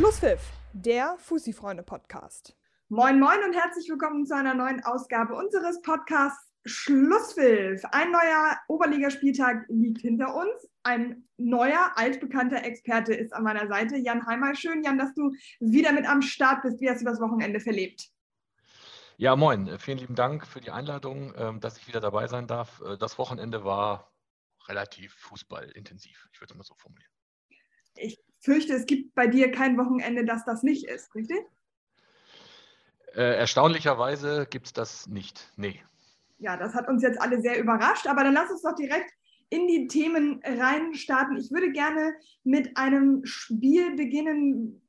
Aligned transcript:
Schlusspfiff, 0.00 0.40
der 0.72 1.14
Fussi-Freunde-Podcast. 1.18 2.56
Moin, 2.88 3.20
moin 3.20 3.44
und 3.44 3.54
herzlich 3.54 3.86
willkommen 3.90 4.24
zu 4.24 4.34
einer 4.34 4.54
neuen 4.54 4.82
Ausgabe 4.82 5.34
unseres 5.34 5.82
Podcasts 5.82 6.50
Schlusspfiff. 6.64 7.84
Ein 7.92 8.10
neuer 8.10 8.56
Oberligaspieltag 8.68 9.66
liegt 9.68 10.00
hinter 10.00 10.34
uns. 10.34 10.70
Ein 10.84 11.28
neuer, 11.36 11.92
altbekannter 11.96 12.64
Experte 12.64 13.12
ist 13.12 13.34
an 13.34 13.42
meiner 13.42 13.68
Seite, 13.68 13.98
Jan 13.98 14.24
Heimer. 14.24 14.54
Schön, 14.54 14.82
Jan, 14.82 14.96
dass 14.96 15.12
du 15.12 15.34
wieder 15.58 15.92
mit 15.92 16.08
am 16.08 16.22
Start 16.22 16.62
bist. 16.62 16.80
Wie 16.80 16.88
hast 16.88 17.02
du 17.02 17.04
das 17.04 17.20
Wochenende 17.20 17.60
verlebt? 17.60 18.08
Ja, 19.18 19.36
moin. 19.36 19.78
Vielen 19.78 19.98
lieben 19.98 20.14
Dank 20.14 20.46
für 20.46 20.62
die 20.62 20.70
Einladung, 20.70 21.34
ähm, 21.36 21.60
dass 21.60 21.76
ich 21.76 21.86
wieder 21.88 22.00
dabei 22.00 22.26
sein 22.26 22.46
darf. 22.46 22.80
Äh, 22.80 22.96
das 22.96 23.18
Wochenende 23.18 23.64
war 23.64 24.14
relativ 24.66 25.12
fußballintensiv. 25.12 26.26
Ich 26.32 26.40
würde 26.40 26.54
es 26.54 26.56
mal 26.56 26.64
so 26.64 26.74
formulieren. 26.74 27.12
Ich 27.96 28.16
fürchte, 28.40 28.74
es 28.74 28.86
gibt 28.86 29.14
bei 29.14 29.26
dir 29.26 29.52
kein 29.52 29.76
Wochenende, 29.78 30.24
das 30.24 30.44
das 30.44 30.62
nicht 30.62 30.86
ist, 30.86 31.14
richtig? 31.14 31.40
Äh, 33.14 33.36
erstaunlicherweise 33.38 34.46
gibt 34.48 34.66
es 34.66 34.72
das 34.72 35.06
nicht. 35.06 35.52
Nee. 35.56 35.82
Ja, 36.38 36.56
das 36.56 36.74
hat 36.74 36.88
uns 36.88 37.02
jetzt 37.02 37.20
alle 37.20 37.40
sehr 37.40 37.58
überrascht, 37.58 38.06
aber 38.06 38.24
dann 38.24 38.34
lass 38.34 38.50
uns 38.50 38.62
doch 38.62 38.74
direkt 38.74 39.12
in 39.50 39.66
die 39.66 39.88
Themen 39.88 40.40
reinstarten. 40.44 41.36
Ich 41.36 41.50
würde 41.50 41.72
gerne 41.72 42.14
mit 42.44 42.76
einem 42.76 43.24
Spiel 43.24 43.96
beginnen. 43.96 44.80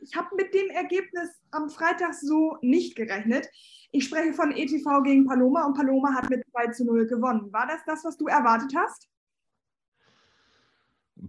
Ich 0.00 0.16
habe 0.16 0.34
mit 0.36 0.54
dem 0.54 0.70
Ergebnis 0.70 1.28
am 1.50 1.68
Freitag 1.68 2.14
so 2.14 2.56
nicht 2.62 2.96
gerechnet. 2.96 3.46
Ich 3.92 4.04
spreche 4.04 4.32
von 4.32 4.52
ETV 4.52 5.02
gegen 5.04 5.26
Paloma 5.26 5.66
und 5.66 5.76
Paloma 5.76 6.14
hat 6.14 6.30
mit 6.30 6.42
2 6.50 6.66
zu 6.68 6.84
0 6.86 7.06
gewonnen. 7.06 7.52
War 7.52 7.66
das 7.66 7.84
das, 7.86 8.04
was 8.04 8.16
du 8.16 8.26
erwartet 8.26 8.72
hast? 8.74 9.08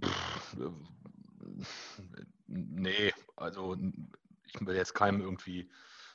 Pff, 0.03 0.57
nee, 2.47 3.13
also 3.35 3.75
ich 4.45 4.65
will 4.65 4.75
jetzt 4.75 4.93
keinem 4.93 5.21
irgendwie 5.21 5.69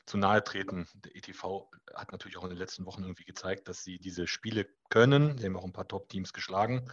zu 0.07 0.19
nahe 0.19 0.43
treten. 0.43 0.89
Der 0.95 1.15
ETV 1.17 1.71
hat 1.95 2.13
natürlich 2.13 2.37
auch 2.37 2.45
in 2.45 2.51
den 2.51 2.59
letzten 2.59 2.87
Wochen 2.87 3.03
irgendwie 3.03 3.25
gezeigt, 3.25 3.69
dass 3.69 3.85
sie 3.85 3.99
diese 3.99 4.27
Spiele 4.27 4.67
können. 4.89 5.39
Sie 5.39 5.47
haben 5.47 5.57
auch 5.57 5.65
ein 5.65 5.73
paar 5.73 5.89
Top-Teams 5.89 6.33
geschlagen. 6.33 6.91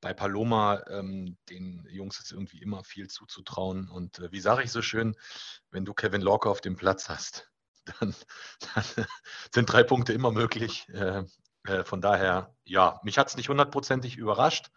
Bei 0.00 0.14
Paloma, 0.14 0.82
ähm, 0.88 1.36
den 1.50 1.86
Jungs 1.90 2.20
ist 2.20 2.32
irgendwie 2.32 2.62
immer 2.62 2.84
viel 2.84 3.08
zuzutrauen. 3.08 3.88
Und 3.88 4.18
äh, 4.18 4.32
wie 4.32 4.40
sage 4.40 4.62
ich 4.62 4.72
so 4.72 4.80
schön, 4.80 5.16
wenn 5.70 5.84
du 5.84 5.92
Kevin 5.92 6.22
Lorca 6.22 6.48
auf 6.48 6.60
dem 6.60 6.76
Platz 6.76 7.08
hast, 7.08 7.50
dann, 8.00 8.14
dann 8.74 9.06
sind 9.52 9.66
drei 9.70 9.82
Punkte 9.82 10.12
immer 10.12 10.30
möglich. 10.30 10.88
Äh, 10.88 11.24
äh, 11.64 11.84
von 11.84 12.00
daher, 12.00 12.54
ja, 12.64 13.00
mich 13.02 13.18
hat 13.18 13.28
es 13.28 13.36
nicht 13.36 13.48
hundertprozentig 13.48 14.16
überrascht. 14.16 14.70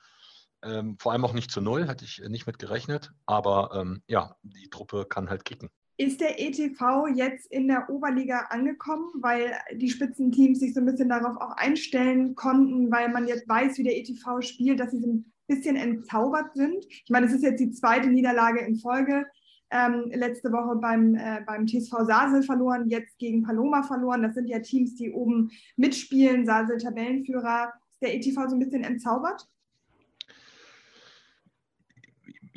Ähm, 0.64 0.98
vor 1.00 1.12
allem 1.12 1.26
auch 1.26 1.34
nicht 1.34 1.52
zu 1.52 1.62
null, 1.62 1.88
hatte 1.88 2.06
ich 2.06 2.22
nicht 2.28 2.48
mit 2.48 2.60
gerechnet. 2.60 3.12
Aber 3.26 3.72
ähm, 3.76 4.02
ja, 4.08 4.36
die 4.44 4.70
Truppe 4.70 5.06
kann 5.08 5.30
halt 5.30 5.46
kicken. 5.46 5.70
Ist 5.98 6.22
der 6.22 6.40
ETV 6.40 7.08
jetzt 7.14 7.52
in 7.52 7.68
der 7.68 7.90
Oberliga 7.90 8.48
angekommen, 8.50 9.12
weil 9.22 9.54
die 9.76 9.90
Spitzenteams 9.90 10.60
sich 10.60 10.74
so 10.74 10.80
ein 10.80 10.88
bisschen 10.88 11.10
darauf 11.10 11.38
auch 11.38 11.56
einstellen 11.56 12.34
konnten, 12.34 12.92
weil 12.92 13.10
man 13.10 13.28
jetzt 13.28 13.48
weiß, 13.48 13.78
wie 13.78 13.84
der 13.84 13.98
ETV 13.98 14.42
spielt, 14.42 14.80
dass 14.80 14.92
sie 14.92 15.00
so 15.00 15.08
ein 15.08 15.32
bisschen 15.48 15.76
entzaubert 15.76 16.54
sind? 16.56 16.84
Ich 16.90 17.10
meine, 17.10 17.28
es 17.28 17.34
ist 17.34 17.44
jetzt 17.44 17.60
die 17.60 17.72
zweite 17.72 18.10
Niederlage 18.10 18.62
in 18.62 18.78
Folge. 18.78 19.26
Ähm, 19.70 20.12
letzte 20.14 20.52
Woche 20.52 20.76
beim, 20.78 21.16
äh, 21.16 21.42
beim 21.46 21.68
TSV 21.68 22.06
Sasel 22.06 22.44
verloren, 22.44 22.90
jetzt 22.90 23.18
gegen 23.18 23.44
Paloma 23.44 23.84
verloren. 23.84 24.24
Das 24.24 24.36
sind 24.36 24.48
ja 24.48 24.60
Teams, 24.60 24.96
die 24.96 25.12
oben 25.12 25.52
mitspielen. 25.78 26.46
Sasel 26.46 26.78
Tabellenführer. 26.78 27.72
Ist 27.94 28.02
der 28.02 28.16
ETV 28.16 28.50
so 28.50 28.56
ein 28.56 28.60
bisschen 28.60 28.84
entzaubert? 28.84 29.48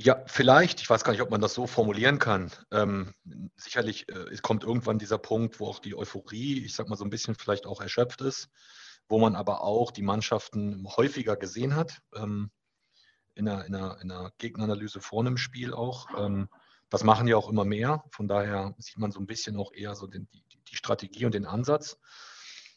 Ja, 0.07 0.23
vielleicht. 0.27 0.81
Ich 0.81 0.89
weiß 0.89 1.03
gar 1.03 1.11
nicht, 1.11 1.21
ob 1.21 1.33
man 1.33 1.41
das 1.41 1.53
so 1.53 1.67
formulieren 1.67 2.21
kann. 2.21 2.53
Ähm, 2.71 3.12
sicherlich, 3.57 4.09
äh, 4.09 4.31
es 4.33 4.41
kommt 4.41 4.63
irgendwann 4.63 5.01
dieser 5.01 5.19
Punkt, 5.19 5.59
wo 5.59 5.67
auch 5.67 5.81
die 5.81 5.97
Euphorie, 5.97 6.65
ich 6.65 6.77
sag 6.77 6.89
mal 6.89 6.95
so 6.95 7.03
ein 7.03 7.11
bisschen 7.11 7.35
vielleicht 7.35 7.67
auch 7.67 7.80
erschöpft 7.80 8.20
ist, 8.20 8.48
wo 9.08 9.19
man 9.19 9.35
aber 9.35 9.63
auch 9.63 9.91
die 9.91 10.05
Mannschaften 10.05 10.86
häufiger 10.97 11.35
gesehen 11.35 11.75
hat, 11.75 12.03
ähm, 12.14 12.53
in, 13.35 13.48
einer, 13.48 13.64
in, 13.64 13.75
einer, 13.75 14.01
in 14.01 14.13
einer 14.13 14.33
Gegneranalyse 14.39 15.01
vor 15.01 15.23
einem 15.23 15.39
Spiel 15.39 15.75
auch. 15.75 16.07
Ähm, 16.17 16.48
das 16.89 17.03
machen 17.03 17.27
ja 17.27 17.36
auch 17.36 17.48
immer 17.48 17.64
mehr. 17.64 18.05
Von 18.13 18.29
daher 18.29 18.77
sieht 18.79 18.98
man 18.98 19.11
so 19.11 19.19
ein 19.19 19.27
bisschen 19.27 19.57
auch 19.57 19.73
eher 19.73 19.97
so 19.97 20.07
den, 20.07 20.29
die, 20.30 20.45
die 20.70 20.77
Strategie 20.77 21.27
und 21.27 21.35
den 21.35 21.47
Ansatz. 21.47 21.98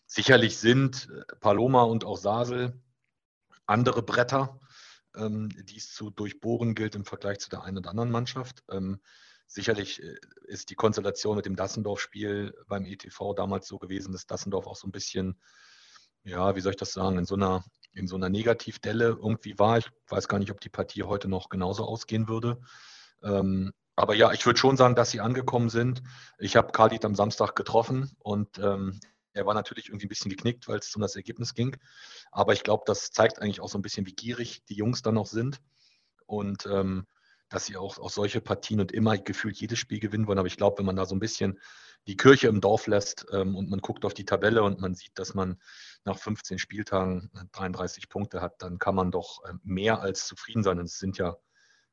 Sicherlich 0.08 0.58
sind 0.58 1.08
äh, 1.12 1.36
Paloma 1.36 1.84
und 1.84 2.06
auch 2.06 2.18
Sasel 2.18 2.82
andere 3.68 4.02
Bretter 4.02 4.59
ähm, 5.16 5.50
die 5.50 5.78
es 5.78 5.94
zu 5.94 6.09
durchbohren 6.09 6.75
gilt 6.75 6.96
im 6.96 7.06
Vergleich 7.06 7.40
zu 7.40 7.50
der 7.50 7.64
einen 7.64 7.78
oder 7.78 7.90
anderen 7.90 8.12
Mannschaft. 8.12 8.64
Ähm, 8.70 9.00
sicherlich 9.47 10.02
äh, 10.02 10.16
ist 10.44 10.70
die 10.70 10.75
Konstellation 10.75 11.36
mit 11.36 11.46
dem 11.46 11.56
Dassendorf-Spiel 11.56 12.53
beim 12.68 12.86
ETV 12.86 13.34
damals 13.36 13.68
so 13.68 13.80
gewesen, 13.80 14.12
dass 14.12 14.28
Dassendorf 14.28 14.68
auch 14.68 14.75
so 14.75 14.88
ein 14.88 14.92
bisschen, 14.92 15.40
ja, 16.24 16.56
wie 16.56 16.62
soll 16.62 16.72
ich 16.72 16.80
das 16.80 16.94
sagen, 16.94 17.18
in 17.18 17.25
so 17.25 17.36
einer, 17.36 17.64
in 17.94 18.08
so 18.08 18.16
einer 18.16 18.30
Negativdelle 18.30 19.18
irgendwie 19.22 19.58
war. 19.58 19.80
Ich 19.80 19.90
weiß 20.08 20.28
gar 20.28 20.40
nicht, 20.40 20.52
ob 20.52 20.62
die 20.62 20.70
Partie 20.70 21.03
heute 21.03 21.28
noch 21.28 21.50
genauso 21.50 21.86
ausgehen 21.86 22.28
würde. 22.28 22.62
Ähm, 23.24 23.74
aber 23.96 24.16
ja, 24.16 24.31
ich 24.31 24.46
würde 24.46 24.58
schon 24.59 24.78
sagen, 24.78 24.96
dass 24.96 25.12
sie 25.12 25.20
angekommen 25.20 25.70
sind. 25.70 26.02
Ich 26.38 26.56
habe 26.56 26.72
Khalid 26.72 27.03
am 27.03 27.16
Samstag 27.16 27.56
getroffen 27.56 28.16
und 28.20 28.58
ähm, 28.59 29.00
er 29.34 29.45
war 29.45 29.53
natürlich 29.53 29.90
irgendwie 29.90 30.07
ein 30.07 30.09
bisschen 30.09 30.29
geknickt, 30.29 30.67
weil 30.67 30.79
es 30.79 30.95
um 30.95 31.01
das 31.01 31.16
Ergebnis 31.16 31.53
ging. 31.53 31.78
Aber 32.31 32.53
ich 32.53 32.63
glaube, 32.63 32.84
das 32.85 33.12
zeigt 33.12 33.41
eigentlich 33.41 33.62
auch 33.62 33.69
so 33.69 33.78
ein 33.78 33.81
bisschen, 33.81 34.06
wie 34.06 34.13
gierig 34.13 34.63
die 34.66 34.75
Jungs 34.75 35.01
dann 35.01 35.16
noch 35.16 35.28
sind. 35.28 35.62
Und 36.25 36.66
ähm, 36.66 37.06
dass 37.50 37.66
sie 37.66 37.78
auch, 37.78 37.97
auch 37.97 38.12
solche 38.12 38.41
Partien 38.41 38.79
und 38.79 38.91
immer 38.91 39.17
gefühlt 39.17 39.57
jedes 39.57 39.79
Spiel 39.79 40.00
gewinnen 40.00 40.28
wollen. 40.28 40.38
Aber 40.38 40.47
ich 40.47 40.57
glaube, 40.57 40.78
wenn 40.79 40.85
man 40.85 40.95
da 40.95 41.06
so 41.06 41.16
ein 41.16 41.19
bisschen 41.19 41.59
die 42.07 42.16
Kirche 42.16 42.47
im 42.47 42.62
Dorf 42.62 42.88
lässt 42.88 43.25
ähm, 43.31 43.56
und 43.56 43.69
man 43.69 43.81
guckt 43.81 44.06
auf 44.06 44.13
die 44.13 44.25
Tabelle 44.25 44.63
und 44.63 44.79
man 44.79 44.94
sieht, 44.94 45.17
dass 45.17 45.34
man 45.34 45.59
nach 46.06 46.17
15 46.17 46.59
Spieltagen 46.59 47.31
33 47.51 48.07
Punkte 48.07 48.41
hat, 48.41 48.61
dann 48.61 48.78
kann 48.78 48.96
man 48.96 49.11
doch 49.11 49.41
ähm, 49.50 49.59
mehr 49.63 50.00
als 50.00 50.28
zufrieden 50.28 50.63
sein. 50.63 50.79
Und 50.79 50.85
es 50.85 51.00
sind 51.00 51.17
ja, 51.17 51.38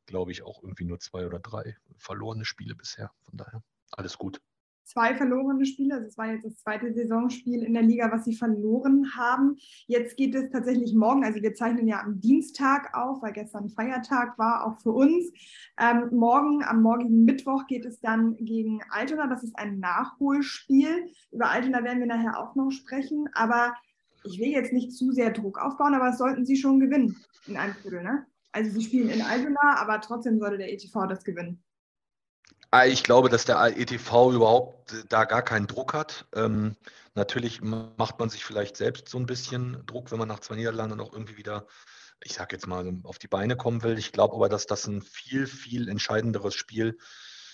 glaube 0.05 0.31
ich, 0.31 0.43
auch 0.43 0.63
irgendwie 0.63 0.85
nur 0.85 1.01
zwei 1.01 1.27
oder 1.27 1.39
drei 1.39 1.77
verlorene 1.97 2.45
Spiele 2.45 2.75
bisher. 2.75 3.11
Von 3.25 3.39
daher 3.39 3.63
alles 3.93 4.19
gut 4.19 4.41
zwei 4.87 5.15
verlorene 5.15 5.67
Spiele. 5.67 5.95
Also 5.95 6.07
es 6.07 6.17
war 6.17 6.33
jetzt 6.33 6.45
das 6.45 6.57
zweite 6.57 6.93
Saisonspiel 6.95 7.63
in 7.63 7.75
der 7.75 7.83
Liga, 7.83 8.11
was 8.11 8.25
sie 8.25 8.35
verloren 8.35 9.15
haben. 9.17 9.57
Jetzt 9.87 10.17
geht 10.17 10.35
es 10.35 10.51
tatsächlich 10.51 10.95
morgen, 10.95 11.25
also 11.25 11.43
wir 11.43 11.55
zeichnen 11.55 11.89
ja 11.89 12.01
am 12.01 12.21
Dienstag 12.21 12.95
auf, 12.95 13.21
weil 13.21 13.33
gestern 13.33 13.69
Feiertag 13.69 14.39
war, 14.39 14.67
auch 14.67 14.81
für 14.81 14.93
uns. 14.93 15.33
Ähm, 15.79 16.09
morgen, 16.13 16.63
am 16.65 16.83
morgigen 16.83 17.25
Mittwoch 17.25 17.67
geht 17.67 17.85
es 17.85 18.01
dann 18.01 18.37
gegen 18.37 18.81
Altona. 18.91 19.27
Das 19.27 19.43
ist 19.43 19.59
ein 19.59 19.81
Nachholspiel. 19.81 21.07
Über 21.33 21.51
Altona 21.51 21.83
werden 21.83 21.99
wir 21.99 22.07
nachher 22.07 22.39
auch 22.39 22.55
noch 22.55 22.71
sprechen. 22.71 23.29
Aber 23.35 23.75
ich 24.25 24.39
will 24.39 24.49
jetzt 24.49 24.73
nicht 24.73 24.93
zu 24.93 25.13
sehr 25.13 25.31
Druck 25.31 25.59
aufbauen, 25.59 25.95
aber 25.95 26.09
es 26.09 26.19
sollten 26.19 26.47
sie 26.47 26.57
schon 26.57 26.81
gewinnen 26.81 27.17
in 27.47 27.57
einem 27.57 27.75
Viertel. 27.75 28.03
Ne? 28.03 28.27
Also 28.53 28.71
sie 28.71 28.83
spielen 28.83 29.11
in 29.11 29.23
Altona, 29.23 29.77
aber 29.77 30.01
trotzdem 30.01 30.39
sollte 30.39 30.59
der 30.59 30.73
ETV 30.73 31.07
das 31.09 31.25
gewinnen. 31.25 31.63
Ah, 32.71 32.87
ich 32.87 33.05
glaube, 33.05 33.29
dass 33.29 33.45
der 33.45 33.63
ETV 33.79 34.33
überhaupt 34.33 34.93
äh, 34.93 35.05
da 35.09 35.25
gar 35.25 35.43
keinen 35.43 35.67
Druck 35.67 35.95
hat. 35.95 36.27
Ähm, 36.35 36.77
natürlich 37.15 37.61
macht 37.63 38.19
man 38.19 38.29
sich 38.29 38.45
vielleicht 38.45 38.77
selbst 38.77 39.09
so 39.09 39.19
ein 39.19 39.27
bisschen 39.27 39.85
Druck, 39.87 40.11
wenn 40.11 40.19
man 40.19 40.29
nach 40.29 40.41
zwei 40.41 40.57
Niederlanden 40.57 40.99
noch 40.99 41.13
irgendwie 41.13 41.37
wieder, 41.37 41.67
ich 42.23 42.35
sage 42.35 42.57
jetzt 42.57 42.67
mal, 42.67 43.01
auf 43.05 43.19
die 43.19 43.29
Beine 43.29 43.57
kommen 43.57 43.83
will. 43.83 43.99
Ich 43.99 44.13
glaube 44.13 44.35
aber, 44.35 44.49
dass 44.49 44.67
das 44.67 44.87
ein 44.87 45.01
viel, 45.01 45.47
viel 45.47 45.89
entscheidenderes 45.89 46.55
Spiel 46.55 46.99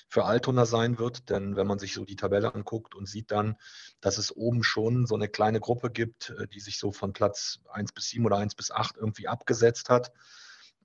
für 0.09 0.25
Altona 0.25 0.67
sein 0.67 0.99
wird. 0.99 1.29
Denn 1.31 1.57
wenn 1.57 1.67
man 1.67 1.79
sich 1.79 1.95
so 1.95 2.05
die 2.05 2.17
Tabelle 2.17 2.55
anguckt 2.55 2.95
und 2.95 3.07
sieht 3.07 3.31
dann, 3.31 3.57
dass 4.01 4.19
es 4.19 4.35
oben 4.35 4.63
schon 4.63 5.07
so 5.07 5.15
eine 5.15 5.29
kleine 5.29 5.61
Gruppe 5.61 5.91
gibt, 5.91 6.31
äh, 6.31 6.49
die 6.49 6.61
sich 6.61 6.79
so 6.79 6.91
von 6.91 7.13
Platz 7.13 7.61
1 7.71 7.93
bis 7.93 8.09
7 8.09 8.25
oder 8.25 8.39
1 8.39 8.55
bis 8.55 8.71
8 8.71 8.97
irgendwie 8.97 9.29
abgesetzt 9.29 9.91
hat, 9.91 10.11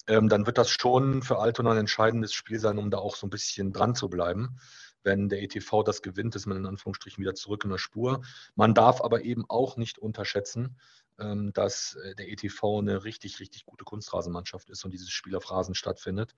ähm, 0.07 0.29
dann 0.29 0.45
wird 0.45 0.57
das 0.57 0.69
schon 0.69 1.22
für 1.22 1.40
Altona 1.40 1.72
ein 1.72 1.77
entscheidendes 1.77 2.33
Spiel 2.33 2.59
sein, 2.59 2.77
um 2.77 2.89
da 2.89 2.98
auch 2.98 3.15
so 3.15 3.27
ein 3.27 3.31
bisschen 3.31 3.74
dran 3.74 3.95
zu 3.95 4.09
bleiben. 4.09 4.57
Wenn 5.04 5.30
der 5.30 5.42
ETV 5.42 5.83
das 5.83 6.01
gewinnt, 6.01 6.36
ist 6.36 6.48
man 6.48 6.57
in 6.57 6.65
Anführungsstrichen 6.65 7.21
wieder 7.21 7.36
zurück 7.36 7.63
in 7.63 7.69
der 7.69 7.77
Spur. 7.77 8.21
Man 8.56 8.74
darf 8.74 9.01
aber 9.01 9.24
eben 9.24 9.45
auch 9.48 9.77
nicht 9.77 10.00
unterschätzen, 10.00 10.77
ähm, 11.19 11.51
dass 11.54 11.95
äh, 11.95 12.15
der 12.15 12.30
ETV 12.30 12.80
eine 12.80 13.04
richtig, 13.04 13.39
richtig 13.39 13.65
gute 13.65 13.86
Kunstrasenmannschaft 13.86 14.69
ist 14.69 14.83
und 14.86 14.92
dieses 14.92 15.09
Spiel 15.09 15.36
auf 15.36 15.50
Rasen 15.50 15.75
stattfindet. 15.75 16.36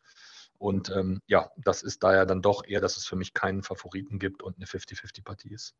Und 0.57 0.89
ähm, 0.89 1.21
ja, 1.25 1.51
das 1.57 1.83
ist 1.83 2.03
daher 2.03 2.25
dann 2.25 2.41
doch 2.41 2.65
eher, 2.65 2.81
dass 2.81 2.97
es 2.97 3.05
für 3.05 3.15
mich 3.15 3.33
keinen 3.33 3.63
Favoriten 3.63 4.19
gibt 4.19 4.43
und 4.43 4.57
eine 4.57 4.65
50-50-Partie 4.65 5.53
ist. 5.53 5.75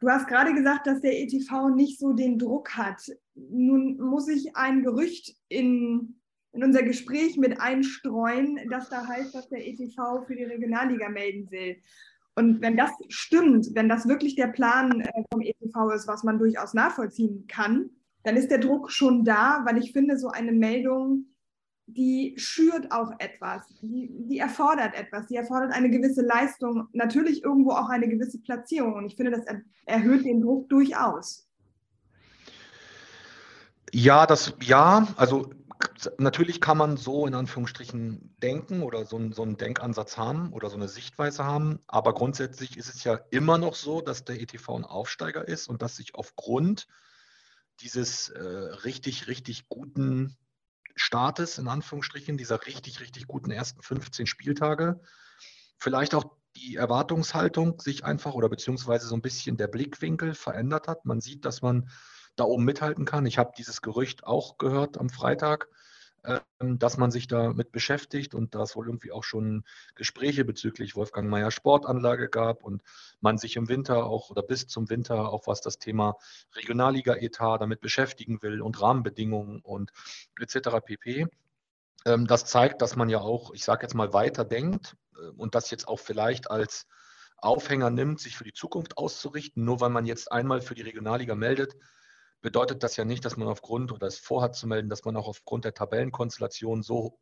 Du 0.00 0.08
hast 0.08 0.26
gerade 0.26 0.54
gesagt, 0.54 0.86
dass 0.86 1.00
der 1.00 1.20
ETV 1.20 1.68
nicht 1.74 1.98
so 1.98 2.12
den 2.12 2.38
Druck 2.38 2.76
hat. 2.76 3.02
Nun 3.34 3.98
muss 3.98 4.28
ich 4.28 4.56
ein 4.56 4.82
Gerücht 4.82 5.36
in 5.48 6.21
in 6.52 6.62
unser 6.62 6.82
Gespräch 6.82 7.36
mit 7.36 7.60
einstreuen, 7.60 8.58
dass 8.70 8.88
da 8.88 9.06
heißt, 9.06 9.34
dass 9.34 9.48
der 9.48 9.66
ETV 9.66 10.24
für 10.26 10.36
die 10.36 10.44
Regionalliga 10.44 11.08
melden 11.08 11.50
will. 11.50 11.76
Und 12.34 12.60
wenn 12.62 12.76
das 12.76 12.90
stimmt, 13.08 13.68
wenn 13.74 13.88
das 13.88 14.08
wirklich 14.08 14.36
der 14.36 14.48
Plan 14.48 15.00
äh, 15.00 15.22
vom 15.30 15.40
ETV 15.40 15.90
ist, 15.94 16.08
was 16.08 16.24
man 16.24 16.38
durchaus 16.38 16.74
nachvollziehen 16.74 17.46
kann, 17.46 17.90
dann 18.24 18.36
ist 18.36 18.50
der 18.50 18.58
Druck 18.58 18.90
schon 18.90 19.24
da, 19.24 19.62
weil 19.66 19.78
ich 19.78 19.92
finde, 19.92 20.18
so 20.18 20.28
eine 20.28 20.52
Meldung 20.52 21.26
die 21.86 22.34
schürt 22.36 22.90
auch 22.92 23.12
etwas, 23.18 23.66
die, 23.82 24.08
die 24.10 24.38
erfordert 24.38 24.94
etwas, 24.94 25.26
die 25.26 25.36
erfordert 25.36 25.72
eine 25.72 25.90
gewisse 25.90 26.22
Leistung, 26.22 26.88
natürlich 26.92 27.42
irgendwo 27.42 27.72
auch 27.72 27.88
eine 27.88 28.08
gewisse 28.08 28.40
Platzierung. 28.40 28.94
Und 28.94 29.06
ich 29.06 29.16
finde, 29.16 29.32
das 29.32 29.44
erhöht 29.86 30.24
den 30.24 30.40
Druck 30.40 30.68
durchaus. 30.68 31.48
Ja, 33.92 34.26
das, 34.26 34.54
ja, 34.62 35.06
also 35.16 35.50
natürlich 36.18 36.60
kann 36.60 36.78
man 36.78 36.96
so 36.96 37.26
in 37.26 37.34
Anführungsstrichen 37.34 38.34
denken 38.42 38.82
oder 38.82 39.04
so, 39.04 39.20
so 39.32 39.42
einen 39.42 39.56
Denkansatz 39.56 40.16
haben 40.16 40.52
oder 40.52 40.70
so 40.70 40.76
eine 40.76 40.88
Sichtweise 40.88 41.44
haben, 41.44 41.80
aber 41.86 42.14
grundsätzlich 42.14 42.76
ist 42.76 42.94
es 42.94 43.04
ja 43.04 43.20
immer 43.30 43.58
noch 43.58 43.74
so, 43.74 44.00
dass 44.00 44.24
der 44.24 44.40
ETV 44.40 44.76
ein 44.76 44.84
Aufsteiger 44.84 45.46
ist 45.46 45.68
und 45.68 45.82
dass 45.82 45.96
sich 45.96 46.14
aufgrund 46.14 46.86
dieses 47.80 48.28
äh, 48.28 48.40
richtig, 48.40 49.26
richtig 49.26 49.68
guten 49.68 50.36
Startes, 50.94 51.58
in 51.58 51.68
Anführungsstrichen, 51.68 52.36
dieser 52.36 52.66
richtig, 52.66 53.00
richtig 53.00 53.26
guten 53.26 53.50
ersten 53.50 53.82
15 53.82 54.26
Spieltage, 54.26 55.00
vielleicht 55.78 56.14
auch 56.14 56.36
die 56.56 56.76
Erwartungshaltung 56.76 57.80
sich 57.80 58.04
einfach 58.04 58.34
oder 58.34 58.48
beziehungsweise 58.48 59.06
so 59.06 59.14
ein 59.14 59.22
bisschen 59.22 59.56
der 59.56 59.68
Blickwinkel 59.68 60.34
verändert 60.34 60.86
hat. 60.86 61.04
Man 61.04 61.20
sieht, 61.20 61.44
dass 61.44 61.62
man 61.62 61.88
da 62.36 62.44
oben 62.44 62.64
mithalten 62.64 63.04
kann. 63.04 63.26
Ich 63.26 63.38
habe 63.38 63.52
dieses 63.56 63.82
Gerücht 63.82 64.24
auch 64.24 64.58
gehört 64.58 64.98
am 64.98 65.08
Freitag, 65.08 65.68
dass 66.58 66.96
man 66.98 67.10
sich 67.10 67.26
damit 67.26 67.72
beschäftigt 67.72 68.34
und 68.34 68.54
da 68.54 68.62
es 68.62 68.76
wohl 68.76 68.86
irgendwie 68.86 69.10
auch 69.10 69.24
schon 69.24 69.64
Gespräche 69.96 70.44
bezüglich 70.44 70.94
Wolfgang 70.94 71.28
Mayer 71.28 71.50
Sportanlage 71.50 72.28
gab 72.28 72.62
und 72.62 72.82
man 73.20 73.38
sich 73.38 73.56
im 73.56 73.68
Winter 73.68 74.06
auch 74.06 74.30
oder 74.30 74.42
bis 74.42 74.68
zum 74.68 74.88
Winter 74.88 75.30
auch 75.30 75.48
was 75.48 75.60
das 75.60 75.78
Thema 75.78 76.16
Regionalliga-Etat 76.54 77.58
damit 77.58 77.80
beschäftigen 77.80 78.40
will 78.42 78.62
und 78.62 78.80
Rahmenbedingungen 78.80 79.60
und 79.60 79.90
etc. 80.38 80.80
pp. 80.84 81.26
Ähm, 82.04 82.26
das 82.26 82.44
zeigt, 82.44 82.82
dass 82.82 82.94
man 82.96 83.08
ja 83.08 83.20
auch, 83.20 83.52
ich 83.52 83.64
sage 83.64 83.82
jetzt 83.82 83.94
mal, 83.94 84.12
weiter 84.12 84.44
denkt 84.44 84.96
äh, 85.16 85.28
und 85.36 85.54
das 85.54 85.70
jetzt 85.70 85.88
auch 85.88 85.98
vielleicht 85.98 86.50
als 86.50 86.86
Aufhänger 87.36 87.90
nimmt, 87.90 88.20
sich 88.20 88.36
für 88.36 88.44
die 88.44 88.52
Zukunft 88.52 88.96
auszurichten. 88.96 89.64
Nur 89.64 89.80
weil 89.80 89.90
man 89.90 90.06
jetzt 90.06 90.30
einmal 90.30 90.60
für 90.60 90.74
die 90.74 90.82
Regionalliga 90.82 91.34
meldet, 91.34 91.74
bedeutet 92.42 92.82
das 92.82 92.96
ja 92.96 93.04
nicht, 93.04 93.24
dass 93.24 93.36
man 93.36 93.48
aufgrund 93.48 93.92
oder 93.92 94.06
es 94.06 94.18
vorhat 94.18 94.54
zu 94.54 94.66
melden, 94.66 94.88
dass 94.88 95.04
man 95.04 95.16
auch 95.16 95.28
aufgrund 95.28 95.64
der 95.64 95.74
Tabellenkonstellation 95.74 96.82
so 96.82 97.18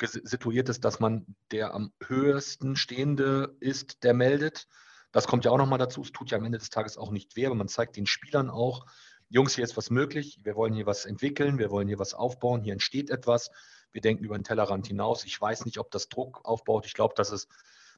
situiert 0.00 0.68
ist, 0.68 0.84
dass 0.84 1.00
man 1.00 1.26
der 1.50 1.74
am 1.74 1.92
höchsten 2.04 2.76
stehende 2.76 3.56
ist, 3.60 4.02
der 4.02 4.14
meldet. 4.14 4.66
Das 5.12 5.26
kommt 5.26 5.44
ja 5.44 5.50
auch 5.50 5.58
nochmal 5.58 5.78
dazu. 5.78 6.02
Es 6.02 6.12
tut 6.12 6.30
ja 6.30 6.38
am 6.38 6.44
Ende 6.44 6.58
des 6.58 6.70
Tages 6.70 6.98
auch 6.98 7.10
nicht 7.10 7.36
weh, 7.36 7.46
aber 7.46 7.54
man 7.54 7.68
zeigt 7.68 7.96
den 7.96 8.06
Spielern 8.06 8.50
auch, 8.50 8.84
Jungs, 9.30 9.54
hier 9.54 9.64
ist 9.64 9.76
was 9.76 9.90
möglich. 9.90 10.40
Wir 10.42 10.56
wollen 10.56 10.72
hier 10.72 10.86
was 10.86 11.04
entwickeln. 11.04 11.58
Wir 11.58 11.70
wollen 11.70 11.86
hier 11.86 11.98
was 11.98 12.14
aufbauen. 12.14 12.62
Hier 12.62 12.72
entsteht 12.72 13.10
etwas. 13.10 13.50
Wir 13.92 14.00
denken 14.00 14.24
über 14.24 14.38
den 14.38 14.44
Tellerrand 14.44 14.86
hinaus. 14.86 15.24
Ich 15.24 15.38
weiß 15.38 15.66
nicht, 15.66 15.78
ob 15.78 15.90
das 15.90 16.08
Druck 16.08 16.40
aufbaut. 16.44 16.86
Ich 16.86 16.94
glaube, 16.94 17.14
dass 17.14 17.30
es 17.30 17.46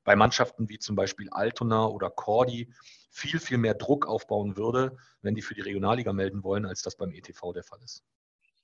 bei 0.05 0.17
Mannschaften 0.17 0.69
wie 0.69 0.79
zum 0.79 0.97
Beispiel 0.97 1.29
Altona 1.31 1.87
oder 1.87 2.11
Cordi 2.11 2.73
viel, 3.11 3.41
viel 3.41 3.59
mehr 3.59 3.75
Druck 3.75 4.07
aufbauen 4.07 4.57
würde, 4.57 4.97
wenn 5.23 5.35
die 5.35 5.43
für 5.43 5.55
die 5.55 5.61
Regionalliga 5.61 6.13
melden 6.13 6.43
wollen, 6.43 6.65
als 6.65 6.83
das 6.83 6.97
beim 6.97 7.13
ETV 7.13 7.53
der 7.53 7.65
Fall 7.65 7.81
ist. 7.83 8.05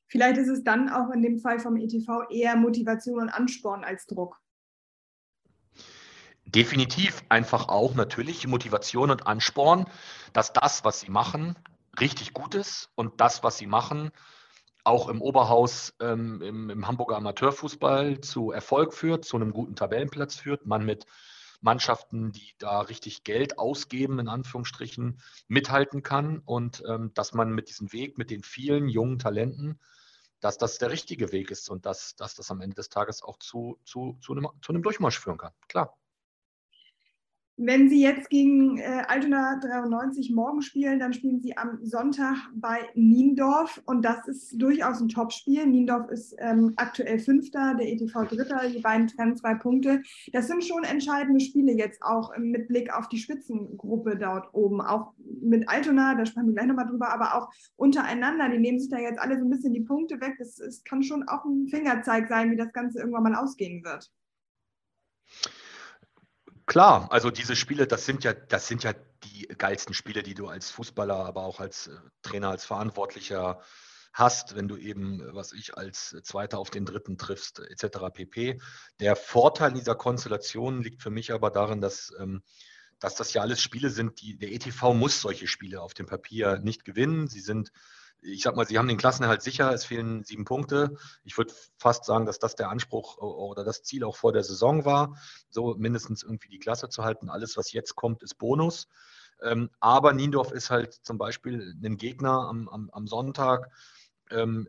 Vielleicht 0.08 0.38
ist 0.38 0.48
es 0.48 0.62
dann 0.62 0.88
auch 0.88 1.10
in 1.10 1.22
dem 1.22 1.38
Fall 1.38 1.58
vom 1.58 1.76
ETV 1.76 2.30
eher 2.30 2.56
Motivation 2.56 3.22
und 3.22 3.28
Ansporn 3.28 3.82
als 3.84 4.06
Druck. 4.06 4.40
Definitiv 6.44 7.24
einfach 7.28 7.68
auch 7.68 7.94
natürlich 7.94 8.46
Motivation 8.46 9.10
und 9.10 9.26
Ansporn, 9.26 9.86
dass 10.32 10.52
das, 10.52 10.84
was 10.84 11.00
sie 11.00 11.10
machen, 11.10 11.58
richtig 11.98 12.34
gut 12.34 12.54
ist 12.54 12.90
und 12.94 13.20
das, 13.20 13.42
was 13.42 13.58
sie 13.58 13.66
machen, 13.66 14.12
auch 14.86 15.08
im 15.08 15.20
Oberhaus 15.20 15.94
ähm, 16.00 16.40
im, 16.42 16.70
im, 16.70 16.86
Hamburger 16.86 17.16
Amateurfußball 17.16 18.20
zu 18.20 18.52
Erfolg 18.52 18.94
führt, 18.94 19.24
zu 19.24 19.36
einem 19.36 19.52
guten 19.52 19.74
Tabellenplatz 19.74 20.36
führt, 20.36 20.64
man 20.64 20.84
mit 20.84 21.06
Mannschaften, 21.60 22.30
die 22.30 22.54
da 22.58 22.82
richtig 22.82 23.24
Geld 23.24 23.58
ausgeben, 23.58 24.20
in 24.20 24.28
Anführungsstrichen, 24.28 25.20
mithalten 25.48 26.04
kann 26.04 26.38
und 26.38 26.84
ähm, 26.88 27.10
dass 27.14 27.34
man 27.34 27.50
mit 27.52 27.68
diesem 27.68 27.92
Weg, 27.92 28.16
mit 28.16 28.30
den 28.30 28.44
vielen 28.44 28.88
jungen 28.88 29.18
Talenten, 29.18 29.80
dass 30.38 30.56
das 30.56 30.78
der 30.78 30.90
richtige 30.92 31.32
Weg 31.32 31.50
ist 31.50 31.68
und 31.68 31.84
dass, 31.84 32.14
dass 32.14 32.36
das 32.36 32.50
am 32.52 32.60
Ende 32.60 32.76
des 32.76 32.88
Tages 32.88 33.22
auch 33.22 33.38
zu, 33.38 33.80
zu, 33.84 34.16
zu, 34.20 34.32
einem, 34.32 34.48
zu 34.62 34.72
einem 34.72 34.82
Durchmarsch 34.82 35.18
führen 35.18 35.38
kann. 35.38 35.52
Klar. 35.66 35.96
Wenn 37.58 37.88
Sie 37.88 38.02
jetzt 38.02 38.28
gegen 38.28 38.76
äh, 38.76 39.04
Altona 39.08 39.58
93 39.60 40.30
morgen 40.30 40.60
spielen, 40.60 40.98
dann 40.98 41.14
spielen 41.14 41.40
Sie 41.40 41.56
am 41.56 41.78
Sonntag 41.82 42.36
bei 42.54 42.80
Niendorf 42.94 43.80
und 43.86 44.04
das 44.04 44.28
ist 44.28 44.60
durchaus 44.60 45.00
ein 45.00 45.08
Topspiel. 45.08 45.66
Niendorf 45.66 46.10
ist 46.10 46.36
ähm, 46.38 46.74
aktuell 46.76 47.18
Fünfter, 47.18 47.74
der 47.74 47.88
ETV 47.88 48.24
Dritter, 48.24 48.68
die 48.68 48.80
beiden 48.80 49.06
trennen 49.06 49.38
zwei 49.38 49.54
Punkte. 49.54 50.02
Das 50.34 50.48
sind 50.48 50.64
schon 50.64 50.84
entscheidende 50.84 51.40
Spiele 51.40 51.72
jetzt 51.72 52.02
auch 52.02 52.36
mit 52.36 52.68
Blick 52.68 52.92
auf 52.92 53.08
die 53.08 53.16
Spitzengruppe 53.16 54.18
dort 54.18 54.52
oben. 54.52 54.82
Auch 54.82 55.14
mit 55.40 55.66
Altona, 55.66 56.14
da 56.14 56.26
sprechen 56.26 56.48
wir 56.48 56.54
gleich 56.56 56.66
nochmal 56.66 56.88
drüber, 56.88 57.08
aber 57.10 57.36
auch 57.36 57.48
untereinander. 57.76 58.50
Die 58.50 58.58
nehmen 58.58 58.78
sich 58.78 58.90
da 58.90 58.98
jetzt 58.98 59.18
alle 59.18 59.38
so 59.38 59.46
ein 59.46 59.50
bisschen 59.50 59.72
die 59.72 59.80
Punkte 59.80 60.20
weg. 60.20 60.34
Das, 60.38 60.56
das 60.56 60.84
kann 60.84 61.02
schon 61.02 61.26
auch 61.26 61.46
ein 61.46 61.68
Fingerzeig 61.68 62.28
sein, 62.28 62.50
wie 62.50 62.56
das 62.56 62.74
Ganze 62.74 62.98
irgendwann 62.98 63.22
mal 63.22 63.34
ausgehen 63.34 63.82
wird. 63.82 64.12
Klar, 66.66 67.10
also 67.12 67.30
diese 67.30 67.54
Spiele, 67.54 67.86
das 67.86 68.06
sind 68.06 68.24
ja, 68.24 68.32
das 68.32 68.66
sind 68.66 68.82
ja 68.82 68.92
die 69.22 69.46
geilsten 69.46 69.94
Spiele, 69.94 70.24
die 70.24 70.34
du 70.34 70.48
als 70.48 70.70
Fußballer, 70.70 71.14
aber 71.14 71.44
auch 71.44 71.60
als 71.60 71.86
äh, 71.86 71.96
Trainer, 72.22 72.50
als 72.50 72.64
Verantwortlicher 72.64 73.60
hast, 74.12 74.56
wenn 74.56 74.66
du 74.66 74.76
eben, 74.76 75.22
was 75.32 75.52
ich, 75.52 75.76
als 75.76 76.16
Zweiter 76.22 76.58
auf 76.58 76.70
den 76.70 76.84
Dritten 76.84 77.18
triffst, 77.18 77.60
etc. 77.60 78.10
pp. 78.12 78.60
Der 78.98 79.14
Vorteil 79.14 79.74
dieser 79.74 79.94
Konstellation 79.94 80.82
liegt 80.82 81.02
für 81.02 81.10
mich 81.10 81.32
aber 81.32 81.50
darin, 81.50 81.80
dass, 81.80 82.12
ähm, 82.18 82.42
dass 82.98 83.14
das 83.14 83.32
ja 83.32 83.42
alles 83.42 83.60
Spiele 83.60 83.90
sind, 83.90 84.20
die 84.20 84.36
der 84.36 84.50
ETV 84.52 84.94
muss 84.94 85.20
solche 85.20 85.46
Spiele 85.46 85.82
auf 85.82 85.94
dem 85.94 86.06
Papier 86.06 86.58
nicht 86.58 86.84
gewinnen. 86.84 87.28
Sie 87.28 87.40
sind 87.40 87.70
ich 88.22 88.42
sag 88.42 88.56
mal, 88.56 88.66
sie 88.66 88.78
haben 88.78 88.88
den 88.88 88.96
Klassenerhalt 88.96 89.42
sicher, 89.42 89.72
es 89.72 89.84
fehlen 89.84 90.24
sieben 90.24 90.44
Punkte. 90.44 90.96
Ich 91.24 91.36
würde 91.38 91.54
fast 91.78 92.04
sagen, 92.04 92.26
dass 92.26 92.38
das 92.38 92.56
der 92.56 92.70
Anspruch 92.70 93.18
oder 93.18 93.64
das 93.64 93.82
Ziel 93.82 94.04
auch 94.04 94.16
vor 94.16 94.32
der 94.32 94.44
Saison 94.44 94.84
war, 94.84 95.16
so 95.48 95.74
mindestens 95.74 96.22
irgendwie 96.22 96.48
die 96.48 96.58
Klasse 96.58 96.88
zu 96.88 97.04
halten. 97.04 97.30
Alles, 97.30 97.56
was 97.56 97.72
jetzt 97.72 97.94
kommt, 97.94 98.22
ist 98.22 98.38
Bonus. 98.38 98.88
Ähm, 99.42 99.70
aber 99.80 100.12
Niendorf 100.12 100.50
ist 100.50 100.70
halt 100.70 100.94
zum 100.94 101.18
Beispiel 101.18 101.74
ein 101.82 101.96
Gegner 101.98 102.48
am, 102.48 102.68
am, 102.68 102.90
am 102.90 103.06
Sonntag, 103.06 103.70
ähm, 104.30 104.68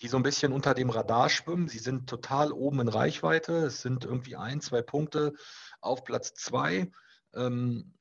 die 0.00 0.08
so 0.08 0.16
ein 0.16 0.22
bisschen 0.22 0.52
unter 0.52 0.74
dem 0.74 0.90
Radar 0.90 1.28
schwimmen. 1.28 1.68
Sie 1.68 1.78
sind 1.78 2.08
total 2.08 2.52
oben 2.52 2.80
in 2.80 2.88
Reichweite. 2.88 3.66
Es 3.66 3.82
sind 3.82 4.04
irgendwie 4.04 4.36
ein, 4.36 4.60
zwei 4.60 4.82
Punkte 4.82 5.32
auf 5.80 6.04
Platz 6.04 6.34
zwei. 6.34 6.90
Ähm, 7.34 7.94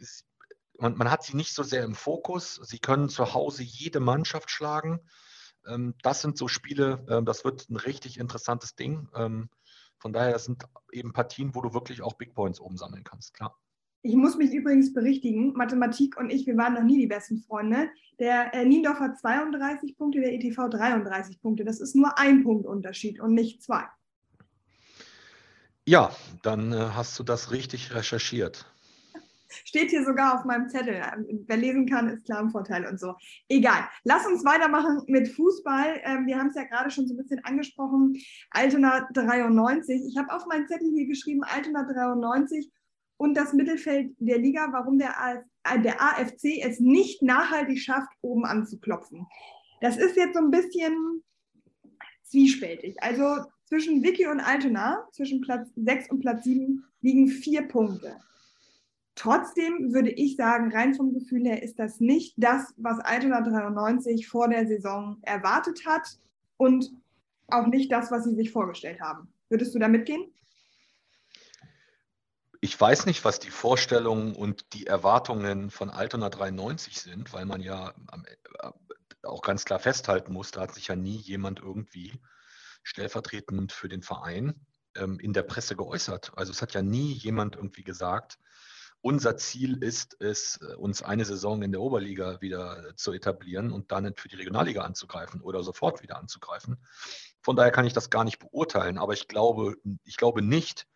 man, 0.80 0.98
man, 0.98 1.12
hat 1.12 1.24
sie 1.24 1.36
nicht 1.36 1.54
so 1.54 1.64
sehr 1.64 1.84
im 1.84 1.96
Fokus. 1.96 2.56
Sie 2.56 2.80
können 2.80 3.10
zu 3.10 3.34
Hause 3.34 3.64
jede 3.64 4.00
Mannschaft 4.00 4.50
schlagen. 4.52 5.00
Ähm, 5.68 5.96
das 6.02 6.22
sind 6.22 6.38
so 6.38 6.48
Spiele, 6.48 7.06
ähm, 7.10 7.26
das 7.26 7.46
wird 7.46 7.70
ein 7.70 7.78
richtig 7.78 8.20
interessantes 8.20 8.76
Ding. 8.76 9.08
Ähm, 9.16 9.50
von 9.98 10.14
daher 10.14 10.38
sind 10.40 10.64
eben 10.92 11.14
Partien, 11.14 11.56
wo 11.56 11.62
du 11.62 11.74
wirklich 11.74 12.02
auch 12.02 12.14
Big 12.14 12.34
Points 12.34 12.60
oben 12.60 12.78
sammeln 12.78 13.04
kannst, 13.04 13.34
klar. 13.34 13.58
Ich 14.06 14.16
muss 14.16 14.36
mich 14.36 14.54
übrigens 14.54 14.92
berichtigen, 14.92 15.54
Mathematik 15.54 16.18
und 16.18 16.30
ich, 16.30 16.46
wir 16.46 16.58
waren 16.58 16.74
noch 16.74 16.84
nie 16.84 16.98
die 16.98 17.08
besten 17.08 17.38
Freunde. 17.38 17.90
Der 18.20 18.54
äh, 18.54 18.66
Niendorf 18.66 19.00
hat 19.00 19.18
32 19.18 19.98
Punkte, 19.98 20.20
der 20.20 20.34
ETV 20.34 20.70
33 20.70 21.42
Punkte. 21.42 21.64
Das 21.64 21.80
ist 21.80 21.96
nur 21.96 22.18
ein 22.18 22.44
Punkt 22.44 22.66
Unterschied 22.66 23.22
und 23.22 23.34
nicht 23.34 23.64
zwei. 23.64 23.86
Ja, 25.88 26.14
dann 26.42 26.74
äh, 26.74 26.90
hast 26.94 27.18
du 27.18 27.24
das 27.24 27.52
richtig 27.52 27.96
recherchiert. 27.96 28.66
Steht 29.66 29.90
hier 29.90 30.04
sogar 30.04 30.36
auf 30.36 30.46
meinem 30.46 30.70
Zettel. 30.70 31.02
Wer 31.48 31.58
lesen 31.58 31.88
kann, 31.88 32.10
ist 32.10 32.26
klar 32.26 32.42
im 32.42 32.50
Vorteil 32.50 32.86
und 32.86 33.00
so. 33.00 33.16
Egal. 33.50 33.88
Lass 34.04 34.26
uns 34.26 34.44
weitermachen 34.46 35.02
mit 35.08 35.30
Fußball. 35.30 36.02
Ähm, 36.04 36.26
wir 36.26 36.38
haben 36.38 36.48
es 36.48 36.56
ja 36.56 36.64
gerade 36.64 36.90
schon 36.92 37.08
so 37.08 37.14
ein 37.14 37.18
bisschen 37.18 37.44
angesprochen. 37.44 38.18
Altona 38.52 39.08
93. 39.14 40.04
Ich 40.08 40.18
habe 40.18 40.34
auf 40.34 40.46
meinen 40.46 40.68
Zettel 40.68 40.90
hier 40.94 41.08
geschrieben, 41.08 41.44
Altona 41.44 41.84
93 41.84 42.72
und 43.18 43.36
das 43.36 43.54
Mittelfeld 43.54 44.14
der 44.20 44.38
Liga, 44.38 44.68
warum 44.72 44.98
der, 44.98 45.44
äh, 45.64 45.80
der 45.82 46.02
AFC 46.02 46.62
es 46.62 46.80
nicht 46.80 47.22
nachhaltig 47.22 47.80
schafft, 47.80 48.10
oben 48.22 48.46
anzuklopfen. 48.46 49.28
Das 49.82 49.98
ist 49.98 50.16
jetzt 50.16 50.36
so 50.36 50.40
ein 50.40 50.52
bisschen 50.52 51.24
zwiespältig. 52.24 53.02
Also 53.02 53.46
zwischen 53.66 54.04
Vicky 54.04 54.28
und 54.28 54.40
Altona, 54.40 55.08
zwischen 55.12 55.42
Platz 55.42 55.70
6 55.76 56.12
und 56.12 56.20
Platz 56.20 56.44
7, 56.44 56.84
liegen 57.02 57.28
vier 57.28 57.64
Punkte. 57.68 58.18
Trotzdem 59.16 59.94
würde 59.94 60.10
ich 60.10 60.36
sagen, 60.36 60.72
rein 60.72 60.96
vom 60.96 61.14
Gefühl 61.14 61.46
her 61.46 61.62
ist 61.62 61.78
das 61.78 62.00
nicht 62.00 62.34
das, 62.38 62.74
was 62.78 63.00
Altona 63.00 63.42
93 63.42 64.28
vor 64.28 64.50
der 64.50 64.66
Saison 64.68 65.18
erwartet 65.22 65.86
hat 65.86 66.18
und 66.58 66.92
auch 67.48 67.68
nicht 67.68 67.92
das, 67.92 68.10
was 68.10 68.24
sie 68.24 68.36
sich 68.36 68.52
vorgestellt 68.52 69.00
haben. 69.02 69.32
Würdest 69.50 69.76
du 69.76 69.80
da 69.80 69.88
mitgehen? 69.88 70.34
Ich 72.60 72.80
weiß 72.80 73.06
nicht, 73.06 73.26
was 73.26 73.40
die 73.40 73.50
Vorstellungen 73.50 74.36
und 74.36 74.74
die 74.74 74.88
Erwartungen 74.88 75.70
von 75.70 75.90
Altona 75.90 76.30
93 76.30 77.00
sind, 77.00 77.34
weil 77.34 77.46
man 77.46 77.62
ja 77.62 77.90
äh, 77.90 78.70
auch 79.22 79.42
ganz 79.42 79.66
klar 79.66 79.80
festhalten 79.80 80.34
muss, 80.34 80.52
da 80.52 80.62
hat 80.62 80.74
sich 80.74 80.88
ja 80.88 80.96
nie 80.96 81.18
jemand 81.18 81.60
irgendwie 81.60 82.14
stellvertretend 82.84 83.72
für 83.72 83.90
den 83.90 84.02
Verein 84.02 84.66
ähm, 84.96 85.20
in 85.20 85.34
der 85.34 85.44
Presse 85.44 85.76
geäußert. 85.76 86.32
Also 86.36 86.52
es 86.52 86.62
hat 86.62 86.74
ja 86.74 86.82
nie 86.82 87.14
jemand 87.14 87.56
irgendwie 87.56 87.84
gesagt, 87.84 88.40
unser 89.04 89.36
Ziel 89.36 89.84
ist 89.84 90.16
es, 90.22 90.58
uns 90.78 91.04
eine 91.04 91.26
Saison 91.26 91.62
in 91.62 91.74
der 91.74 91.82
Oberliga 91.82 92.40
wieder 92.40 92.96
zu 92.96 93.12
etablieren 93.12 93.72
und 93.72 93.92
dann 93.92 94.16
für 94.16 94.30
die 94.30 94.38
Regionalliga 94.38 94.82
anzugreifen 94.82 95.42
oder 95.42 95.62
sofort 95.62 96.02
wieder 96.02 96.18
anzugreifen. 96.18 96.78
Von 97.42 97.58
daher 97.58 97.72
kann 97.72 97.86
ich 97.86 97.92
das 97.92 98.10
gar 98.10 98.24
nicht 98.24 98.40
beurteilen, 98.40 98.98
aber 98.98 99.12
ich 99.12 99.28
glaube, 99.28 99.76
ich 100.06 100.16
glaube 100.16 100.42
nicht, 100.42 100.88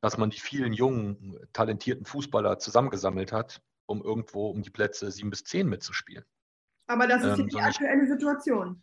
dass 0.00 0.18
man 0.18 0.30
die 0.30 0.40
vielen 0.40 0.72
jungen, 0.72 1.38
talentierten 1.52 2.04
Fußballer 2.04 2.58
zusammengesammelt 2.58 3.30
hat, 3.30 3.62
um 3.86 4.02
irgendwo 4.02 4.50
um 4.50 4.62
die 4.62 4.70
Plätze 4.70 5.12
sieben 5.12 5.30
bis 5.30 5.44
zehn 5.44 5.68
mitzuspielen. 5.68 6.24
Aber 6.88 7.06
das 7.06 7.22
ist 7.22 7.38
ähm, 7.38 7.48
die 7.48 7.60
aktuelle 7.60 8.06
Situation. 8.08 8.82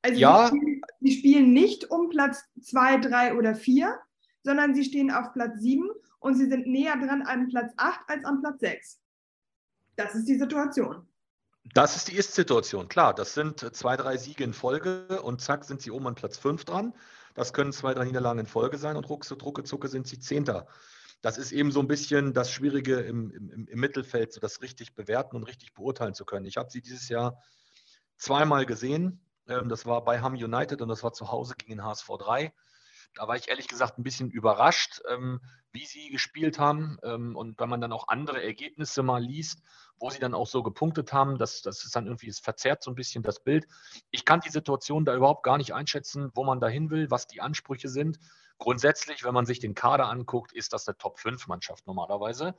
Also 0.00 0.18
ja, 0.18 0.48
sie 0.48 0.56
spielen, 0.56 0.80
sie 1.00 1.12
spielen 1.12 1.52
nicht 1.52 1.90
um 1.90 2.08
Platz 2.08 2.42
zwei, 2.62 2.96
drei 2.96 3.36
oder 3.36 3.54
vier, 3.54 4.00
sondern 4.44 4.74
sie 4.74 4.84
stehen 4.84 5.10
auf 5.10 5.34
Platz 5.34 5.60
sieben 5.60 5.90
und 6.22 6.36
sie 6.36 6.48
sind 6.48 6.66
näher 6.66 6.96
dran 6.96 7.22
an 7.22 7.48
Platz 7.48 7.72
acht 7.76 8.00
als 8.08 8.24
an 8.24 8.40
Platz 8.40 8.60
sechs. 8.60 9.00
Das 9.96 10.14
ist 10.14 10.26
die 10.26 10.38
Situation. 10.38 11.06
Das 11.74 11.96
ist 11.96 12.08
die 12.08 12.16
Ist-Situation, 12.16 12.88
klar. 12.88 13.14
Das 13.14 13.34
sind 13.34 13.60
zwei, 13.74 13.96
drei 13.96 14.16
Siege 14.16 14.42
in 14.42 14.52
Folge 14.52 15.22
und 15.22 15.40
zack 15.40 15.64
sind 15.64 15.80
sie 15.80 15.90
oben 15.90 16.08
an 16.08 16.14
Platz 16.14 16.36
fünf 16.36 16.64
dran. 16.64 16.92
Das 17.34 17.52
können 17.52 17.72
zwei, 17.72 17.94
drei 17.94 18.04
Niederlagen 18.04 18.40
in 18.40 18.46
Folge 18.46 18.78
sein 18.78 18.96
und 18.96 19.08
ruckzuck, 19.08 19.38
drucke, 19.38 19.62
zucke 19.62 19.88
sind 19.88 20.06
sie 20.06 20.18
Zehnter. 20.18 20.66
Das 21.22 21.38
ist 21.38 21.52
eben 21.52 21.70
so 21.70 21.80
ein 21.80 21.86
bisschen 21.86 22.34
das 22.34 22.50
Schwierige 22.50 22.96
im, 22.96 23.30
im, 23.30 23.68
im 23.68 23.80
Mittelfeld, 23.80 24.32
so 24.32 24.40
das 24.40 24.60
richtig 24.60 24.94
bewerten 24.94 25.36
und 25.36 25.44
richtig 25.44 25.72
beurteilen 25.72 26.14
zu 26.14 26.24
können. 26.24 26.46
Ich 26.46 26.56
habe 26.56 26.70
sie 26.70 26.82
dieses 26.82 27.08
Jahr 27.08 27.38
zweimal 28.16 28.66
gesehen. 28.66 29.20
Ähm, 29.46 29.68
das 29.68 29.86
war 29.86 30.04
bei 30.04 30.20
Ham 30.20 30.34
United 30.34 30.82
und 30.82 30.88
das 30.88 31.04
war 31.04 31.12
zu 31.12 31.30
Hause 31.30 31.54
gegen 31.56 31.72
den 31.72 31.84
HSV 31.84 32.08
3. 32.18 32.52
Da 33.14 33.28
war 33.28 33.36
ich 33.36 33.48
ehrlich 33.48 33.68
gesagt 33.68 33.98
ein 33.98 34.02
bisschen 34.02 34.30
überrascht, 34.30 35.00
ähm, 35.08 35.40
wie 35.72 35.86
sie 35.86 36.10
gespielt 36.10 36.58
haben. 36.58 36.98
Ähm, 37.02 37.36
und 37.36 37.58
wenn 37.58 37.68
man 37.68 37.80
dann 37.80 37.92
auch 37.92 38.08
andere 38.08 38.42
Ergebnisse 38.42 39.02
mal 39.02 39.22
liest, 39.22 39.62
wo 39.98 40.10
sie 40.10 40.18
dann 40.18 40.34
auch 40.34 40.46
so 40.46 40.62
gepunktet 40.62 41.12
haben, 41.12 41.38
das, 41.38 41.62
das 41.62 41.84
ist 41.84 41.94
dann 41.94 42.06
irgendwie, 42.06 42.28
es 42.28 42.40
verzerrt 42.40 42.82
so 42.82 42.90
ein 42.90 42.94
bisschen 42.94 43.22
das 43.22 43.42
Bild. 43.42 43.66
Ich 44.10 44.24
kann 44.24 44.40
die 44.40 44.50
Situation 44.50 45.04
da 45.04 45.14
überhaupt 45.14 45.44
gar 45.44 45.58
nicht 45.58 45.74
einschätzen, 45.74 46.30
wo 46.34 46.44
man 46.44 46.60
da 46.60 46.68
hin 46.68 46.90
will, 46.90 47.10
was 47.10 47.26
die 47.26 47.40
Ansprüche 47.40 47.88
sind. 47.88 48.18
Grundsätzlich, 48.58 49.24
wenn 49.24 49.34
man 49.34 49.46
sich 49.46 49.60
den 49.60 49.74
Kader 49.74 50.08
anguckt, 50.08 50.52
ist 50.52 50.72
das 50.72 50.86
eine 50.86 50.96
Top-5-Mannschaft 50.96 51.86
normalerweise. 51.86 52.54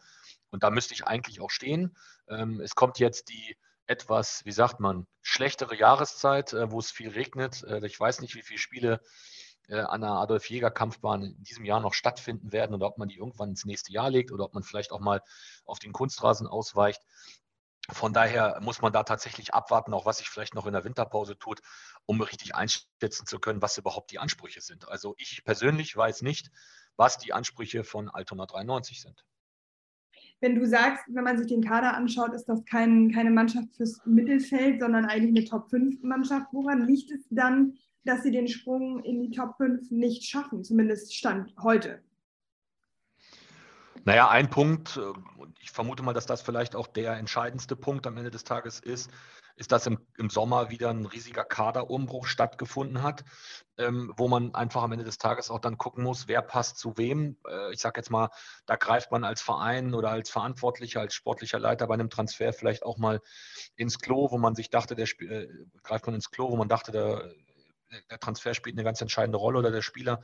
Und 0.51 0.63
da 0.63 0.69
müsste 0.69 0.93
ich 0.93 1.05
eigentlich 1.05 1.41
auch 1.41 1.49
stehen. 1.49 1.95
Ähm, 2.27 2.59
es 2.61 2.75
kommt 2.75 2.99
jetzt 2.99 3.29
die 3.29 3.57
etwas, 3.85 4.45
wie 4.45 4.51
sagt 4.51 4.79
man, 4.79 5.07
schlechtere 5.21 5.75
Jahreszeit, 5.75 6.53
äh, 6.53 6.71
wo 6.71 6.79
es 6.79 6.91
viel 6.91 7.09
regnet. 7.09 7.63
Äh, 7.63 7.85
ich 7.85 7.99
weiß 7.99 8.21
nicht, 8.21 8.35
wie 8.35 8.41
viele 8.41 8.59
Spiele 8.59 9.01
äh, 9.67 9.79
an 9.79 10.01
der 10.01 10.11
Adolf-Jäger-Kampfbahn 10.11 11.23
in 11.23 11.43
diesem 11.43 11.65
Jahr 11.65 11.79
noch 11.79 11.93
stattfinden 11.93 12.51
werden 12.51 12.73
oder 12.73 12.87
ob 12.87 12.97
man 12.97 13.07
die 13.07 13.17
irgendwann 13.17 13.49
ins 13.49 13.65
nächste 13.65 13.91
Jahr 13.91 14.09
legt 14.09 14.31
oder 14.31 14.45
ob 14.45 14.53
man 14.53 14.63
vielleicht 14.63 14.91
auch 14.91 14.99
mal 14.99 15.21
auf 15.65 15.79
den 15.79 15.93
Kunstrasen 15.93 16.47
ausweicht. 16.47 17.01
Von 17.89 18.13
daher 18.13 18.59
muss 18.61 18.81
man 18.81 18.93
da 18.93 19.03
tatsächlich 19.03 19.53
abwarten, 19.53 19.93
auch 19.93 20.05
was 20.05 20.19
sich 20.19 20.29
vielleicht 20.29 20.55
noch 20.55 20.65
in 20.65 20.73
der 20.73 20.85
Winterpause 20.85 21.37
tut, 21.37 21.61
um 22.05 22.21
richtig 22.21 22.55
einschätzen 22.55 23.25
zu 23.25 23.39
können, 23.39 23.61
was 23.61 23.77
überhaupt 23.77 24.11
die 24.11 24.19
Ansprüche 24.19 24.61
sind. 24.61 24.87
Also 24.87 25.15
ich 25.17 25.43
persönlich 25.43 25.95
weiß 25.95 26.21
nicht, 26.21 26.49
was 26.95 27.17
die 27.17 27.33
Ansprüche 27.33 27.83
von 27.83 28.09
Altona 28.09 28.45
93 28.45 29.01
sind. 29.01 29.25
Wenn 30.39 30.55
du 30.55 30.67
sagst, 30.67 31.05
wenn 31.07 31.23
man 31.23 31.37
sich 31.37 31.47
den 31.47 31.63
Kader 31.63 31.93
anschaut, 31.93 32.33
ist 32.33 32.45
das 32.45 32.65
kein, 32.65 33.11
keine 33.11 33.31
Mannschaft 33.31 33.75
fürs 33.75 34.01
Mittelfeld, 34.05 34.81
sondern 34.81 35.05
eigentlich 35.05 35.37
eine 35.37 35.45
Top-5-Mannschaft. 35.45 36.47
Woran 36.51 36.85
liegt 36.85 37.11
es 37.11 37.25
dann, 37.29 37.77
dass 38.05 38.23
sie 38.23 38.31
den 38.31 38.47
Sprung 38.47 39.03
in 39.03 39.21
die 39.21 39.31
Top 39.31 39.57
5 39.57 39.91
nicht 39.91 40.23
schaffen, 40.23 40.63
zumindest 40.63 41.15
Stand 41.15 41.53
heute? 41.61 42.01
Naja, 44.05 44.29
ein 44.29 44.49
Punkt, 44.49 44.97
äh, 44.97 45.01
und 45.39 45.57
ich 45.61 45.71
vermute 45.71 46.03
mal, 46.03 46.13
dass 46.13 46.25
das 46.25 46.41
vielleicht 46.41 46.75
auch 46.75 46.87
der 46.87 47.13
entscheidendste 47.13 47.75
Punkt 47.75 48.05
am 48.05 48.17
Ende 48.17 48.31
des 48.31 48.43
Tages 48.43 48.79
ist, 48.79 49.09
ist, 49.55 49.71
dass 49.71 49.85
im, 49.85 49.99
im 50.17 50.29
Sommer 50.29 50.71
wieder 50.71 50.89
ein 50.89 51.05
riesiger 51.05 51.43
Kaderumbruch 51.43 52.25
stattgefunden 52.25 53.03
hat, 53.03 53.23
ähm, 53.77 54.11
wo 54.17 54.27
man 54.27 54.53
einfach 54.55 54.81
am 54.81 54.91
Ende 54.91 55.05
des 55.05 55.19
Tages 55.19 55.51
auch 55.51 55.59
dann 55.59 55.77
gucken 55.77 56.03
muss, 56.03 56.27
wer 56.27 56.41
passt 56.41 56.77
zu 56.79 56.97
wem. 56.97 57.37
Äh, 57.47 57.71
ich 57.71 57.79
sage 57.79 57.99
jetzt 57.99 58.09
mal, 58.09 58.29
da 58.65 58.75
greift 58.75 59.11
man 59.11 59.23
als 59.23 59.41
Verein 59.41 59.93
oder 59.93 60.09
als 60.09 60.29
Verantwortlicher, 60.29 61.01
als 61.01 61.13
sportlicher 61.13 61.59
Leiter 61.59 61.87
bei 61.87 61.93
einem 61.93 62.09
Transfer 62.09 62.51
vielleicht 62.51 62.83
auch 62.83 62.97
mal 62.97 63.21
ins 63.75 63.99
Klo, 63.99 64.31
wo 64.31 64.37
man 64.37 64.55
sich 64.55 64.69
dachte, 64.69 64.95
der 64.95 65.07
äh, 65.19 65.47
greift 65.83 66.05
man 66.07 66.15
ins 66.15 66.31
Klo, 66.31 66.49
wo 66.49 66.55
man 66.55 66.67
dachte, 66.67 66.91
der 66.91 67.31
der 68.09 68.19
Transfer 68.19 68.53
spielt 68.53 68.75
eine 68.75 68.83
ganz 68.83 69.01
entscheidende 69.01 69.37
Rolle 69.37 69.59
oder 69.59 69.71
der 69.71 69.81
Spieler 69.81 70.21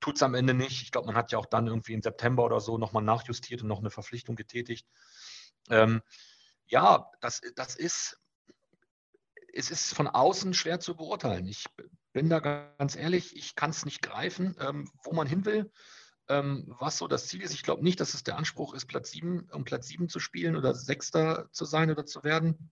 tut 0.00 0.16
es 0.16 0.22
am 0.22 0.34
Ende 0.34 0.54
nicht. 0.54 0.82
Ich 0.82 0.90
glaube, 0.90 1.06
man 1.06 1.16
hat 1.16 1.32
ja 1.32 1.38
auch 1.38 1.46
dann 1.46 1.66
irgendwie 1.66 1.94
im 1.94 2.02
September 2.02 2.44
oder 2.44 2.60
so 2.60 2.78
nochmal 2.78 3.02
nachjustiert 3.02 3.62
und 3.62 3.68
noch 3.68 3.80
eine 3.80 3.90
Verpflichtung 3.90 4.36
getätigt. 4.36 4.86
Ähm, 5.70 6.02
ja, 6.66 7.10
das, 7.20 7.40
das 7.54 7.76
ist, 7.76 8.18
es 9.52 9.70
ist 9.70 9.94
von 9.94 10.08
außen 10.08 10.54
schwer 10.54 10.80
zu 10.80 10.96
beurteilen. 10.96 11.46
Ich 11.46 11.66
bin 12.12 12.28
da 12.28 12.40
ganz 12.40 12.96
ehrlich, 12.96 13.36
ich 13.36 13.54
kann 13.54 13.70
es 13.70 13.84
nicht 13.84 14.02
greifen, 14.02 14.56
ähm, 14.60 14.90
wo 15.02 15.12
man 15.12 15.26
hin 15.26 15.44
will, 15.44 15.70
ähm, 16.28 16.74
was 16.78 16.98
so 16.98 17.08
das 17.08 17.26
Ziel 17.26 17.42
ist. 17.42 17.54
Ich 17.54 17.62
glaube 17.62 17.82
nicht, 17.82 18.00
dass 18.00 18.14
es 18.14 18.22
der 18.22 18.36
Anspruch 18.36 18.74
ist, 18.74 18.86
Platz 18.86 19.10
7, 19.10 19.48
um 19.52 19.64
Platz 19.64 19.88
7 19.88 20.08
zu 20.08 20.20
spielen 20.20 20.56
oder 20.56 20.74
Sechster 20.74 21.48
zu 21.52 21.64
sein 21.64 21.90
oder 21.90 22.06
zu 22.06 22.24
werden. 22.24 22.70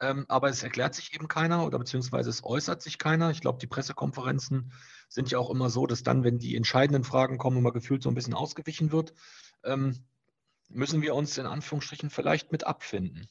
Ähm, 0.00 0.26
aber 0.28 0.48
es 0.48 0.62
erklärt 0.62 0.94
sich 0.94 1.14
eben 1.14 1.26
keiner 1.26 1.64
oder 1.64 1.78
beziehungsweise 1.78 2.28
es 2.28 2.44
äußert 2.44 2.82
sich 2.82 2.98
keiner. 2.98 3.30
Ich 3.30 3.40
glaube, 3.40 3.58
die 3.58 3.66
Pressekonferenzen 3.66 4.72
sind 5.08 5.30
ja 5.30 5.38
auch 5.38 5.50
immer 5.50 5.70
so, 5.70 5.86
dass 5.86 6.02
dann, 6.02 6.22
wenn 6.22 6.38
die 6.38 6.56
entscheidenden 6.56 7.04
Fragen 7.04 7.38
kommen, 7.38 7.56
immer 7.56 7.72
gefühlt 7.72 8.02
so 8.02 8.10
ein 8.10 8.14
bisschen 8.14 8.34
ausgewichen 8.34 8.92
wird. 8.92 9.14
Ähm, 9.64 10.04
müssen 10.68 11.00
wir 11.00 11.14
uns 11.14 11.38
in 11.38 11.46
Anführungsstrichen 11.46 12.10
vielleicht 12.10 12.52
mit 12.52 12.64
abfinden? 12.64 13.28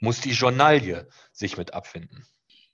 Muss 0.00 0.20
die 0.20 0.32
Journalie 0.32 1.08
sich 1.32 1.56
mit 1.56 1.74
abfinden? 1.74 2.26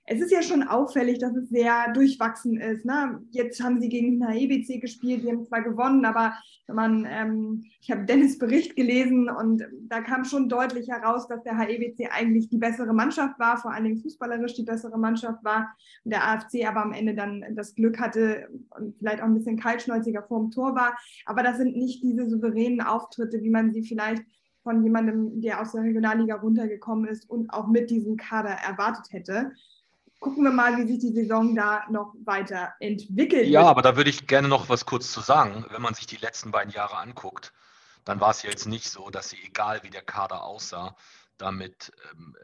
Es 0.06 0.20
ist 0.20 0.30
ja 0.30 0.42
schon 0.42 0.62
auffällig, 0.62 1.18
dass 1.18 1.34
es 1.34 1.48
sehr 1.48 1.90
durchwachsen 1.92 2.58
ist. 2.60 2.84
Ne? 2.84 3.22
Jetzt 3.30 3.62
haben 3.62 3.80
sie 3.80 3.88
gegen 3.88 4.20
den 4.20 4.28
HEBC 4.28 4.80
gespielt, 4.80 5.22
die 5.22 5.30
haben 5.30 5.46
zwar 5.46 5.62
gewonnen, 5.62 6.04
aber 6.04 6.34
wenn 6.66 6.76
man, 6.76 7.06
ähm, 7.08 7.64
ich 7.80 7.90
habe 7.90 8.04
Dennis 8.04 8.38
Bericht 8.38 8.76
gelesen 8.76 9.30
und 9.30 9.66
da 9.88 10.02
kam 10.02 10.24
schon 10.24 10.50
deutlich 10.50 10.88
heraus, 10.90 11.26
dass 11.26 11.42
der 11.42 11.58
HEBC 11.58 12.10
eigentlich 12.10 12.50
die 12.50 12.58
bessere 12.58 12.92
Mannschaft 12.92 13.38
war, 13.38 13.56
vor 13.56 13.72
allen 13.72 13.84
Dingen 13.84 14.02
fußballerisch 14.02 14.54
die 14.54 14.64
bessere 14.64 14.98
Mannschaft 14.98 15.42
war 15.42 15.74
und 16.04 16.12
der 16.12 16.28
AFC 16.28 16.66
aber 16.66 16.82
am 16.82 16.92
Ende 16.92 17.14
dann 17.14 17.42
das 17.54 17.74
Glück 17.74 17.98
hatte 17.98 18.48
und 18.76 18.96
vielleicht 18.98 19.22
auch 19.22 19.26
ein 19.26 19.34
bisschen 19.34 19.58
kaltschnäuziger 19.58 20.22
vor 20.22 20.40
dem 20.40 20.50
Tor 20.50 20.74
war. 20.74 20.98
Aber 21.24 21.42
das 21.42 21.56
sind 21.56 21.76
nicht 21.76 22.02
diese 22.02 22.28
souveränen 22.28 22.82
Auftritte, 22.82 23.42
wie 23.42 23.50
man 23.50 23.72
sie 23.72 23.82
vielleicht 23.82 24.22
von 24.62 24.82
jemandem, 24.82 25.40
der 25.40 25.60
aus 25.60 25.72
der 25.72 25.82
Regionalliga 25.82 26.36
runtergekommen 26.36 27.06
ist 27.06 27.28
und 27.28 27.50
auch 27.50 27.68
mit 27.68 27.90
diesem 27.90 28.16
Kader 28.16 28.50
erwartet 28.50 29.06
hätte 29.10 29.52
gucken 30.24 30.42
wir 30.42 30.52
mal, 30.52 30.78
wie 30.78 30.86
sich 30.86 31.00
die 31.00 31.12
Saison 31.12 31.54
da 31.54 31.84
noch 31.90 32.14
weiter 32.24 32.72
entwickelt. 32.80 33.46
Ja, 33.46 33.64
aber 33.64 33.82
da 33.82 33.94
würde 33.94 34.08
ich 34.08 34.26
gerne 34.26 34.48
noch 34.48 34.70
was 34.70 34.86
kurz 34.86 35.12
zu 35.12 35.20
sagen. 35.20 35.66
Wenn 35.68 35.82
man 35.82 35.92
sich 35.92 36.06
die 36.06 36.16
letzten 36.16 36.50
beiden 36.50 36.72
Jahre 36.72 36.96
anguckt, 36.96 37.52
dann 38.06 38.20
war 38.20 38.30
es 38.30 38.42
ja 38.42 38.48
jetzt 38.48 38.66
nicht 38.66 38.88
so, 38.88 39.10
dass 39.10 39.28
sie, 39.28 39.36
egal 39.44 39.82
wie 39.82 39.90
der 39.90 40.00
Kader 40.00 40.44
aussah, 40.44 40.96
damit 41.36 41.92
ähm, 42.10 42.34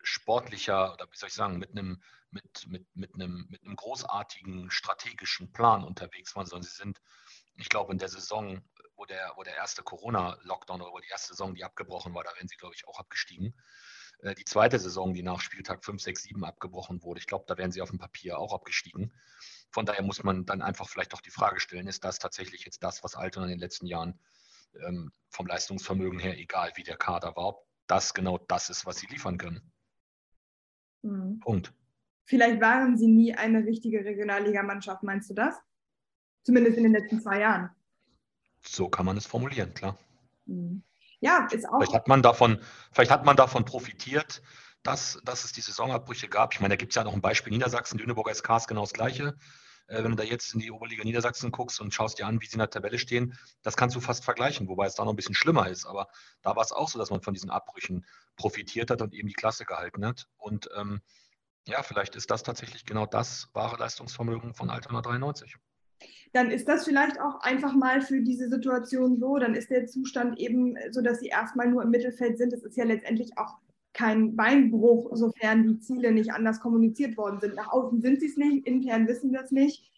sportlicher 0.00 0.92
oder 0.92 1.06
wie 1.10 1.16
soll 1.16 1.28
ich 1.28 1.34
sagen, 1.34 1.58
mit 1.58 1.72
einem, 1.72 2.00
mit, 2.30 2.66
mit, 2.68 2.86
mit, 2.94 3.14
einem, 3.14 3.46
mit 3.50 3.64
einem 3.64 3.74
großartigen 3.74 4.70
strategischen 4.70 5.52
Plan 5.52 5.82
unterwegs 5.82 6.36
waren, 6.36 6.46
sondern 6.46 6.68
sie 6.68 6.76
sind, 6.76 7.00
ich 7.56 7.68
glaube, 7.68 7.92
in 7.92 7.98
der 7.98 8.08
Saison, 8.08 8.62
wo 8.94 9.06
der, 9.06 9.32
wo 9.34 9.42
der 9.42 9.56
erste 9.56 9.82
Corona-Lockdown 9.82 10.82
oder 10.82 10.92
wo 10.92 11.00
die 11.00 11.10
erste 11.10 11.34
Saison, 11.34 11.56
die 11.56 11.64
abgebrochen 11.64 12.14
war, 12.14 12.22
da 12.22 12.30
wären 12.36 12.46
sie, 12.46 12.56
glaube 12.56 12.74
ich, 12.76 12.86
auch 12.86 13.00
abgestiegen. 13.00 13.54
Äh, 14.24 14.34
die 14.34 14.44
zweite 14.44 14.78
Saison, 14.78 15.14
die 15.14 15.22
nach 15.22 15.40
Spieltag 15.40 15.84
5, 15.84 16.02
6, 16.02 16.22
7 16.24 16.44
abgebrochen 16.44 17.02
wurde. 17.02 17.20
Ich 17.20 17.26
glaube, 17.26 17.44
da 17.46 17.56
wären 17.58 17.70
sie 17.70 17.82
auf 17.82 17.90
dem 17.90 17.98
Papier 17.98 18.38
auch 18.38 18.52
abgestiegen. 18.52 19.12
Von 19.70 19.86
daher 19.86 20.02
muss 20.02 20.22
man 20.24 20.46
dann 20.46 20.62
einfach 20.62 20.88
vielleicht 20.88 21.14
auch 21.14 21.20
die 21.20 21.30
Frage 21.30 21.60
stellen, 21.60 21.86
ist 21.86 22.04
das 22.04 22.18
tatsächlich 22.18 22.64
jetzt 22.64 22.82
das, 22.82 23.04
was 23.04 23.14
Altona 23.14 23.46
in 23.46 23.52
den 23.52 23.60
letzten 23.60 23.86
Jahren 23.86 24.18
ähm, 24.86 25.12
vom 25.28 25.46
Leistungsvermögen 25.46 26.18
her, 26.18 26.38
egal 26.38 26.72
wie 26.76 26.82
der 26.82 26.96
Kader 26.96 27.36
war, 27.36 27.48
ob 27.48 27.66
das 27.86 28.14
genau 28.14 28.38
das 28.38 28.70
ist, 28.70 28.86
was 28.86 28.96
sie 28.96 29.06
liefern 29.06 29.36
können. 29.36 29.72
Mhm. 31.02 31.40
Punkt. 31.40 31.74
Vielleicht 32.24 32.60
waren 32.60 32.96
sie 32.96 33.08
nie 33.08 33.34
eine 33.34 33.64
richtige 33.64 34.04
Regionalligamannschaft, 34.04 35.02
meinst 35.02 35.28
du 35.28 35.34
das? 35.34 35.60
Zumindest 36.42 36.78
in 36.78 36.84
den 36.84 36.92
letzten 36.92 37.20
zwei 37.20 37.40
Jahren. 37.40 37.70
So 38.62 38.88
kann 38.88 39.04
man 39.04 39.18
es 39.18 39.26
formulieren, 39.26 39.74
klar. 39.74 39.98
Mhm 40.46 40.82
ja, 41.24 41.48
ist 41.50 41.66
auch. 41.68 41.78
Vielleicht 41.78 41.94
hat 41.94 42.08
man 42.08 42.22
davon, 42.22 42.60
vielleicht 42.92 43.10
hat 43.10 43.24
man 43.24 43.36
davon 43.36 43.64
profitiert, 43.64 44.42
dass, 44.82 45.18
dass 45.24 45.44
es 45.44 45.52
die 45.52 45.62
Saisonabbrüche 45.62 46.28
gab. 46.28 46.52
Ich 46.52 46.60
meine, 46.60 46.72
da 46.74 46.76
gibt 46.76 46.92
es 46.92 46.96
ja 46.96 47.04
noch 47.04 47.14
ein 47.14 47.22
Beispiel 47.22 47.52
Niedersachsen, 47.52 47.98
Lüneburger 47.98 48.34
SK 48.34 48.56
ist 48.56 48.68
genau 48.68 48.82
das 48.82 48.92
Gleiche. 48.92 49.34
Äh, 49.86 50.04
wenn 50.04 50.10
du 50.10 50.16
da 50.16 50.22
jetzt 50.22 50.52
in 50.52 50.60
die 50.60 50.70
Oberliga 50.70 51.02
Niedersachsen 51.02 51.50
guckst 51.50 51.80
und 51.80 51.94
schaust 51.94 52.18
dir 52.18 52.26
an, 52.26 52.40
wie 52.42 52.46
sie 52.46 52.54
in 52.54 52.58
der 52.58 52.68
Tabelle 52.68 52.98
stehen, 52.98 53.38
das 53.62 53.76
kannst 53.76 53.96
du 53.96 54.00
fast 54.00 54.22
vergleichen, 54.24 54.68
wobei 54.68 54.86
es 54.86 54.94
da 54.94 55.04
noch 55.04 55.12
ein 55.12 55.16
bisschen 55.16 55.34
schlimmer 55.34 55.68
ist. 55.68 55.86
Aber 55.86 56.08
da 56.42 56.56
war 56.56 56.62
es 56.62 56.72
auch 56.72 56.88
so, 56.90 56.98
dass 56.98 57.10
man 57.10 57.22
von 57.22 57.32
diesen 57.32 57.50
Abbrüchen 57.50 58.04
profitiert 58.36 58.90
hat 58.90 59.00
und 59.00 59.14
eben 59.14 59.28
die 59.28 59.34
Klasse 59.34 59.64
gehalten 59.64 60.04
hat. 60.04 60.26
Und 60.36 60.68
ähm, 60.76 61.00
Ja, 61.66 61.82
vielleicht 61.82 62.16
ist 62.16 62.30
das 62.30 62.42
tatsächlich 62.42 62.84
genau 62.84 63.06
das 63.06 63.48
wahre 63.54 63.78
Leistungsvermögen 63.78 64.54
von 64.54 64.68
Altona 64.70 65.00
93 65.00 65.56
dann 66.32 66.50
ist 66.50 66.68
das 66.68 66.84
vielleicht 66.84 67.20
auch 67.20 67.40
einfach 67.40 67.74
mal 67.74 68.00
für 68.00 68.20
diese 68.20 68.48
Situation 68.48 69.18
so. 69.18 69.38
Dann 69.38 69.54
ist 69.54 69.70
der 69.70 69.86
Zustand 69.86 70.38
eben 70.38 70.76
so, 70.90 71.00
dass 71.00 71.20
sie 71.20 71.28
erstmal 71.28 71.68
nur 71.68 71.82
im 71.82 71.90
Mittelfeld 71.90 72.38
sind. 72.38 72.52
Es 72.52 72.64
ist 72.64 72.76
ja 72.76 72.84
letztendlich 72.84 73.38
auch 73.38 73.58
kein 73.92 74.34
Beinbruch, 74.34 75.10
sofern 75.14 75.62
die 75.62 75.78
Ziele 75.78 76.10
nicht 76.10 76.32
anders 76.32 76.60
kommuniziert 76.60 77.16
worden 77.16 77.38
sind. 77.40 77.54
Nach 77.54 77.68
außen 77.68 78.02
sind 78.02 78.20
sie 78.20 78.26
es 78.26 78.36
nicht, 78.36 78.66
intern 78.66 79.06
wissen 79.06 79.32
wir 79.32 79.42
es 79.42 79.52
nicht. 79.52 79.93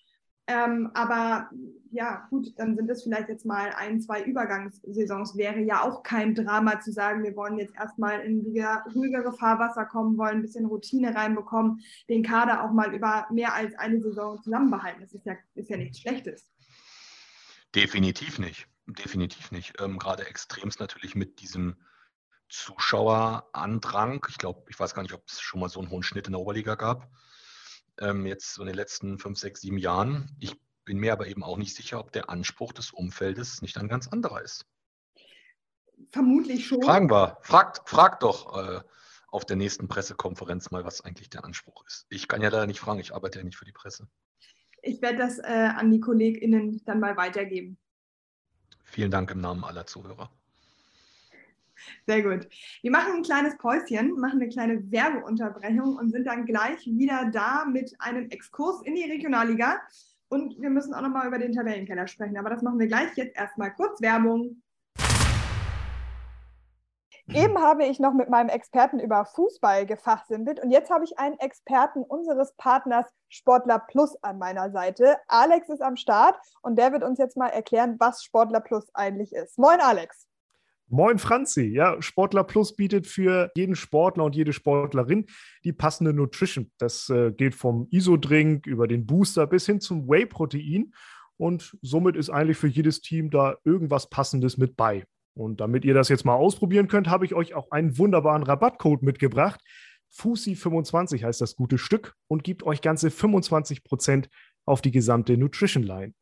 Ähm, 0.49 0.91
aber 0.95 1.51
ja, 1.91 2.27
gut, 2.31 2.53
dann 2.57 2.77
sind 2.77 2.89
es 2.91 3.03
vielleicht 3.03 3.29
jetzt 3.29 3.47
mal 3.47 3.73
ein, 3.77 4.01
zwei 4.01 4.23
Übergangssaisons. 4.23 5.37
Wäre 5.37 5.61
ja 5.61 5.83
auch 5.83 6.03
kein 6.03 6.35
Drama 6.35 6.79
zu 6.81 6.93
sagen, 6.93 7.25
wir 7.25 7.35
wollen 7.35 7.59
jetzt 7.59 7.75
erstmal 7.75 8.21
in 8.21 8.45
wieder 8.45 8.85
ruhigere 8.95 9.33
Fahrwasser 9.33 9.87
kommen, 9.87 10.19
wollen 10.19 10.37
ein 10.37 10.43
bisschen 10.43 10.67
Routine 10.67 11.15
reinbekommen, 11.15 11.81
den 12.09 12.23
Kader 12.23 12.63
auch 12.63 12.73
mal 12.73 12.95
über 12.95 13.27
mehr 13.33 13.55
als 13.55 13.75
eine 13.77 14.01
Saison 14.01 14.41
zusammenbehalten. 14.43 15.01
Das 15.01 15.15
ist 15.15 15.27
ja, 15.27 15.35
ist 15.55 15.71
ja 15.71 15.77
nichts 15.77 16.01
Schlechtes. 16.01 16.53
Definitiv 17.75 18.39
nicht. 18.39 18.69
Definitiv 18.87 19.51
nicht. 19.51 19.81
Ähm, 19.81 19.99
gerade 19.99 20.27
extremst 20.27 20.79
natürlich 20.79 21.17
mit 21.17 21.41
diesem 21.41 21.77
Zuschauerandrang. 22.49 24.25
Ich 24.29 24.39
glaube, 24.39 24.65
ich 24.69 24.79
weiß 24.79 24.95
gar 24.95 25.03
nicht, 25.03 25.15
ob 25.15 25.25
es 25.27 25.41
schon 25.41 25.59
mal 25.59 25.69
so 25.69 25.81
einen 25.81 25.91
hohen 25.91 26.05
Schnitt 26.05 26.27
in 26.27 26.35
der 26.35 26.41
Oberliga 26.41 26.77
gab 26.77 27.11
ähm, 27.99 28.27
jetzt 28.27 28.55
so 28.55 28.63
in 28.63 28.67
den 28.67 28.77
letzten 28.77 29.19
fünf, 29.19 29.39
sechs, 29.39 29.61
sieben 29.61 29.79
Jahren. 29.79 30.37
Ich 30.41 30.57
bin 30.85 30.99
mir 30.99 31.13
aber 31.13 31.27
eben 31.27 31.43
auch 31.43 31.57
nicht 31.57 31.75
sicher, 31.75 31.99
ob 31.99 32.13
der 32.13 32.31
Anspruch 32.31 32.73
des 32.73 32.91
Umfeldes 32.91 33.63
nicht 33.63 33.77
ein 33.79 33.89
ganz 33.89 34.09
anderer 34.09 34.43
ist. 34.43 34.67
Vermutlich 36.11 36.67
schon. 36.67 36.83
Fragen 36.83 37.11
wir. 37.11 37.39
Fragt, 37.43 37.89
fragt 37.89 38.23
doch 38.23 38.57
äh, 38.57 38.81
auf 39.29 39.45
der 39.45 39.57
nächsten 39.57 39.89
Pressekonferenz 39.89 40.71
mal, 40.71 40.85
was 40.85 41.01
eigentlich 41.01 41.31
der 41.31 41.45
Anspruch 41.45 41.85
ist. 41.87 42.07
Ich 42.11 42.29
kann 42.29 42.43
ja 42.43 42.49
leider 42.49 42.67
nicht 42.67 42.81
fragen, 42.81 43.01
ich 43.01 43.15
arbeite 43.15 43.39
ja 43.39 43.45
nicht 43.45 43.57
für 43.57 43.65
die 43.65 43.73
Presse. 43.73 44.09
Ich 44.83 45.03
werde 45.03 45.19
das 45.19 45.39
äh, 45.39 45.43
an 45.45 45.91
die 45.91 46.01
KollegInnen 46.01 46.83
dann 46.85 47.01
mal 47.01 47.17
weitergeben. 47.17 47.79
Vielen 48.85 49.11
Dank 49.11 49.31
im 49.33 49.41
Namen 49.41 49.65
aller 49.65 49.87
Zuhörer. 49.87 50.31
Sehr 52.07 52.23
gut. 52.23 52.49
Wir 52.83 52.91
machen 52.91 53.15
ein 53.17 53.23
kleines 53.23 53.57
Päuschen, 53.59 54.19
machen 54.19 54.41
eine 54.41 54.49
kleine 54.49 54.91
Werbeunterbrechung 54.91 55.97
und 55.97 56.11
sind 56.11 56.27
dann 56.27 56.47
gleich 56.47 56.87
wieder 56.87 57.31
da 57.33 57.65
mit 57.65 57.95
einem 57.99 58.31
Exkurs 58.31 58.83
in 58.83 58.95
die 58.95 59.11
Regionalliga. 59.11 59.81
Und 60.29 60.61
wir 60.61 60.71
müssen 60.71 60.95
auch 60.95 61.03
nochmal 61.03 61.29
über 61.29 61.39
den 61.39 61.53
Tabellenkeller 61.53 62.07
sprechen. 62.07 62.37
Aber 62.37 62.51
das 62.51 62.63
machen 62.63 62.79
wir 62.79 62.89
gleich. 62.89 63.15
Jetzt 63.17 63.37
erstmal 63.37 63.73
kurz 63.75 64.01
Werbung. 64.01 64.63
Eben 67.29 67.61
habe 67.61 67.85
ich 67.85 67.99
noch 67.99 68.13
mit 68.13 68.29
meinem 68.29 68.49
Experten 68.49 69.01
über 69.01 69.25
Fußball 69.25 69.85
gefachsimpelt 69.85 70.61
und 70.61 70.71
jetzt 70.71 70.91
habe 70.91 71.05
ich 71.05 71.19
einen 71.19 71.37
Experten 71.41 72.05
unseres 72.05 72.53
Partners 72.57 73.07
Sportler 73.29 73.81
Plus 73.81 74.17
an 74.23 74.39
meiner 74.39 74.71
Seite. 74.71 75.17
Alex 75.27 75.69
ist 75.69 75.83
am 75.83 75.97
Start 75.97 76.39
und 76.63 76.79
der 76.79 76.93
wird 76.93 77.03
uns 77.03 77.19
jetzt 77.19 77.37
mal 77.37 77.49
erklären, 77.49 77.97
was 77.99 78.23
Sportler 78.23 78.61
Plus 78.61 78.89
eigentlich 78.95 79.33
ist. 79.33 79.59
Moin, 79.59 79.81
Alex. 79.81 80.29
Moin 80.89 81.19
Franzi, 81.19 81.65
ja, 81.65 82.01
Sportler 82.01 82.45
Plus 82.45 82.77
bietet 82.77 83.09
für 83.09 83.51
jeden 83.57 83.75
Sportler 83.75 84.23
und 84.25 84.37
jede 84.37 84.53
Sportlerin 84.53 85.27
die 85.65 85.73
passende 85.73 86.13
Nutrition. 86.13 86.71
Das 86.79 87.11
äh, 87.11 87.33
geht 87.33 87.57
vom 87.57 87.89
Isodrink 87.91 88.67
über 88.67 88.87
den 88.87 89.05
Booster 89.05 89.49
bis 89.49 89.67
hin 89.67 89.81
zum 89.81 90.09
Whey-Protein 90.09 90.93
und 91.39 91.77
somit 91.83 92.15
ist 92.15 92.31
eigentlich 92.31 92.57
für 92.57 92.69
jedes 92.69 93.01
Team 93.01 93.31
da 93.31 93.57
irgendwas 93.65 94.09
Passendes 94.09 94.59
mit 94.59 94.77
bei. 94.77 95.05
Und 95.35 95.61
damit 95.61 95.85
ihr 95.85 95.93
das 95.93 96.09
jetzt 96.09 96.25
mal 96.25 96.35
ausprobieren 96.35 96.87
könnt, 96.87 97.09
habe 97.09 97.27
ich 97.27 97.35
euch 97.35 97.55
auch 97.55 97.71
einen 97.73 97.99
wunderbaren 97.99 98.45
Rabattcode 98.45 99.03
mitgebracht. 99.03 99.61
FUSI25 100.17 101.25
heißt 101.25 101.41
das 101.41 101.57
gute 101.57 101.79
Stück 101.79 102.15
und 102.29 102.45
gibt 102.45 102.63
euch 102.63 102.81
ganze 102.81 103.09
25% 103.09 104.29
auf 104.65 104.81
die 104.81 104.93
gesamte 104.93 105.37
Nutrition 105.37 105.83
Line. 105.83 106.15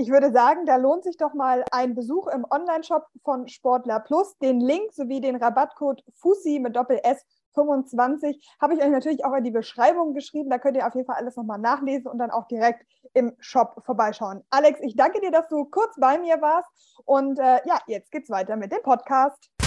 Ich 0.00 0.08
würde 0.08 0.32
sagen, 0.32 0.64
da 0.64 0.76
lohnt 0.76 1.04
sich 1.04 1.18
doch 1.18 1.34
mal 1.34 1.62
ein 1.72 1.94
Besuch 1.94 2.26
im 2.28 2.46
Online-Shop 2.50 3.06
von 3.22 3.48
Sportler 3.48 4.00
Plus. 4.00 4.38
Den 4.38 4.58
Link 4.58 4.94
sowie 4.94 5.20
den 5.20 5.36
Rabattcode 5.36 6.02
FUSI 6.14 6.58
mit 6.58 6.74
Doppel 6.74 7.00
S 7.02 7.22
25 7.54 8.56
habe 8.62 8.72
ich 8.72 8.80
euch 8.80 8.88
natürlich 8.88 9.26
auch 9.26 9.34
in 9.34 9.44
die 9.44 9.50
Beschreibung 9.50 10.14
geschrieben. 10.14 10.48
Da 10.48 10.56
könnt 10.56 10.78
ihr 10.78 10.86
auf 10.86 10.94
jeden 10.94 11.06
Fall 11.06 11.16
alles 11.16 11.36
nochmal 11.36 11.58
nachlesen 11.58 12.06
und 12.06 12.16
dann 12.16 12.30
auch 12.30 12.48
direkt 12.48 12.86
im 13.12 13.36
Shop 13.40 13.82
vorbeischauen. 13.84 14.42
Alex, 14.48 14.80
ich 14.80 14.96
danke 14.96 15.20
dir, 15.20 15.32
dass 15.32 15.48
du 15.48 15.66
kurz 15.66 15.94
bei 16.00 16.18
mir 16.18 16.40
warst. 16.40 16.70
Und 17.04 17.38
äh, 17.38 17.60
ja, 17.66 17.78
jetzt 17.86 18.10
geht's 18.10 18.30
weiter 18.30 18.56
mit 18.56 18.72
dem 18.72 18.82
Podcast. 18.82 19.59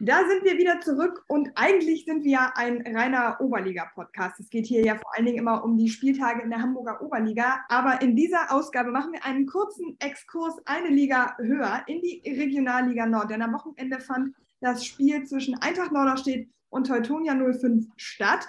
Da 0.00 0.26
sind 0.28 0.42
wir 0.42 0.58
wieder 0.58 0.80
zurück 0.80 1.24
und 1.28 1.52
eigentlich 1.54 2.04
sind 2.04 2.24
wir 2.24 2.30
ja 2.32 2.52
ein 2.56 2.84
reiner 2.84 3.40
Oberliga-Podcast. 3.40 4.40
Es 4.40 4.50
geht 4.50 4.66
hier 4.66 4.84
ja 4.84 4.96
vor 4.96 5.14
allen 5.14 5.24
Dingen 5.24 5.38
immer 5.38 5.62
um 5.62 5.76
die 5.78 5.88
Spieltage 5.88 6.42
in 6.42 6.50
der 6.50 6.60
Hamburger 6.60 7.00
Oberliga. 7.00 7.60
Aber 7.68 8.02
in 8.02 8.16
dieser 8.16 8.52
Ausgabe 8.52 8.90
machen 8.90 9.12
wir 9.12 9.24
einen 9.24 9.46
kurzen 9.46 9.96
Exkurs 10.00 10.54
eine 10.66 10.88
Liga 10.88 11.36
höher 11.38 11.84
in 11.86 12.00
die 12.02 12.22
Regionalliga 12.26 13.06
Nord. 13.06 13.30
Denn 13.30 13.40
am 13.40 13.52
Wochenende 13.52 14.00
fand 14.00 14.34
das 14.60 14.84
Spiel 14.84 15.24
zwischen 15.26 15.56
Eintracht 15.60 15.92
Norderstedt 15.92 16.48
und 16.70 16.88
Teutonia 16.88 17.34
05 17.34 17.86
statt. 17.96 18.48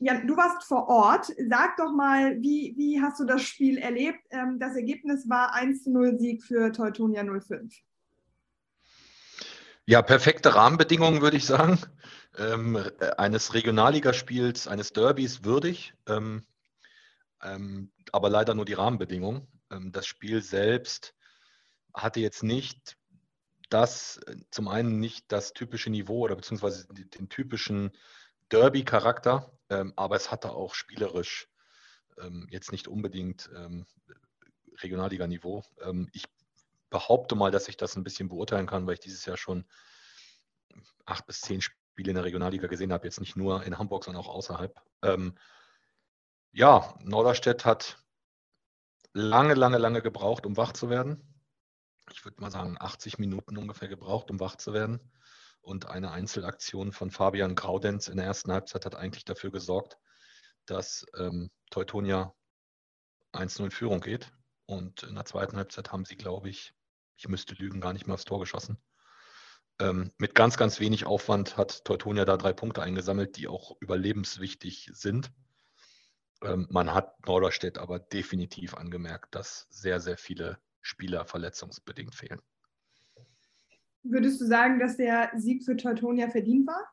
Ja, 0.00 0.20
du 0.20 0.36
warst 0.36 0.64
vor 0.64 0.88
Ort. 0.88 1.32
Sag 1.48 1.76
doch 1.76 1.94
mal, 1.94 2.42
wie, 2.42 2.74
wie 2.76 3.00
hast 3.00 3.20
du 3.20 3.24
das 3.24 3.42
Spiel 3.42 3.78
erlebt? 3.78 4.18
Ähm, 4.30 4.58
das 4.58 4.74
Ergebnis 4.74 5.28
war 5.28 5.54
1 5.54 5.86
0 5.86 6.18
Sieg 6.18 6.42
für 6.42 6.72
Teutonia 6.72 7.22
05. 7.24 7.72
Ja, 9.86 10.00
perfekte 10.00 10.54
Rahmenbedingungen, 10.54 11.20
würde 11.20 11.36
ich 11.36 11.44
sagen. 11.44 11.78
Ähm, 12.38 12.76
äh, 12.76 13.10
eines 13.18 13.52
Regionalligaspiels, 13.52 14.66
eines 14.66 14.94
Derbys 14.94 15.44
würdig, 15.44 15.92
ähm, 16.08 16.46
ähm, 17.42 17.92
aber 18.10 18.30
leider 18.30 18.54
nur 18.54 18.64
die 18.64 18.72
Rahmenbedingungen. 18.72 19.46
Ähm, 19.70 19.92
das 19.92 20.06
Spiel 20.06 20.42
selbst 20.42 21.14
hatte 21.92 22.20
jetzt 22.20 22.42
nicht 22.42 22.96
das, 23.68 24.16
äh, 24.26 24.36
zum 24.50 24.68
einen 24.68 25.00
nicht 25.00 25.30
das 25.30 25.52
typische 25.52 25.90
Niveau 25.90 26.20
oder 26.20 26.36
beziehungsweise 26.36 26.88
den, 26.88 27.28
typischen 27.28 27.92
Derby-Charakter, 28.48 29.52
ähm, 29.68 29.92
aber 29.96 30.16
es 30.16 30.30
hatte 30.30 30.52
auch 30.52 30.74
spielerisch 30.74 31.46
ähm, 32.18 32.48
jetzt 32.50 32.72
nicht 32.72 32.88
unbedingt 32.88 33.50
Regionalliga-Niveau. 34.80 35.62
ich 36.12 36.24
behaupte 36.94 37.34
mal, 37.34 37.50
dass 37.50 37.66
ich 37.66 37.76
das 37.76 37.96
ein 37.96 38.04
bisschen 38.04 38.28
beurteilen 38.28 38.68
kann, 38.68 38.86
weil 38.86 38.94
ich 38.94 39.00
dieses 39.00 39.26
Jahr 39.26 39.36
schon 39.36 39.64
acht 41.04 41.26
bis 41.26 41.40
zehn 41.40 41.60
Spiele 41.60 42.10
in 42.10 42.14
der 42.14 42.22
Regionalliga 42.22 42.68
gesehen 42.68 42.92
habe, 42.92 43.04
jetzt 43.04 43.18
nicht 43.18 43.34
nur 43.34 43.64
in 43.64 43.78
Hamburg, 43.78 44.04
sondern 44.04 44.22
auch 44.22 44.28
außerhalb. 44.28 44.80
Ähm, 45.02 45.36
ja, 46.52 46.94
Norderstedt 47.02 47.64
hat 47.64 47.98
lange, 49.12 49.54
lange, 49.54 49.78
lange 49.78 50.02
gebraucht, 50.02 50.46
um 50.46 50.56
wach 50.56 50.72
zu 50.72 50.88
werden. 50.88 51.20
Ich 52.12 52.24
würde 52.24 52.40
mal 52.40 52.52
sagen, 52.52 52.76
80 52.78 53.18
Minuten 53.18 53.56
ungefähr 53.56 53.88
gebraucht, 53.88 54.30
um 54.30 54.38
wach 54.38 54.54
zu 54.54 54.72
werden. 54.72 55.00
Und 55.60 55.86
eine 55.86 56.12
Einzelaktion 56.12 56.92
von 56.92 57.10
Fabian 57.10 57.56
Graudenz 57.56 58.06
in 58.06 58.18
der 58.18 58.26
ersten 58.26 58.52
Halbzeit 58.52 58.86
hat 58.86 58.94
eigentlich 58.94 59.24
dafür 59.24 59.50
gesorgt, 59.50 59.98
dass 60.66 61.04
ähm, 61.18 61.50
Teutonia 61.70 62.32
1-0 63.32 63.64
in 63.64 63.70
Führung 63.72 64.00
geht. 64.00 64.30
Und 64.66 65.02
in 65.02 65.16
der 65.16 65.24
zweiten 65.24 65.56
Halbzeit 65.56 65.90
haben 65.90 66.04
sie, 66.04 66.16
glaube 66.16 66.50
ich, 66.50 66.72
ich 67.16 67.28
müsste 67.28 67.54
lügen, 67.54 67.80
gar 67.80 67.92
nicht 67.92 68.06
mehr 68.06 68.14
aufs 68.14 68.24
Tor 68.24 68.40
geschossen. 68.40 68.78
Ähm, 69.80 70.12
mit 70.18 70.34
ganz, 70.34 70.56
ganz 70.56 70.78
wenig 70.78 71.04
Aufwand 71.04 71.56
hat 71.56 71.84
Teutonia 71.84 72.24
da 72.24 72.36
drei 72.36 72.52
Punkte 72.52 72.82
eingesammelt, 72.82 73.36
die 73.36 73.48
auch 73.48 73.76
überlebenswichtig 73.80 74.90
sind. 74.92 75.32
Ähm, 76.42 76.66
man 76.70 76.94
hat 76.94 77.26
Norderstedt 77.26 77.78
aber 77.78 77.98
definitiv 77.98 78.74
angemerkt, 78.74 79.34
dass 79.34 79.66
sehr, 79.70 80.00
sehr 80.00 80.16
viele 80.16 80.58
Spieler 80.80 81.24
verletzungsbedingt 81.24 82.14
fehlen. 82.14 82.40
Würdest 84.04 84.40
du 84.40 84.46
sagen, 84.46 84.78
dass 84.78 84.96
der 84.96 85.30
Sieg 85.34 85.64
für 85.64 85.76
Teutonia 85.76 86.28
verdient 86.28 86.66
war? 86.66 86.92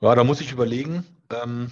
Ja, 0.00 0.14
da 0.14 0.24
muss 0.24 0.40
ich 0.40 0.52
überlegen. 0.52 1.06
Ähm, 1.30 1.70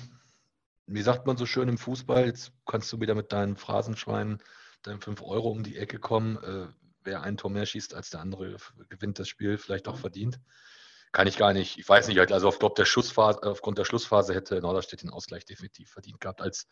wie 0.87 1.03
sagt 1.03 1.27
man 1.27 1.37
so 1.37 1.45
schön 1.45 1.69
im 1.69 1.77
Fußball? 1.77 2.27
Jetzt 2.27 2.53
kannst 2.67 2.93
du 2.93 3.01
wieder 3.01 3.17
mit 3.17 3.33
deinen 3.33 3.57
Phrasenschweinen, 3.57 4.41
deinen 4.83 5.01
5 5.01 5.23
Euro 5.23 5.51
um 5.51 5.65
die 5.65 5.77
Ecke 5.77 5.99
kommen. 5.99 6.37
Äh, 6.37 6.69
wer 7.03 7.23
ein 7.23 7.37
Tor 7.37 7.51
mehr 7.51 7.67
schießt 7.67 7.95
als 7.95 8.11
der 8.11 8.21
andere, 8.21 8.57
gewinnt 8.89 9.19
das 9.19 9.29
Spiel, 9.29 9.59
vielleicht 9.59 9.89
auch 9.89 9.99
verdient. 9.99 10.41
Kann 11.13 11.27
ich 11.27 11.37
gar 11.37 11.53
nicht, 11.53 11.79
ich 11.79 11.89
weiß 11.89 12.09
nicht, 12.09 12.21
also 12.21 12.49
aufgrund 12.49 12.79
der, 12.79 12.85
Schlussphase, 12.85 13.43
aufgrund 13.43 13.79
der 13.79 13.85
Schlussphase 13.85 14.35
hätte 14.35 14.61
Norderstedt 14.61 15.03
den 15.03 15.11
Ausgleich 15.11 15.45
definitiv 15.45 15.91
verdient 15.91 16.21
gehabt, 16.21 16.41
als 16.41 16.69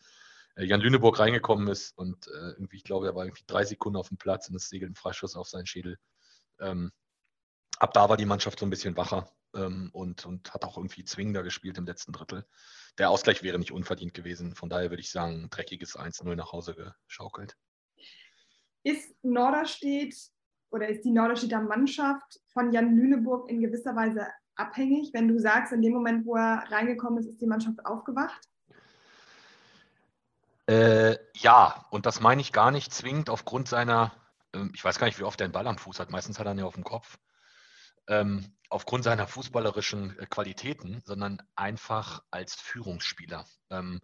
äh, 0.55 0.63
Jan 0.63 0.81
Lüneburg 0.81 1.19
reingekommen 1.19 1.67
ist 1.67 1.97
und 1.97 2.27
äh, 2.27 2.51
irgendwie, 2.51 2.77
ich 2.77 2.83
glaube, 2.83 3.07
er 3.07 3.15
war 3.15 3.25
irgendwie 3.25 3.43
drei 3.47 3.65
Sekunden 3.65 3.97
auf 3.97 4.09
dem 4.09 4.17
Platz 4.17 4.47
und 4.49 4.55
es 4.55 4.69
segelt 4.69 4.91
ein 4.91 4.95
Freischuss 4.95 5.35
auf 5.35 5.49
seinen 5.49 5.65
Schädel. 5.65 5.97
Ähm, 6.59 6.91
ab 7.79 7.93
da 7.93 8.09
war 8.09 8.17
die 8.17 8.25
Mannschaft 8.25 8.59
so 8.59 8.65
ein 8.65 8.69
bisschen 8.69 8.95
wacher 8.97 9.29
ähm, 9.55 9.89
und, 9.93 10.25
und 10.25 10.53
hat 10.53 10.63
auch 10.63 10.77
irgendwie 10.77 11.03
zwingender 11.03 11.43
gespielt 11.43 11.77
im 11.77 11.85
letzten 11.85 12.13
Drittel. 12.13 12.45
Der 12.97 13.09
Ausgleich 13.09 13.43
wäre 13.43 13.59
nicht 13.59 13.71
unverdient 13.71 14.13
gewesen. 14.13 14.55
Von 14.55 14.69
daher 14.69 14.89
würde 14.89 15.01
ich 15.01 15.11
sagen, 15.11 15.49
dreckiges 15.49 15.97
1-0 15.97 16.35
nach 16.35 16.51
Hause 16.51 16.93
geschaukelt. 17.07 17.55
Ist 18.83 19.13
Norderstedt 19.23 20.15
oder 20.71 20.87
ist 20.87 21.03
die 21.03 21.11
Norderstedter 21.11 21.61
Mannschaft 21.61 22.39
von 22.53 22.71
Jan 22.71 22.95
Lüneburg 22.95 23.49
in 23.49 23.61
gewisser 23.61 23.95
Weise 23.95 24.27
abhängig, 24.55 25.11
wenn 25.13 25.27
du 25.27 25.39
sagst, 25.39 25.73
in 25.73 25.81
dem 25.81 25.93
Moment, 25.93 26.25
wo 26.25 26.35
er 26.35 26.63
reingekommen 26.69 27.19
ist, 27.19 27.27
ist 27.27 27.41
die 27.41 27.47
Mannschaft 27.47 27.85
aufgewacht? 27.85 28.41
Äh, 30.67 31.17
ja, 31.33 31.85
und 31.89 32.05
das 32.05 32.19
meine 32.19 32.41
ich 32.41 32.51
gar 32.51 32.69
nicht 32.69 32.93
zwingend 32.93 33.29
aufgrund 33.29 33.67
seiner, 33.67 34.13
äh, 34.53 34.65
ich 34.73 34.83
weiß 34.83 34.99
gar 34.99 35.07
nicht, 35.07 35.17
wie 35.17 35.23
oft 35.23 35.41
er 35.41 35.47
den 35.47 35.53
Ball 35.53 35.65
am 35.65 35.79
Fuß 35.79 35.99
hat, 35.99 36.11
meistens 36.11 36.37
hat 36.37 36.45
er 36.45 36.53
ihn 36.53 36.59
ja 36.59 36.65
auf 36.65 36.75
dem 36.75 36.83
Kopf, 36.83 37.17
ähm, 38.07 38.53
aufgrund 38.69 39.03
seiner 39.03 39.25
fußballerischen 39.25 40.19
äh, 40.19 40.27
Qualitäten, 40.27 41.01
sondern 41.05 41.41
einfach 41.55 42.21
als 42.29 42.53
Führungsspieler. 42.53 43.45
Ähm, 43.71 43.99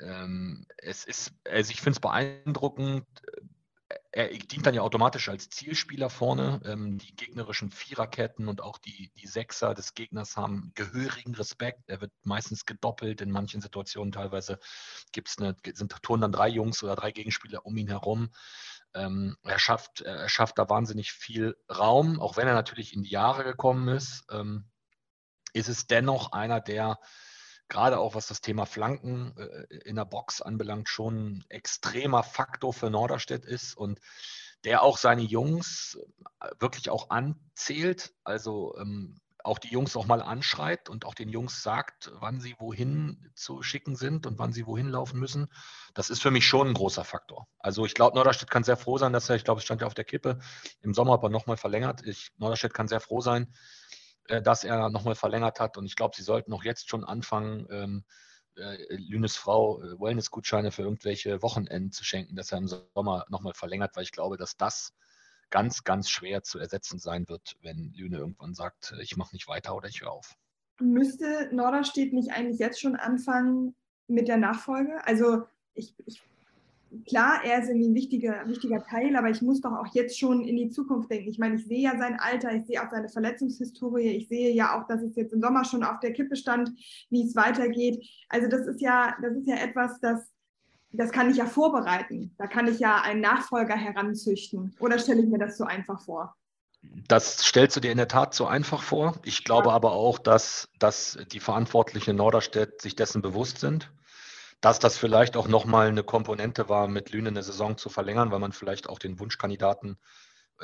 ähm, 0.00 0.66
es 0.78 1.04
ist, 1.04 1.32
also 1.48 1.70
ich 1.70 1.80
finde 1.80 1.96
es 1.96 2.00
beeindruckend, 2.00 3.06
er 4.10 4.28
dient 4.28 4.66
dann 4.66 4.74
ja 4.74 4.82
automatisch 4.82 5.28
als 5.28 5.48
Zielspieler 5.48 6.10
vorne. 6.10 6.60
Ähm, 6.64 6.98
die 6.98 7.14
gegnerischen 7.14 7.70
Viererketten 7.70 8.48
und 8.48 8.60
auch 8.60 8.78
die, 8.78 9.10
die 9.16 9.26
Sechser 9.26 9.74
des 9.74 9.94
Gegners 9.94 10.36
haben 10.36 10.72
gehörigen 10.74 11.34
Respekt. 11.34 11.88
Er 11.88 12.00
wird 12.00 12.12
meistens 12.22 12.66
gedoppelt. 12.66 13.20
In 13.20 13.30
manchen 13.30 13.60
Situationen 13.60 14.12
teilweise 14.12 14.58
gibt's 15.12 15.38
eine, 15.38 15.54
sind 15.72 15.94
Touren 16.02 16.20
dann 16.20 16.32
drei 16.32 16.48
Jungs 16.48 16.82
oder 16.82 16.96
drei 16.96 17.12
Gegenspieler 17.12 17.64
um 17.64 17.76
ihn 17.76 17.88
herum. 17.88 18.30
Ähm, 18.94 19.36
er, 19.42 19.58
schafft, 19.58 20.00
er 20.00 20.28
schafft 20.28 20.58
da 20.58 20.68
wahnsinnig 20.68 21.12
viel 21.12 21.56
Raum, 21.70 22.20
auch 22.20 22.36
wenn 22.36 22.48
er 22.48 22.54
natürlich 22.54 22.94
in 22.94 23.02
die 23.02 23.10
Jahre 23.10 23.44
gekommen 23.44 23.88
ist. 23.88 24.24
Ähm, 24.30 24.64
ist 25.52 25.68
es 25.68 25.86
dennoch 25.86 26.32
einer, 26.32 26.60
der 26.60 26.98
gerade 27.68 27.98
auch 27.98 28.14
was 28.14 28.26
das 28.26 28.40
Thema 28.40 28.66
Flanken 28.66 29.34
äh, 29.36 29.76
in 29.84 29.96
der 29.96 30.04
Box 30.04 30.42
anbelangt, 30.42 30.88
schon 30.88 31.38
ein 31.38 31.44
extremer 31.48 32.22
Faktor 32.22 32.72
für 32.72 32.90
Norderstedt 32.90 33.44
ist 33.44 33.76
und 33.76 34.00
der 34.64 34.82
auch 34.82 34.98
seine 34.98 35.22
Jungs 35.22 35.98
äh, 36.40 36.50
wirklich 36.58 36.90
auch 36.90 37.10
anzählt, 37.10 38.12
also 38.24 38.76
ähm, 38.78 39.20
auch 39.44 39.58
die 39.58 39.68
Jungs 39.68 39.96
auch 39.96 40.06
mal 40.06 40.20
anschreit 40.20 40.88
und 40.88 41.04
auch 41.04 41.14
den 41.14 41.28
Jungs 41.28 41.62
sagt, 41.62 42.10
wann 42.14 42.40
sie 42.40 42.56
wohin 42.58 43.30
zu 43.34 43.62
schicken 43.62 43.96
sind 43.96 44.26
und 44.26 44.38
wann 44.38 44.52
sie 44.52 44.66
wohin 44.66 44.88
laufen 44.88 45.18
müssen. 45.18 45.48
Das 45.94 46.10
ist 46.10 46.20
für 46.20 46.30
mich 46.30 46.46
schon 46.46 46.68
ein 46.68 46.74
großer 46.74 47.04
Faktor. 47.04 47.48
Also 47.58 47.86
ich 47.86 47.94
glaube, 47.94 48.16
Norderstedt 48.16 48.50
kann 48.50 48.64
sehr 48.64 48.76
froh 48.76 48.98
sein, 48.98 49.12
dass 49.12 49.30
er, 49.30 49.36
ich 49.36 49.44
glaube, 49.44 49.58
es 49.58 49.64
stand 49.64 49.80
ja 49.80 49.86
auf 49.86 49.94
der 49.94 50.04
Kippe, 50.04 50.38
im 50.82 50.92
Sommer 50.92 51.14
aber 51.14 51.30
nochmal 51.30 51.56
verlängert. 51.56 52.04
Ich, 52.04 52.30
Norderstedt 52.36 52.74
kann 52.74 52.88
sehr 52.88 53.00
froh 53.00 53.20
sein, 53.20 53.52
äh, 54.28 54.42
dass 54.42 54.64
er 54.64 54.90
nochmal 54.90 55.14
verlängert 55.14 55.60
hat. 55.60 55.76
Und 55.76 55.86
ich 55.86 55.96
glaube, 55.96 56.16
sie 56.16 56.22
sollten 56.22 56.52
auch 56.52 56.64
jetzt 56.64 56.88
schon 56.88 57.04
anfangen, 57.04 57.66
ähm, 57.70 58.04
äh, 58.56 58.96
Lünes 58.96 59.36
Frau 59.36 59.82
äh, 59.82 60.00
Wellness-Gutscheine 60.00 60.70
für 60.70 60.82
irgendwelche 60.82 61.42
Wochenenden 61.42 61.92
zu 61.92 62.04
schenken, 62.04 62.36
dass 62.36 62.52
er 62.52 62.58
im 62.58 62.68
Sommer 62.68 63.24
nochmal 63.28 63.54
verlängert, 63.54 63.94
weil 63.94 64.04
ich 64.04 64.12
glaube, 64.12 64.36
dass 64.36 64.56
das 64.56 64.92
ganz, 65.50 65.84
ganz 65.84 66.10
schwer 66.10 66.42
zu 66.42 66.58
ersetzen 66.58 66.98
sein 66.98 67.28
wird, 67.28 67.56
wenn 67.62 67.92
Lüne 67.94 68.18
irgendwann 68.18 68.54
sagt, 68.54 68.94
ich 69.00 69.16
mache 69.16 69.34
nicht 69.34 69.48
weiter 69.48 69.74
oder 69.74 69.88
ich 69.88 70.02
höre 70.02 70.12
auf. 70.12 70.34
Müsste 70.80 71.48
Norderstedt 71.52 72.12
nicht 72.12 72.32
eigentlich 72.32 72.58
jetzt 72.58 72.80
schon 72.80 72.96
anfangen 72.96 73.74
mit 74.06 74.28
der 74.28 74.36
Nachfolge? 74.36 75.04
Also 75.04 75.46
ich, 75.74 75.94
ich 76.06 76.22
klar, 77.06 77.40
er 77.44 77.60
ist 77.60 77.68
irgendwie 77.68 77.88
ein 77.88 77.94
wichtiger, 77.94 78.46
wichtiger 78.46 78.82
Teil, 78.82 79.16
aber 79.16 79.28
ich 79.30 79.42
muss 79.42 79.60
doch 79.60 79.72
auch 79.72 79.86
jetzt 79.92 80.18
schon 80.18 80.42
in 80.42 80.56
die 80.56 80.70
Zukunft 80.70 81.10
denken. 81.10 81.30
Ich 81.30 81.38
meine, 81.38 81.56
ich 81.56 81.66
sehe 81.66 81.80
ja 81.80 81.98
sein 81.98 82.18
Alter, 82.18 82.54
ich 82.54 82.66
sehe 82.66 82.82
auch 82.82 82.90
seine 82.90 83.08
Verletzungshistorie, 83.08 84.10
ich 84.10 84.28
sehe 84.28 84.52
ja 84.52 84.78
auch, 84.78 84.86
dass 84.86 85.02
es 85.02 85.16
jetzt 85.16 85.32
im 85.32 85.40
Sommer 85.40 85.64
schon 85.64 85.82
auf 85.84 86.00
der 86.00 86.12
Kippe 86.12 86.36
stand, 86.36 86.70
wie 87.10 87.26
es 87.26 87.36
weitergeht. 87.36 88.04
Also 88.28 88.48
das 88.48 88.66
ist 88.66 88.80
ja, 88.80 89.16
das 89.22 89.36
ist 89.36 89.46
ja 89.46 89.56
etwas, 89.56 90.00
das, 90.00 90.30
das 90.92 91.12
kann 91.12 91.30
ich 91.30 91.36
ja 91.36 91.46
vorbereiten. 91.46 92.34
Da 92.38 92.46
kann 92.46 92.66
ich 92.66 92.78
ja 92.78 93.02
einen 93.02 93.20
Nachfolger 93.20 93.76
heranzüchten. 93.76 94.74
Oder 94.80 94.98
stelle 94.98 95.22
ich 95.22 95.28
mir 95.28 95.38
das 95.38 95.58
so 95.58 95.64
einfach 95.64 96.00
vor? 96.00 96.34
Das 97.08 97.38
stellst 97.38 97.76
du 97.76 97.80
dir 97.80 97.90
in 97.90 97.98
der 97.98 98.08
Tat 98.08 98.34
so 98.34 98.46
einfach 98.46 98.82
vor. 98.82 99.20
Ich 99.24 99.44
glaube 99.44 99.72
aber 99.72 99.92
auch, 99.92 100.18
dass, 100.18 100.68
dass 100.78 101.18
die 101.32 101.40
Verantwortlichen 101.40 102.10
in 102.10 102.16
Norderstedt 102.16 102.80
sich 102.80 102.94
dessen 102.94 103.20
bewusst 103.20 103.58
sind 103.58 103.90
dass 104.60 104.78
das 104.78 104.98
vielleicht 104.98 105.36
auch 105.36 105.46
nochmal 105.46 105.88
eine 105.88 106.02
Komponente 106.02 106.68
war, 106.68 106.88
mit 106.88 107.10
Lüne 107.10 107.28
eine 107.28 107.42
Saison 107.42 107.76
zu 107.78 107.88
verlängern, 107.88 108.30
weil 108.30 108.40
man 108.40 108.52
vielleicht 108.52 108.88
auch 108.88 108.98
den 108.98 109.20
Wunschkandidaten, 109.20 109.98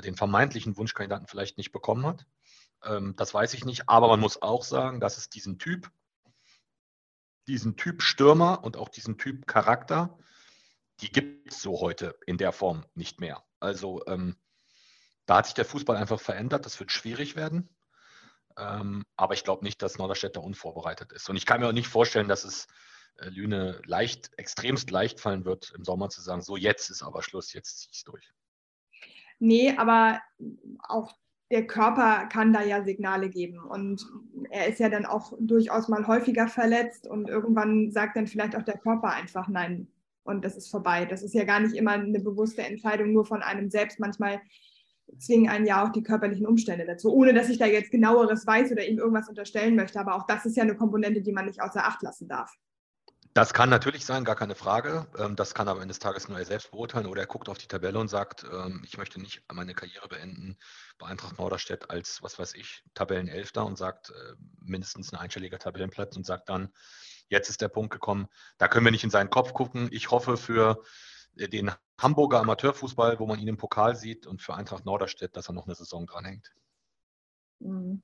den 0.02 0.16
vermeintlichen 0.16 0.76
Wunschkandidaten 0.76 1.28
vielleicht 1.28 1.58
nicht 1.58 1.70
bekommen 1.70 2.04
hat. 2.06 2.26
Ähm, 2.82 3.14
das 3.16 3.32
weiß 3.32 3.54
ich 3.54 3.64
nicht, 3.64 3.88
aber 3.88 4.08
man 4.08 4.20
muss 4.20 4.42
auch 4.42 4.64
sagen, 4.64 5.00
dass 5.00 5.16
es 5.16 5.30
diesen 5.30 5.58
Typ, 5.58 5.90
diesen 7.46 7.76
Typ 7.76 8.02
Stürmer 8.02 8.64
und 8.64 8.76
auch 8.76 8.88
diesen 8.88 9.16
Typ 9.16 9.46
Charakter, 9.46 10.18
die 11.00 11.12
gibt 11.12 11.52
es 11.52 11.62
so 11.62 11.80
heute 11.80 12.18
in 12.26 12.38
der 12.38 12.52
Form 12.52 12.84
nicht 12.94 13.20
mehr. 13.20 13.44
Also 13.60 14.04
ähm, 14.06 14.36
da 15.26 15.36
hat 15.36 15.46
sich 15.46 15.54
der 15.54 15.64
Fußball 15.64 15.96
einfach 15.96 16.20
verändert. 16.20 16.66
Das 16.66 16.78
wird 16.80 16.92
schwierig 16.92 17.36
werden. 17.36 17.68
Ähm, 18.56 19.04
aber 19.16 19.34
ich 19.34 19.44
glaube 19.44 19.64
nicht, 19.64 19.82
dass 19.82 19.98
Norderstedt 19.98 20.36
da 20.36 20.40
unvorbereitet 20.40 21.12
ist. 21.12 21.28
Und 21.28 21.36
ich 21.36 21.46
kann 21.46 21.60
mir 21.60 21.68
auch 21.68 21.72
nicht 21.72 21.88
vorstellen, 21.88 22.28
dass 22.28 22.44
es 22.44 22.66
äh, 22.66 22.93
Lüne 23.20 23.80
leicht, 23.86 24.30
extremst 24.36 24.90
leicht 24.90 25.20
fallen 25.20 25.44
wird, 25.44 25.72
im 25.76 25.84
Sommer 25.84 26.08
zu 26.08 26.20
sagen, 26.20 26.42
so 26.42 26.56
jetzt 26.56 26.90
ist 26.90 27.02
aber 27.02 27.22
Schluss, 27.22 27.52
jetzt 27.52 27.78
ziehe 27.78 27.90
ich 27.92 27.98
es 27.98 28.04
durch. 28.04 28.32
Nee, 29.38 29.76
aber 29.76 30.20
auch 30.88 31.14
der 31.50 31.66
Körper 31.66 32.26
kann 32.26 32.52
da 32.52 32.62
ja 32.62 32.82
Signale 32.84 33.28
geben. 33.28 33.60
Und 33.60 34.04
er 34.50 34.66
ist 34.66 34.80
ja 34.80 34.88
dann 34.88 35.06
auch 35.06 35.32
durchaus 35.38 35.88
mal 35.88 36.06
häufiger 36.06 36.48
verletzt 36.48 37.06
und 37.06 37.28
irgendwann 37.28 37.92
sagt 37.92 38.16
dann 38.16 38.26
vielleicht 38.26 38.56
auch 38.56 38.62
der 38.62 38.78
Körper 38.78 39.10
einfach 39.10 39.48
nein 39.48 39.88
und 40.24 40.44
das 40.44 40.56
ist 40.56 40.70
vorbei. 40.70 41.04
Das 41.04 41.22
ist 41.22 41.34
ja 41.34 41.44
gar 41.44 41.60
nicht 41.60 41.74
immer 41.74 41.92
eine 41.92 42.20
bewusste 42.20 42.62
Entscheidung 42.62 43.12
nur 43.12 43.26
von 43.26 43.42
einem 43.42 43.70
selbst. 43.70 44.00
Manchmal 44.00 44.40
zwingen 45.18 45.50
einen 45.50 45.66
ja 45.66 45.84
auch 45.84 45.92
die 45.92 46.02
körperlichen 46.02 46.46
Umstände 46.46 46.86
dazu, 46.86 47.12
ohne 47.12 47.34
dass 47.34 47.50
ich 47.50 47.58
da 47.58 47.66
jetzt 47.66 47.90
genaueres 47.90 48.46
weiß 48.46 48.72
oder 48.72 48.86
ihm 48.86 48.98
irgendwas 48.98 49.28
unterstellen 49.28 49.76
möchte. 49.76 50.00
Aber 50.00 50.14
auch 50.16 50.26
das 50.26 50.46
ist 50.46 50.56
ja 50.56 50.62
eine 50.62 50.76
Komponente, 50.76 51.20
die 51.20 51.32
man 51.32 51.44
nicht 51.44 51.60
außer 51.60 51.84
Acht 51.84 52.02
lassen 52.02 52.26
darf. 52.26 52.52
Das 53.34 53.52
kann 53.52 53.68
natürlich 53.68 54.06
sein, 54.06 54.24
gar 54.24 54.36
keine 54.36 54.54
Frage. 54.54 55.08
Ähm, 55.18 55.34
das 55.34 55.54
kann 55.54 55.66
aber 55.66 55.80
eines 55.80 55.98
Tages 55.98 56.28
nur 56.28 56.38
er 56.38 56.44
selbst 56.44 56.70
beurteilen 56.70 57.06
oder 57.06 57.22
er 57.22 57.26
guckt 57.26 57.48
auf 57.48 57.58
die 57.58 57.66
Tabelle 57.66 57.98
und 57.98 58.06
sagt, 58.06 58.44
ähm, 58.44 58.80
ich 58.84 58.96
möchte 58.96 59.20
nicht 59.20 59.42
meine 59.52 59.74
Karriere 59.74 60.06
beenden 60.06 60.56
bei 60.98 61.08
Eintracht 61.08 61.36
Norderstedt 61.36 61.90
als, 61.90 62.22
was 62.22 62.38
weiß 62.38 62.54
ich, 62.54 62.84
Tabellenelfter 62.94 63.66
und 63.66 63.76
sagt 63.76 64.10
äh, 64.10 64.34
mindestens 64.60 65.12
ein 65.12 65.18
einstelliger 65.18 65.58
Tabellenplatz 65.58 66.16
und 66.16 66.24
sagt 66.24 66.48
dann, 66.48 66.72
jetzt 67.28 67.50
ist 67.50 67.60
der 67.60 67.68
Punkt 67.68 67.92
gekommen. 67.92 68.28
Da 68.56 68.68
können 68.68 68.84
wir 68.84 68.92
nicht 68.92 69.02
in 69.02 69.10
seinen 69.10 69.30
Kopf 69.30 69.52
gucken. 69.52 69.88
Ich 69.90 70.12
hoffe 70.12 70.36
für 70.36 70.84
äh, 71.36 71.48
den 71.48 71.72
Hamburger 72.00 72.38
Amateurfußball, 72.38 73.18
wo 73.18 73.26
man 73.26 73.40
ihn 73.40 73.48
im 73.48 73.56
Pokal 73.56 73.96
sieht 73.96 74.28
und 74.28 74.42
für 74.42 74.54
Eintracht 74.54 74.84
Norderstedt, 74.84 75.36
dass 75.36 75.48
er 75.48 75.54
noch 75.54 75.66
eine 75.66 75.74
Saison 75.74 76.06
dranhängt. 76.06 76.52
Mhm. 77.58 78.00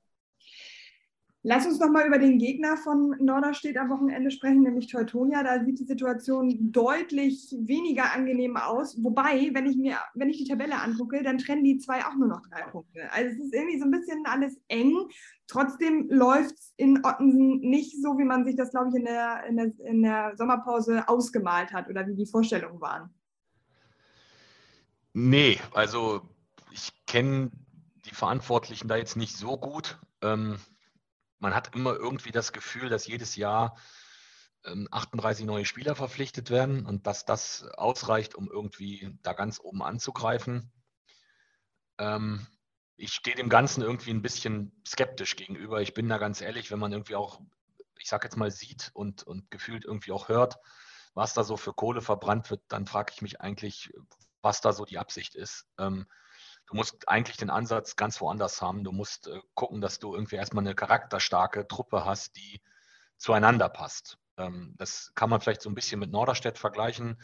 Lass 1.43 1.65
uns 1.65 1.79
noch 1.79 1.89
mal 1.89 2.05
über 2.05 2.19
den 2.19 2.37
Gegner 2.37 2.77
von 2.77 3.15
Norderstedt 3.19 3.75
am 3.75 3.89
Wochenende 3.89 4.29
sprechen, 4.29 4.61
nämlich 4.61 4.91
Teutonia. 4.91 5.41
Da 5.41 5.63
sieht 5.65 5.79
die 5.79 5.85
Situation 5.85 6.71
deutlich 6.71 7.55
weniger 7.57 8.13
angenehm 8.13 8.57
aus. 8.57 9.03
Wobei, 9.03 9.49
wenn 9.53 9.65
ich 9.65 9.75
mir, 9.75 9.97
wenn 10.13 10.29
ich 10.29 10.37
die 10.37 10.47
Tabelle 10.47 10.79
angucke, 10.79 11.23
dann 11.23 11.39
trennen 11.39 11.63
die 11.63 11.79
zwei 11.79 12.05
auch 12.05 12.13
nur 12.13 12.27
noch 12.27 12.43
drei 12.43 12.61
Punkte. 12.69 13.11
Also 13.11 13.31
es 13.31 13.39
ist 13.39 13.55
irgendwie 13.55 13.79
so 13.79 13.85
ein 13.85 13.91
bisschen 13.91 14.23
alles 14.25 14.61
eng. 14.67 14.95
Trotzdem 15.47 16.07
läuft 16.11 16.53
es 16.53 16.73
in 16.77 17.03
Ottensen 17.03 17.59
nicht 17.61 17.99
so, 17.99 18.19
wie 18.19 18.23
man 18.23 18.45
sich 18.45 18.55
das, 18.55 18.69
glaube 18.69 18.89
ich, 18.89 18.95
in 18.95 19.05
der, 19.05 19.43
in, 19.49 19.57
der, 19.57 19.71
in 19.79 20.03
der 20.03 20.37
Sommerpause 20.37 21.07
ausgemalt 21.07 21.73
hat 21.73 21.89
oder 21.89 22.05
wie 22.05 22.15
die 22.15 22.27
Vorstellungen 22.27 22.79
waren. 22.79 23.09
Nee, 25.13 25.59
also 25.73 26.21
ich 26.71 26.91
kenne 27.07 27.49
die 28.05 28.13
Verantwortlichen 28.13 28.87
da 28.87 28.95
jetzt 28.95 29.17
nicht 29.17 29.35
so 29.35 29.57
gut. 29.57 29.99
Ähm, 30.21 30.57
man 31.41 31.55
hat 31.55 31.75
immer 31.75 31.95
irgendwie 31.95 32.31
das 32.31 32.53
Gefühl, 32.53 32.87
dass 32.87 33.07
jedes 33.07 33.35
Jahr 33.35 33.75
38 34.63 35.41
ähm, 35.41 35.47
neue 35.47 35.65
Spieler 35.65 35.95
verpflichtet 35.95 36.51
werden 36.51 36.85
und 36.85 37.07
dass 37.07 37.25
das 37.25 37.63
ausreicht, 37.73 38.35
um 38.35 38.49
irgendwie 38.49 39.17
da 39.23 39.33
ganz 39.33 39.59
oben 39.59 39.81
anzugreifen. 39.81 40.71
Ähm, 41.97 42.45
ich 42.95 43.13
stehe 43.13 43.35
dem 43.35 43.49
Ganzen 43.49 43.81
irgendwie 43.81 44.11
ein 44.11 44.21
bisschen 44.21 44.71
skeptisch 44.87 45.35
gegenüber. 45.35 45.81
Ich 45.81 45.95
bin 45.95 46.07
da 46.07 46.19
ganz 46.19 46.41
ehrlich, 46.41 46.69
wenn 46.69 46.77
man 46.77 46.91
irgendwie 46.91 47.15
auch, 47.15 47.41
ich 47.97 48.07
sage 48.07 48.25
jetzt 48.27 48.37
mal, 48.37 48.51
sieht 48.51 48.91
und, 48.93 49.23
und 49.23 49.49
gefühlt 49.49 49.83
irgendwie 49.83 50.11
auch 50.11 50.29
hört, 50.29 50.59
was 51.15 51.33
da 51.33 51.43
so 51.43 51.57
für 51.57 51.73
Kohle 51.73 52.01
verbrannt 52.01 52.51
wird, 52.51 52.61
dann 52.67 52.85
frage 52.85 53.13
ich 53.15 53.23
mich 53.23 53.41
eigentlich, 53.41 53.91
was 54.43 54.61
da 54.61 54.73
so 54.73 54.85
die 54.85 54.99
Absicht 54.99 55.33
ist. 55.33 55.65
Du 56.67 56.75
musst 56.75 57.07
eigentlich 57.09 57.37
den 57.37 57.49
Ansatz 57.49 57.95
ganz 57.95 58.21
woanders 58.21 58.61
haben. 58.61 58.83
Du 58.83 58.91
musst 58.91 59.27
äh, 59.27 59.39
gucken, 59.53 59.81
dass 59.81 59.99
du 59.99 60.13
irgendwie 60.13 60.37
erstmal 60.37 60.63
eine 60.63 60.75
charakterstarke 60.75 61.67
Truppe 61.67 62.05
hast, 62.05 62.37
die 62.37 62.61
zueinander 63.17 63.69
passt. 63.69 64.17
Ähm, 64.37 64.75
das 64.77 65.11
kann 65.15 65.29
man 65.29 65.41
vielleicht 65.41 65.61
so 65.61 65.69
ein 65.69 65.75
bisschen 65.75 65.99
mit 65.99 66.11
Norderstedt 66.11 66.57
vergleichen. 66.57 67.21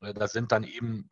Äh, 0.00 0.14
da 0.14 0.28
sind 0.28 0.52
dann 0.52 0.64
eben, 0.64 1.10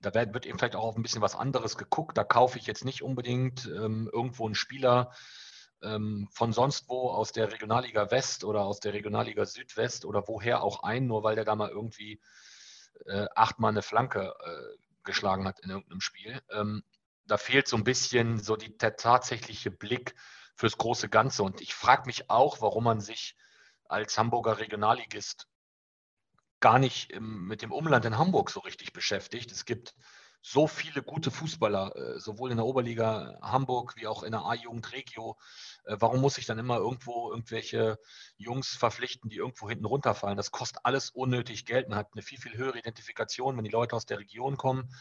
da 0.00 0.14
wird 0.14 0.46
eben 0.46 0.58
vielleicht 0.58 0.76
auch 0.76 0.84
auf 0.84 0.96
ein 0.96 1.02
bisschen 1.02 1.22
was 1.22 1.34
anderes 1.34 1.76
geguckt. 1.76 2.16
Da 2.16 2.24
kaufe 2.24 2.58
ich 2.58 2.66
jetzt 2.66 2.84
nicht 2.84 3.02
unbedingt 3.02 3.66
ähm, 3.66 4.08
irgendwo 4.12 4.46
einen 4.46 4.54
Spieler 4.54 5.12
ähm, 5.82 6.28
von 6.30 6.52
sonst 6.52 6.88
wo 6.88 7.10
aus 7.10 7.32
der 7.32 7.52
Regionalliga 7.52 8.10
West 8.10 8.44
oder 8.44 8.62
aus 8.62 8.80
der 8.80 8.92
Regionalliga 8.92 9.44
Südwest 9.44 10.04
oder 10.04 10.26
woher 10.28 10.62
auch 10.62 10.82
ein, 10.82 11.06
nur 11.06 11.22
weil 11.22 11.34
der 11.34 11.44
da 11.44 11.56
mal 11.56 11.70
irgendwie 11.70 12.20
äh, 13.06 13.26
achtmal 13.34 13.70
eine 13.70 13.82
Flanke 13.82 14.34
äh, 14.44 14.76
geschlagen 15.04 15.46
hat 15.46 15.60
in 15.60 15.70
irgendeinem 15.70 16.00
Spiel. 16.00 16.40
Ähm, 16.50 16.82
da 17.26 17.36
fehlt 17.36 17.68
so 17.68 17.76
ein 17.76 17.84
bisschen 17.84 18.38
so 18.38 18.56
die, 18.56 18.76
der 18.76 18.96
tatsächliche 18.96 19.70
Blick 19.70 20.14
fürs 20.54 20.76
große 20.76 21.08
Ganze. 21.08 21.42
Und 21.42 21.60
ich 21.60 21.74
frage 21.74 22.06
mich 22.06 22.30
auch, 22.30 22.60
warum 22.60 22.84
man 22.84 23.00
sich 23.00 23.36
als 23.84 24.16
Hamburger 24.18 24.58
Regionalligist 24.58 25.46
gar 26.60 26.78
nicht 26.78 27.10
im, 27.10 27.46
mit 27.46 27.62
dem 27.62 27.72
Umland 27.72 28.04
in 28.04 28.18
Hamburg 28.18 28.50
so 28.50 28.60
richtig 28.60 28.92
beschäftigt. 28.92 29.50
Es 29.52 29.64
gibt 29.64 29.94
so 30.44 30.66
viele 30.66 31.02
gute 31.02 31.30
Fußballer, 31.30 31.94
äh, 31.96 32.20
sowohl 32.20 32.50
in 32.50 32.56
der 32.56 32.66
Oberliga 32.66 33.38
Hamburg 33.40 33.94
wie 33.96 34.08
auch 34.08 34.24
in 34.24 34.32
der 34.32 34.44
A-Jugend 34.44 34.92
Regio. 34.92 35.38
Äh, 35.84 35.96
warum 36.00 36.20
muss 36.20 36.36
ich 36.36 36.46
dann 36.46 36.58
immer 36.58 36.78
irgendwo 36.78 37.30
irgendwelche 37.30 37.98
Jungs 38.36 38.76
verpflichten, 38.76 39.30
die 39.30 39.36
irgendwo 39.36 39.68
hinten 39.68 39.84
runterfallen? 39.84 40.36
Das 40.36 40.50
kostet 40.50 40.84
alles 40.84 41.10
unnötig 41.10 41.64
Geld. 41.64 41.88
Man 41.88 41.96
hat 41.96 42.08
eine 42.12 42.22
viel, 42.22 42.38
viel 42.38 42.56
höhere 42.56 42.76
Identifikation, 42.76 43.56
wenn 43.56 43.64
die 43.64 43.70
Leute 43.70 43.94
aus 43.94 44.04
der 44.04 44.18
Region 44.18 44.56
kommen. 44.56 44.92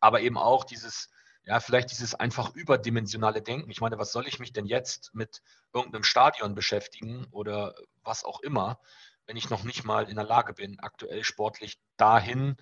Aber 0.00 0.22
eben 0.22 0.38
auch 0.38 0.64
dieses, 0.64 1.10
ja, 1.44 1.60
vielleicht 1.60 1.90
dieses 1.90 2.14
einfach 2.14 2.54
überdimensionale 2.54 3.42
Denken. 3.42 3.70
Ich 3.70 3.82
meine, 3.82 3.98
was 3.98 4.12
soll 4.12 4.26
ich 4.26 4.38
mich 4.38 4.54
denn 4.54 4.66
jetzt 4.66 5.14
mit 5.14 5.42
irgendeinem 5.74 6.04
Stadion 6.04 6.54
beschäftigen 6.54 7.26
oder 7.32 7.74
was 8.02 8.24
auch 8.24 8.40
immer, 8.40 8.80
wenn 9.26 9.36
ich 9.36 9.50
noch 9.50 9.62
nicht 9.62 9.84
mal 9.84 10.08
in 10.08 10.16
der 10.16 10.24
Lage 10.24 10.54
bin, 10.54 10.80
aktuell 10.80 11.22
sportlich 11.22 11.78
dahin 11.98 12.56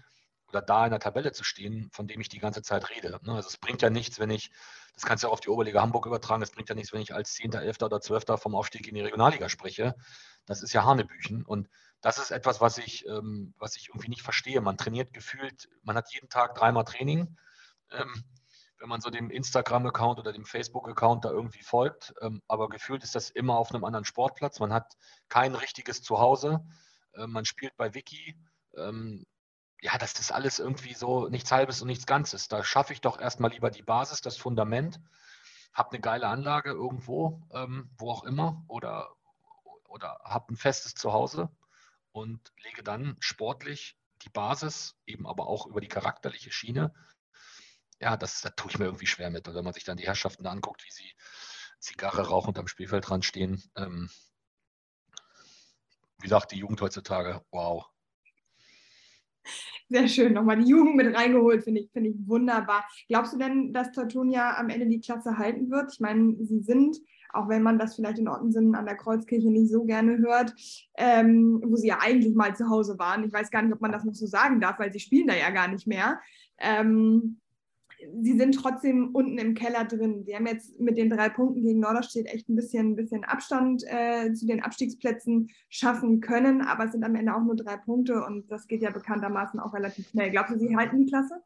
oder 0.52 0.62
da 0.62 0.84
in 0.84 0.90
der 0.90 1.00
Tabelle 1.00 1.32
zu 1.32 1.44
stehen, 1.44 1.88
von 1.92 2.06
dem 2.06 2.20
ich 2.20 2.28
die 2.28 2.38
ganze 2.38 2.62
Zeit 2.62 2.90
rede. 2.90 3.18
Ne? 3.22 3.34
Also 3.34 3.48
es 3.48 3.56
bringt 3.56 3.80
ja 3.80 3.90
nichts, 3.90 4.18
wenn 4.18 4.30
ich, 4.30 4.50
das 4.94 5.04
kannst 5.04 5.24
du 5.24 5.28
ja 5.28 5.32
auf 5.32 5.40
die 5.40 5.48
Oberliga 5.48 5.80
Hamburg 5.80 6.06
übertragen, 6.06 6.42
es 6.42 6.50
bringt 6.50 6.68
ja 6.68 6.74
nichts, 6.74 6.92
wenn 6.92 7.00
ich 7.00 7.14
als 7.14 7.32
10., 7.34 7.54
11. 7.54 7.82
oder 7.82 8.00
12. 8.00 8.24
vom 8.36 8.54
Aufstieg 8.54 8.86
in 8.86 8.94
die 8.94 9.00
Regionalliga 9.00 9.48
spreche. 9.48 9.94
Das 10.44 10.62
ist 10.62 10.74
ja 10.74 10.84
Hanebüchen. 10.84 11.44
Und 11.44 11.68
das 12.02 12.18
ist 12.18 12.30
etwas, 12.32 12.60
was 12.60 12.78
ich, 12.78 13.06
ähm, 13.06 13.54
was 13.58 13.76
ich 13.76 13.88
irgendwie 13.88 14.10
nicht 14.10 14.22
verstehe. 14.22 14.60
Man 14.60 14.76
trainiert 14.76 15.14
gefühlt, 15.14 15.68
man 15.82 15.96
hat 15.96 16.12
jeden 16.12 16.28
Tag 16.28 16.54
dreimal 16.54 16.84
Training. 16.84 17.36
Ähm, 17.90 18.24
wenn 18.78 18.88
man 18.88 19.00
so 19.00 19.10
dem 19.10 19.30
Instagram-Account 19.30 20.18
oder 20.18 20.32
dem 20.32 20.44
Facebook-Account 20.44 21.24
da 21.24 21.30
irgendwie 21.30 21.62
folgt. 21.62 22.12
Ähm, 22.20 22.42
aber 22.48 22.68
gefühlt 22.68 23.04
ist 23.04 23.14
das 23.14 23.30
immer 23.30 23.56
auf 23.56 23.72
einem 23.72 23.84
anderen 23.84 24.04
Sportplatz. 24.04 24.58
Man 24.58 24.72
hat 24.72 24.96
kein 25.28 25.54
richtiges 25.54 26.02
Zuhause. 26.02 26.60
man 27.26 27.44
spielt 27.44 27.76
bei 27.76 27.92
Wiki 27.92 28.38
ja, 29.83 29.99
das 29.99 30.12
ist 30.21 30.31
alles 30.31 30.61
irgendwie 30.61 30.95
so 30.95 31.29
nichts 31.29 31.51
Halbes 31.51 31.83
und 31.83 31.88
nichts 31.88 32.07
Ganzes. 32.07 32.47
Da 32.47 32.62
schaffe 32.62 32.92
ich 32.92 33.01
doch 33.01 33.21
erstmal 33.21 33.51
lieber 33.51 33.71
die 33.71 33.83
Basis, 33.83 34.21
das 34.21 34.37
Fundament, 34.37 35.01
habe 35.75 35.90
eine 35.90 36.01
geile 36.01 36.29
Anlage 36.29 36.71
irgendwo, 36.71 37.42
ähm, 37.53 37.90
wo 37.99 38.12
auch 38.12 38.23
immer, 38.23 38.64
oder, 38.68 39.16
oder 39.88 40.21
habe 40.25 40.55
ein 40.55 40.57
festes 40.57 40.95
Zuhause 40.95 41.51
und 42.12 42.53
lege 42.62 42.85
dann 42.85 43.16
sportlich 43.18 43.97
die 44.23 44.29
Basis, 44.29 44.95
eben 45.05 45.27
aber 45.27 45.49
auch 45.49 45.66
über 45.66 45.81
die 45.81 45.88
charakterliche 45.88 46.53
Schiene. 46.53 46.95
Ja, 47.99 48.16
das, 48.16 48.40
da 48.40 48.51
tue 48.51 48.71
ich 48.71 48.79
mir 48.79 48.85
irgendwie 48.85 49.07
schwer 49.07 49.31
mit. 49.31 49.49
Und 49.49 49.57
wenn 49.57 49.64
man 49.64 49.73
sich 49.73 49.85
dann 49.85 49.97
die 49.97 50.07
Herrschaften 50.07 50.47
anguckt, 50.47 50.85
wie 50.85 50.92
sie 50.92 51.12
Zigarre 51.81 52.29
rauchend 52.29 52.57
am 52.57 52.68
Spielfeldrand 52.68 53.25
stehen, 53.25 53.64
ähm, 53.75 54.09
wie 56.21 56.29
sagt 56.29 56.53
die 56.53 56.59
Jugend 56.59 56.81
heutzutage, 56.81 57.45
wow, 57.51 57.91
sehr 59.88 60.09
schön, 60.09 60.33
nochmal 60.33 60.59
die 60.59 60.68
Jugend 60.68 60.96
mit 60.96 61.14
reingeholt, 61.14 61.64
finde 61.64 61.81
ich, 61.83 61.90
finde 61.92 62.11
ich 62.11 62.16
wunderbar. 62.26 62.85
Glaubst 63.09 63.35
du 63.35 63.38
denn, 63.38 63.72
dass 63.72 63.92
Teutonia 63.92 64.57
am 64.57 64.68
Ende 64.68 64.87
die 64.87 65.00
Klasse 65.00 65.38
halten 65.38 65.70
wird? 65.70 65.92
Ich 65.92 66.00
meine, 66.00 66.37
sie 66.40 66.61
sind, 66.61 66.96
auch 67.33 67.48
wenn 67.48 67.62
man 67.62 67.78
das 67.78 67.96
vielleicht 67.96 68.18
in 68.18 68.28
Ottensen 68.28 68.74
an 68.74 68.87
der 68.87 68.96
Kreuzkirche 68.96 69.50
nicht 69.50 69.70
so 69.70 69.85
gerne 69.85 70.18
hört, 70.18 70.55
ähm, 70.96 71.62
wo 71.64 71.76
sie 71.76 71.88
ja 71.88 71.98
eigentlich 72.00 72.35
mal 72.35 72.57
zu 72.57 72.68
Hause 72.68 72.98
waren. 72.98 73.24
Ich 73.24 73.33
weiß 73.33 73.50
gar 73.50 73.62
nicht, 73.62 73.72
ob 73.72 73.81
man 73.81 73.92
das 73.92 74.05
noch 74.05 74.14
so 74.14 74.26
sagen 74.26 74.61
darf, 74.61 74.78
weil 74.78 74.92
sie 74.92 75.00
spielen 75.00 75.26
da 75.26 75.35
ja 75.35 75.50
gar 75.50 75.68
nicht 75.68 75.87
mehr. 75.87 76.20
Ähm, 76.59 77.40
sie 78.22 78.36
sind 78.36 78.52
trotzdem 78.52 79.14
unten 79.14 79.38
im 79.38 79.54
Keller 79.54 79.84
drin. 79.84 80.24
Sie 80.24 80.34
haben 80.34 80.46
jetzt 80.46 80.78
mit 80.80 80.96
den 80.96 81.10
drei 81.10 81.28
Punkten 81.28 81.62
gegen 81.62 81.80
Norderstedt 81.80 82.26
echt 82.26 82.48
ein 82.48 82.56
bisschen, 82.56 82.92
ein 82.92 82.96
bisschen 82.96 83.24
Abstand 83.24 83.82
äh, 83.86 84.32
zu 84.32 84.46
den 84.46 84.62
Abstiegsplätzen 84.62 85.50
schaffen 85.68 86.20
können, 86.20 86.62
aber 86.62 86.84
es 86.84 86.92
sind 86.92 87.04
am 87.04 87.14
Ende 87.14 87.34
auch 87.34 87.42
nur 87.42 87.56
drei 87.56 87.76
Punkte 87.76 88.24
und 88.24 88.50
das 88.50 88.66
geht 88.66 88.82
ja 88.82 88.90
bekanntermaßen 88.90 89.60
auch 89.60 89.74
relativ 89.74 90.08
schnell. 90.08 90.30
Glaubst 90.30 90.54
du, 90.54 90.58
sie 90.58 90.76
halten 90.76 90.98
die 90.98 91.06
Klasse? 91.06 91.42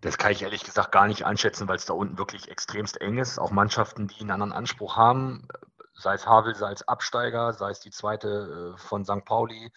Das 0.00 0.18
kann 0.18 0.32
ich 0.32 0.42
ehrlich 0.42 0.64
gesagt 0.64 0.92
gar 0.92 1.06
nicht 1.06 1.24
einschätzen, 1.24 1.66
weil 1.66 1.76
es 1.76 1.86
da 1.86 1.94
unten 1.94 2.18
wirklich 2.18 2.50
extremst 2.50 3.00
eng 3.00 3.16
ist. 3.16 3.38
Auch 3.38 3.50
Mannschaften, 3.50 4.06
die 4.06 4.20
einen 4.20 4.32
anderen 4.32 4.52
Anspruch 4.52 4.98
haben, 4.98 5.48
sei 5.94 6.14
es 6.14 6.26
Havel, 6.26 6.54
sei 6.54 6.72
es 6.72 6.86
Absteiger, 6.86 7.54
sei 7.54 7.70
es 7.70 7.80
die 7.80 7.90
zweite 7.90 8.74
äh, 8.74 8.78
von 8.78 9.04
St. 9.04 9.24
Pauli, 9.24 9.72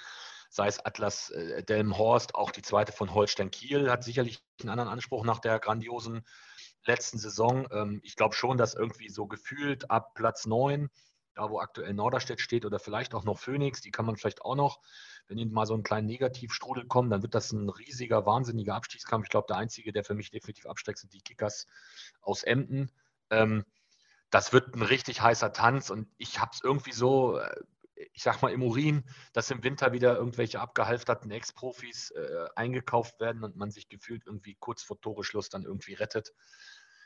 sei 0.50 0.68
es 0.68 0.84
Atlas 0.86 1.30
äh, 1.32 1.64
Delmenhorst, 1.64 2.36
auch 2.36 2.52
die 2.52 2.62
zweite 2.62 2.92
von 2.92 3.14
Holstein 3.14 3.52
Kiel, 3.52 3.90
hat 3.90 4.04
sicherlich 4.04 4.44
einen 4.62 4.70
anderen 4.70 4.90
Anspruch 4.90 5.24
nach 5.24 5.40
der 5.40 5.60
grandiosen 5.60 6.26
letzten 6.86 7.18
Saison. 7.18 7.68
Ähm, 7.72 8.00
ich 8.04 8.16
glaube 8.16 8.36
schon, 8.36 8.58
dass 8.58 8.74
irgendwie 8.74 9.10
so 9.10 9.28
gefühlt 9.28 9.92
ab 9.92 10.14
Platz 10.16 10.46
9, 10.46 10.90
da 11.36 11.50
wo 11.50 11.60
aktuell 11.60 11.94
Norderstedt 11.94 12.42
steht 12.42 12.66
oder 12.66 12.80
vielleicht 12.80 13.14
auch 13.14 13.24
noch 13.24 13.38
Phoenix, 13.38 13.82
die 13.82 13.92
kann 13.92 14.06
man 14.06 14.18
vielleicht 14.18 14.42
auch 14.42 14.56
noch, 14.56 14.80
wenn 15.28 15.38
ihnen 15.38 15.52
mal 15.52 15.68
so 15.68 15.74
einen 15.74 15.84
kleinen 15.84 16.08
Negativstrudel 16.08 16.88
kommt, 16.88 17.12
dann 17.12 17.22
wird 17.22 17.36
das 17.36 17.52
ein 17.52 17.70
riesiger, 17.70 18.26
wahnsinniger 18.26 18.76
Abstiegskampf. 18.76 19.26
Ich 19.26 19.30
glaube, 19.30 19.48
der 19.48 19.58
einzige, 19.58 19.92
der 19.92 20.04
für 20.04 20.16
mich 20.16 20.32
definitiv 20.32 20.66
absteigt, 20.66 21.00
sind 21.00 21.14
die 21.14 21.22
Kickers 21.22 21.68
aus 22.22 22.44
Emden. 22.44 22.92
Ähm, 23.30 23.66
das 24.30 24.52
wird 24.52 24.76
ein 24.76 24.82
richtig 24.82 25.22
heißer 25.22 25.54
Tanz 25.54 25.90
und 25.90 26.08
ich 26.18 26.40
habe 26.40 26.52
es 26.54 26.62
irgendwie 26.64 26.92
so, 26.92 27.38
äh, 27.38 27.62
ich 28.18 28.24
sag 28.24 28.42
mal, 28.42 28.52
im 28.52 28.64
Urin, 28.64 29.04
dass 29.32 29.52
im 29.52 29.64
Winter 29.64 29.94
wieder 29.94 30.16
irgendwelche 30.16 30.60
abgehalfterten 30.60 31.30
Ex-Profis 31.30 32.10
äh, 32.10 32.48
eingekauft 32.56 33.20
werden 33.20 33.44
und 33.44 33.56
man 33.56 33.70
sich 33.70 33.90
gefühlt 33.90 34.24
irgendwie 34.26 34.56
kurz 34.56 34.82
vor 34.82 35.00
Toreschluss 35.00 35.50
dann 35.50 35.62
irgendwie 35.62 35.94
rettet. 35.94 36.34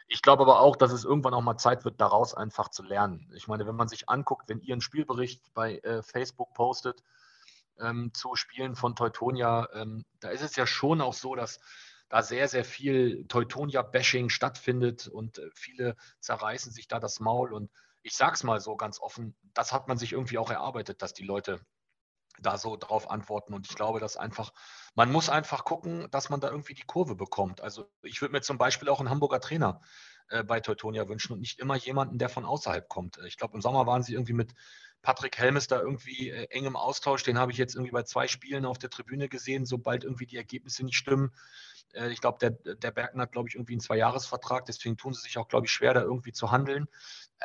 Ich 0.08 0.22
glaube 0.22 0.44
aber 0.44 0.62
auch, 0.62 0.78
dass 0.78 0.94
es 0.94 1.04
irgendwann 1.04 1.34
auch 1.34 1.42
mal 1.42 1.58
Zeit 1.58 1.84
wird, 1.84 2.00
daraus 2.00 2.34
einfach 2.34 2.70
zu 2.70 2.82
lernen. 2.82 3.30
Ich 3.36 3.50
meine, 3.50 3.68
wenn 3.68 3.76
man 3.76 3.90
sich 3.90 4.08
anguckt, 4.08 4.48
wenn 4.48 4.62
ihr 4.62 4.74
einen 4.74 4.82
Spielbericht 4.82 5.54
bei 5.54 5.80
äh, 5.80 6.02
Facebook 6.02 6.54
postet 6.54 7.04
ähm, 7.78 8.14
zu 8.14 8.38
Spielen 8.38 8.78
von 8.78 8.96
Teutonia, 8.96 9.68
ähm, 9.74 10.06
da 10.22 10.30
ist 10.30 10.44
es 10.44 10.56
ja 10.56 10.66
schon 10.66 11.02
auch 11.02 11.14
so, 11.14 11.36
dass 11.36 11.60
da 12.08 12.24
sehr, 12.24 12.48
sehr 12.48 12.64
viel 12.64 13.28
Teutonia-Bashing 13.28 14.30
stattfindet 14.30 15.10
und 15.10 15.40
äh, 15.40 15.50
viele 15.54 15.98
zerreißen 16.22 16.72
sich 16.72 16.88
da 16.88 17.02
das 17.02 17.20
Maul 17.20 17.52
und 17.52 17.70
ich 18.04 18.16
sage 18.16 18.34
es 18.34 18.44
mal 18.44 18.60
so 18.60 18.76
ganz 18.76 19.00
offen, 19.00 19.36
das 19.54 19.72
hat 19.72 19.88
man 19.88 19.98
sich 19.98 20.14
irgendwie 20.14 20.38
auch 20.38 20.50
erarbeitet, 20.50 21.02
dass 21.02 21.14
die 21.14 21.24
Leute 21.24 21.62
da 22.40 22.58
so 22.58 22.76
drauf 22.78 23.10
antworten. 23.10 23.54
Und 23.54 23.68
ich 23.70 23.76
glaube, 23.76 24.00
dass 24.00 24.18
einfach, 24.18 24.52
man 24.96 25.12
muss 25.12 25.30
einfach 25.30 25.64
gucken, 25.64 26.08
dass 26.12 26.30
man 26.30 26.40
da 26.40 26.50
irgendwie 26.50 26.74
die 26.74 26.84
Kurve 26.84 27.16
bekommt. 27.16 27.62
Also 27.62 27.92
ich 28.02 28.22
würde 28.22 28.34
mir 28.34 28.42
zum 28.42 28.58
Beispiel 28.58 28.90
auch 28.90 29.00
einen 29.00 29.10
Hamburger 29.10 29.40
Trainer 29.40 29.82
äh, 30.30 30.44
bei 30.44 30.60
Teutonia 30.60 31.08
wünschen 31.08 31.34
und 31.34 31.40
nicht 31.40 31.60
immer 31.60 31.76
jemanden, 31.76 32.18
der 32.18 32.30
von 32.30 32.46
außerhalb 32.46 32.88
kommt. 32.90 33.20
Ich 33.28 33.38
glaube, 33.38 33.56
im 33.56 33.62
Sommer 33.62 33.86
waren 33.86 34.04
sie 34.04 34.14
irgendwie 34.14 34.34
mit 34.34 34.54
Patrick 35.02 35.38
Helmes 35.38 35.68
da 35.68 35.80
irgendwie 35.80 36.30
äh, 36.30 36.48
eng 36.50 36.66
im 36.66 36.76
Austausch. 36.76 37.24
Den 37.24 37.38
habe 37.38 37.52
ich 37.52 37.58
jetzt 37.58 37.76
irgendwie 37.76 37.92
bei 37.92 38.04
zwei 38.04 38.28
Spielen 38.28 38.66
auf 38.66 38.78
der 38.78 38.90
Tribüne 38.90 39.30
gesehen. 39.30 39.66
Sobald 39.66 40.04
irgendwie 40.04 40.26
die 40.26 40.38
Ergebnisse 40.38 40.84
nicht 40.86 40.98
stimmen, 40.98 41.34
äh, 41.94 42.10
ich 42.10 42.22
glaube, 42.22 42.38
der, 42.40 42.76
der 42.76 42.92
Bergen 42.92 43.20
hat, 43.22 43.32
glaube 43.32 43.50
ich, 43.50 43.56
irgendwie 43.56 43.74
einen 43.74 43.82
Zweijahresvertrag, 43.82 44.66
deswegen 44.66 44.98
tun 44.98 45.14
sie 45.14 45.22
sich 45.22 45.38
auch, 45.38 45.48
glaube 45.48 45.66
ich, 45.66 45.72
schwer, 45.72 45.94
da 45.94 46.02
irgendwie 46.02 46.32
zu 46.32 46.52
handeln. 46.52 46.88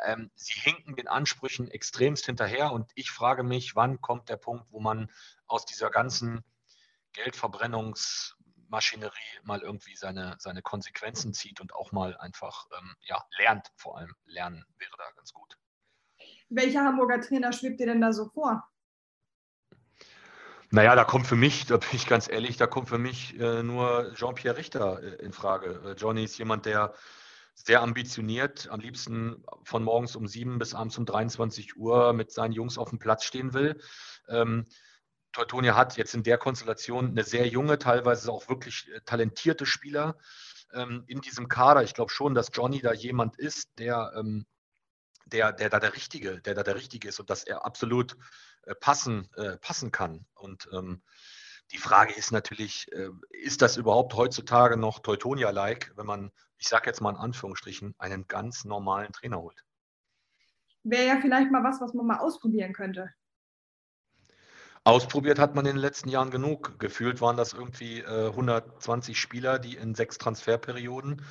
Ähm, 0.05 0.29
sie 0.35 0.59
hinken 0.59 0.95
den 0.95 1.07
Ansprüchen 1.07 1.71
extremst 1.71 2.25
hinterher 2.25 2.71
und 2.71 2.91
ich 2.95 3.11
frage 3.11 3.43
mich, 3.43 3.75
wann 3.75 4.01
kommt 4.01 4.29
der 4.29 4.37
Punkt, 4.37 4.71
wo 4.71 4.79
man 4.79 5.11
aus 5.47 5.65
dieser 5.65 5.89
ganzen 5.89 6.43
Geldverbrennungsmaschinerie 7.13 9.39
mal 9.43 9.61
irgendwie 9.61 9.95
seine, 9.95 10.35
seine 10.39 10.61
Konsequenzen 10.61 11.33
zieht 11.33 11.61
und 11.61 11.73
auch 11.73 11.91
mal 11.91 12.15
einfach 12.17 12.67
ähm, 12.77 12.95
ja, 13.01 13.23
lernt, 13.37 13.71
vor 13.75 13.97
allem 13.97 14.13
lernen 14.25 14.63
wäre 14.77 14.93
da 14.97 15.09
ganz 15.15 15.33
gut. 15.33 15.57
Welcher 16.49 16.83
Hamburger 16.83 17.21
Trainer 17.21 17.51
schwebt 17.51 17.79
dir 17.79 17.87
denn 17.87 18.01
da 18.01 18.13
so 18.13 18.29
vor? 18.29 18.69
Naja, 20.69 20.95
da 20.95 21.05
kommt 21.05 21.27
für 21.27 21.37
mich, 21.37 21.65
da 21.65 21.77
bin 21.77 21.87
ich 21.93 22.07
ganz 22.07 22.29
ehrlich, 22.29 22.57
da 22.57 22.67
kommt 22.67 22.89
für 22.89 22.97
mich 22.97 23.39
äh, 23.39 23.63
nur 23.63 24.13
Jean-Pierre 24.15 24.57
Richter 24.57 25.01
äh, 25.01 25.23
in 25.23 25.31
Frage. 25.31 25.81
Äh, 25.85 25.93
Johnny 25.93 26.25
ist 26.25 26.37
jemand, 26.37 26.65
der 26.65 26.93
sehr 27.65 27.81
ambitioniert, 27.81 28.69
am 28.69 28.79
liebsten 28.79 29.43
von 29.63 29.83
morgens 29.83 30.15
um 30.15 30.27
sieben 30.27 30.59
bis 30.59 30.73
abends 30.73 30.97
um 30.97 31.05
23 31.05 31.75
Uhr 31.75 32.13
mit 32.13 32.31
seinen 32.31 32.53
Jungs 32.53 32.77
auf 32.77 32.89
dem 32.89 32.99
Platz 32.99 33.23
stehen 33.23 33.53
will. 33.53 33.81
Ähm, 34.29 34.65
Teutonia 35.33 35.75
hat 35.75 35.97
jetzt 35.97 36.13
in 36.13 36.23
der 36.23 36.37
Konstellation 36.37 37.09
eine 37.09 37.23
sehr 37.23 37.47
junge, 37.47 37.77
teilweise 37.77 38.31
auch 38.31 38.47
wirklich 38.47 38.89
äh, 38.93 39.01
talentierte 39.05 39.65
Spieler 39.65 40.17
ähm, 40.73 41.03
in 41.07 41.19
diesem 41.21 41.47
Kader. 41.47 41.83
Ich 41.83 41.93
glaube 41.93 42.11
schon, 42.11 42.35
dass 42.35 42.51
Johnny 42.53 42.81
da 42.81 42.93
jemand 42.93 43.37
ist, 43.37 43.69
der 43.77 44.13
ähm, 44.15 44.45
der, 45.25 45.51
der 45.51 45.69
da 45.69 45.79
der 45.79 45.93
Richtige, 45.93 46.41
der 46.41 46.53
da 46.53 46.63
der 46.63 46.75
Richtige 46.75 47.09
ist 47.09 47.19
und 47.19 47.29
dass 47.29 47.43
er 47.43 47.65
absolut 47.65 48.15
äh, 48.63 48.75
passen, 48.75 49.29
äh, 49.35 49.57
passen 49.57 49.91
kann. 49.91 50.25
Und 50.35 50.69
ähm, 50.71 51.01
die 51.71 51.77
Frage 51.77 52.13
ist 52.13 52.31
natürlich, 52.31 52.91
äh, 52.93 53.09
ist 53.29 53.61
das 53.61 53.77
überhaupt 53.77 54.13
heutzutage 54.13 54.77
noch 54.77 54.99
Teutonia-like, 54.99 55.93
wenn 55.95 56.05
man, 56.05 56.31
ich 56.57 56.67
sage 56.67 56.87
jetzt 56.87 57.01
mal 57.01 57.11
in 57.11 57.17
Anführungsstrichen, 57.17 57.95
einen 57.97 58.27
ganz 58.27 58.65
normalen 58.65 59.11
Trainer 59.11 59.41
holt? 59.41 59.63
Wäre 60.83 61.07
ja 61.07 61.19
vielleicht 61.21 61.51
mal 61.51 61.63
was, 61.63 61.81
was 61.81 61.93
man 61.93 62.07
mal 62.07 62.19
ausprobieren 62.19 62.73
könnte. 62.73 63.09
Ausprobiert 64.85 65.37
hat 65.37 65.53
man 65.53 65.65
in 65.65 65.75
den 65.75 65.81
letzten 65.81 66.07
Jahren 66.07 66.31
genug. 66.31 66.79
Gefühlt 66.79 67.19
waren 67.19 67.35
das 67.35 67.51
irgendwie 67.51 68.05
120 68.05 69.19
Spieler, 69.19 69.59
die 69.59 69.75
in 69.75 69.95
sechs 69.95 70.17
Transferperioden 70.17 71.21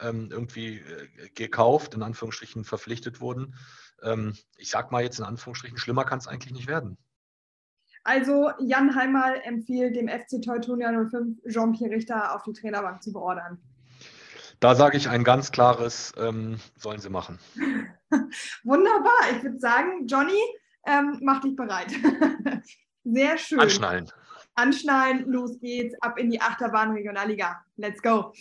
ähm, 0.00 0.28
irgendwie 0.30 0.80
äh, 0.80 1.30
gekauft, 1.34 1.94
in 1.94 2.02
Anführungsstrichen 2.02 2.64
verpflichtet 2.64 3.20
wurden. 3.20 3.54
Ähm, 4.02 4.36
ich 4.56 4.70
sag 4.70 4.92
mal 4.92 5.02
jetzt 5.02 5.18
in 5.18 5.24
Anführungsstrichen, 5.24 5.78
schlimmer 5.78 6.04
kann 6.04 6.18
es 6.18 6.28
eigentlich 6.28 6.52
nicht 6.52 6.68
werden. 6.68 6.98
Also 8.08 8.50
Jan 8.58 8.94
Heimal 8.94 9.38
empfiehlt 9.44 9.94
dem 9.94 10.08
FC 10.08 10.40
Teutonia 10.42 10.90
05 10.90 11.42
Jean-Pierre 11.46 11.92
Richter 11.92 12.34
auf 12.34 12.42
die 12.42 12.54
Trainerbank 12.54 13.02
zu 13.02 13.12
beordern. 13.12 13.58
Da 14.60 14.74
sage 14.74 14.96
ich 14.96 15.10
ein 15.10 15.24
ganz 15.24 15.52
klares, 15.52 16.14
ähm, 16.16 16.58
sollen 16.78 17.00
sie 17.00 17.10
machen. 17.10 17.38
Wunderbar. 18.64 19.12
Ich 19.36 19.42
würde 19.42 19.58
sagen, 19.58 20.06
Johnny, 20.06 20.40
ähm, 20.86 21.18
mach 21.20 21.42
dich 21.42 21.54
bereit. 21.54 21.92
Sehr 23.04 23.36
schön. 23.36 23.60
Anschnallen. 23.60 24.10
Anschnallen, 24.54 25.30
los 25.30 25.60
geht's, 25.60 25.94
ab 26.00 26.18
in 26.18 26.30
die 26.30 26.40
Achterbahn 26.40 26.92
Regionalliga. 26.92 27.62
Let's 27.76 28.00
go. 28.00 28.32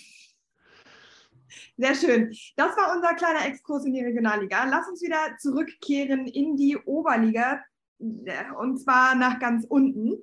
Sehr 1.75 1.93
schön. 1.93 2.34
Das 2.56 2.77
war 2.77 2.95
unser 2.95 3.15
kleiner 3.15 3.45
Exkurs 3.45 3.84
in 3.84 3.91
die 3.91 4.06
Regionalliga. 4.06 4.63
Lass 4.63 4.88
uns 4.88 5.01
wieder 5.01 5.36
zurückkehren 5.39 6.25
in 6.25 6.56
die 6.56 6.77
Oberliga 6.77 7.60
und 7.99 8.79
zwar 8.79 9.15
nach 9.15 9.39
ganz 9.39 9.65
unten 9.67 10.17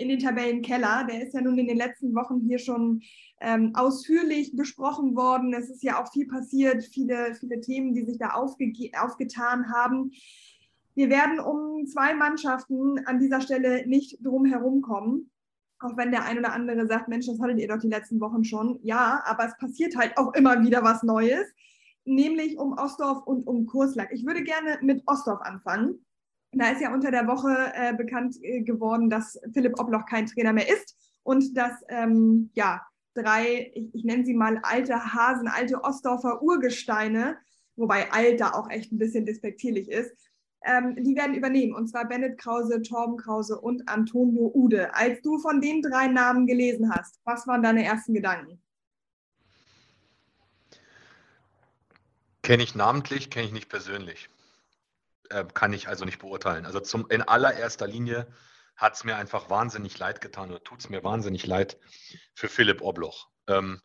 in 0.00 0.08
den 0.08 0.18
Tabellenkeller. 0.18 1.06
Der 1.08 1.22
ist 1.22 1.34
ja 1.34 1.40
nun 1.40 1.58
in 1.58 1.68
den 1.68 1.76
letzten 1.76 2.14
Wochen 2.14 2.40
hier 2.40 2.58
schon 2.58 3.02
ähm, 3.40 3.72
ausführlich 3.74 4.56
besprochen 4.56 5.14
worden. 5.14 5.52
Es 5.54 5.70
ist 5.70 5.82
ja 5.82 6.02
auch 6.02 6.10
viel 6.10 6.26
passiert, 6.26 6.82
viele, 6.84 7.34
viele 7.34 7.60
Themen, 7.60 7.94
die 7.94 8.04
sich 8.04 8.18
da 8.18 8.30
aufge 8.30 8.72
aufgetan 8.98 9.70
haben. 9.72 10.12
Wir 10.94 11.08
werden 11.10 11.38
um 11.38 11.86
zwei 11.86 12.14
Mannschaften 12.14 12.98
an 13.06 13.20
dieser 13.20 13.40
Stelle 13.40 13.86
nicht 13.86 14.18
drum 14.24 14.44
herum 14.44 14.82
kommen. 14.82 15.30
Auch 15.78 15.96
wenn 15.96 16.10
der 16.10 16.24
ein 16.24 16.38
oder 16.38 16.52
andere 16.52 16.86
sagt, 16.86 17.08
Mensch, 17.08 17.26
das 17.26 17.40
hattet 17.40 17.58
ihr 17.58 17.68
doch 17.68 17.78
die 17.78 17.88
letzten 17.88 18.20
Wochen 18.20 18.44
schon. 18.44 18.78
Ja, 18.82 19.22
aber 19.24 19.46
es 19.46 19.56
passiert 19.56 19.96
halt 19.96 20.16
auch 20.18 20.34
immer 20.34 20.62
wieder 20.62 20.82
was 20.82 21.02
Neues, 21.02 21.46
nämlich 22.04 22.58
um 22.58 22.72
Ostdorf 22.72 23.22
und 23.26 23.46
um 23.46 23.66
Kurslack. 23.66 24.10
Ich 24.12 24.26
würde 24.26 24.42
gerne 24.42 24.78
mit 24.82 25.02
Ostdorf 25.06 25.40
anfangen. 25.40 26.04
Da 26.52 26.70
ist 26.70 26.80
ja 26.80 26.92
unter 26.92 27.10
der 27.10 27.26
Woche 27.26 27.72
äh, 27.74 27.94
bekannt 27.94 28.36
äh, 28.42 28.62
geworden, 28.62 29.08
dass 29.08 29.38
Philipp 29.52 29.78
Obloch 29.78 30.04
kein 30.06 30.26
Trainer 30.26 30.52
mehr 30.52 30.68
ist 30.68 30.96
und 31.22 31.56
dass 31.56 31.72
ähm, 31.88 32.50
ja, 32.54 32.82
drei, 33.14 33.70
ich, 33.74 33.94
ich 33.94 34.04
nenne 34.04 34.24
sie 34.24 34.34
mal 34.34 34.58
alte 34.62 34.94
Hasen, 35.14 35.46
alte 35.46 35.82
Ostdorfer 35.84 36.42
Urgesteine, 36.42 37.38
wobei 37.76 38.10
alt 38.10 38.40
da 38.40 38.52
auch 38.52 38.68
echt 38.68 38.92
ein 38.92 38.98
bisschen 38.98 39.26
despektierlich 39.26 39.88
ist, 39.88 40.12
ähm, 40.64 40.96
die 40.96 41.16
werden 41.16 41.34
übernehmen. 41.34 41.74
Und 41.74 41.88
zwar 41.88 42.06
Bennett 42.06 42.38
Krause, 42.38 42.82
Torben 42.82 43.16
Krause 43.16 43.60
und 43.60 43.88
Antonio 43.88 44.50
Ude. 44.52 44.94
Als 44.94 45.22
du 45.22 45.38
von 45.38 45.60
den 45.60 45.82
drei 45.82 46.08
Namen 46.08 46.46
gelesen 46.46 46.92
hast, 46.92 47.20
was 47.24 47.46
waren 47.46 47.62
deine 47.62 47.84
ersten 47.84 48.12
Gedanken? 48.12 48.60
Kenne 52.42 52.62
ich 52.62 52.74
namentlich, 52.74 53.30
kenne 53.30 53.46
ich 53.46 53.52
nicht 53.52 53.68
persönlich. 53.68 54.28
Äh, 55.30 55.44
kann 55.54 55.72
ich 55.72 55.88
also 55.88 56.04
nicht 56.04 56.18
beurteilen. 56.18 56.66
Also 56.66 56.80
zum, 56.80 57.08
in 57.08 57.22
allererster 57.22 57.86
Linie 57.86 58.26
hat 58.76 58.94
es 58.94 59.04
mir 59.04 59.16
einfach 59.16 59.48
wahnsinnig 59.48 59.98
leid 59.98 60.20
getan 60.20 60.50
oder 60.50 60.62
tut 60.62 60.80
es 60.80 60.88
mir 60.88 61.04
wahnsinnig 61.04 61.46
leid 61.46 61.78
für 62.34 62.48
Philipp 62.48 62.82
Obloch. 62.82 63.28
Ähm, 63.46 63.80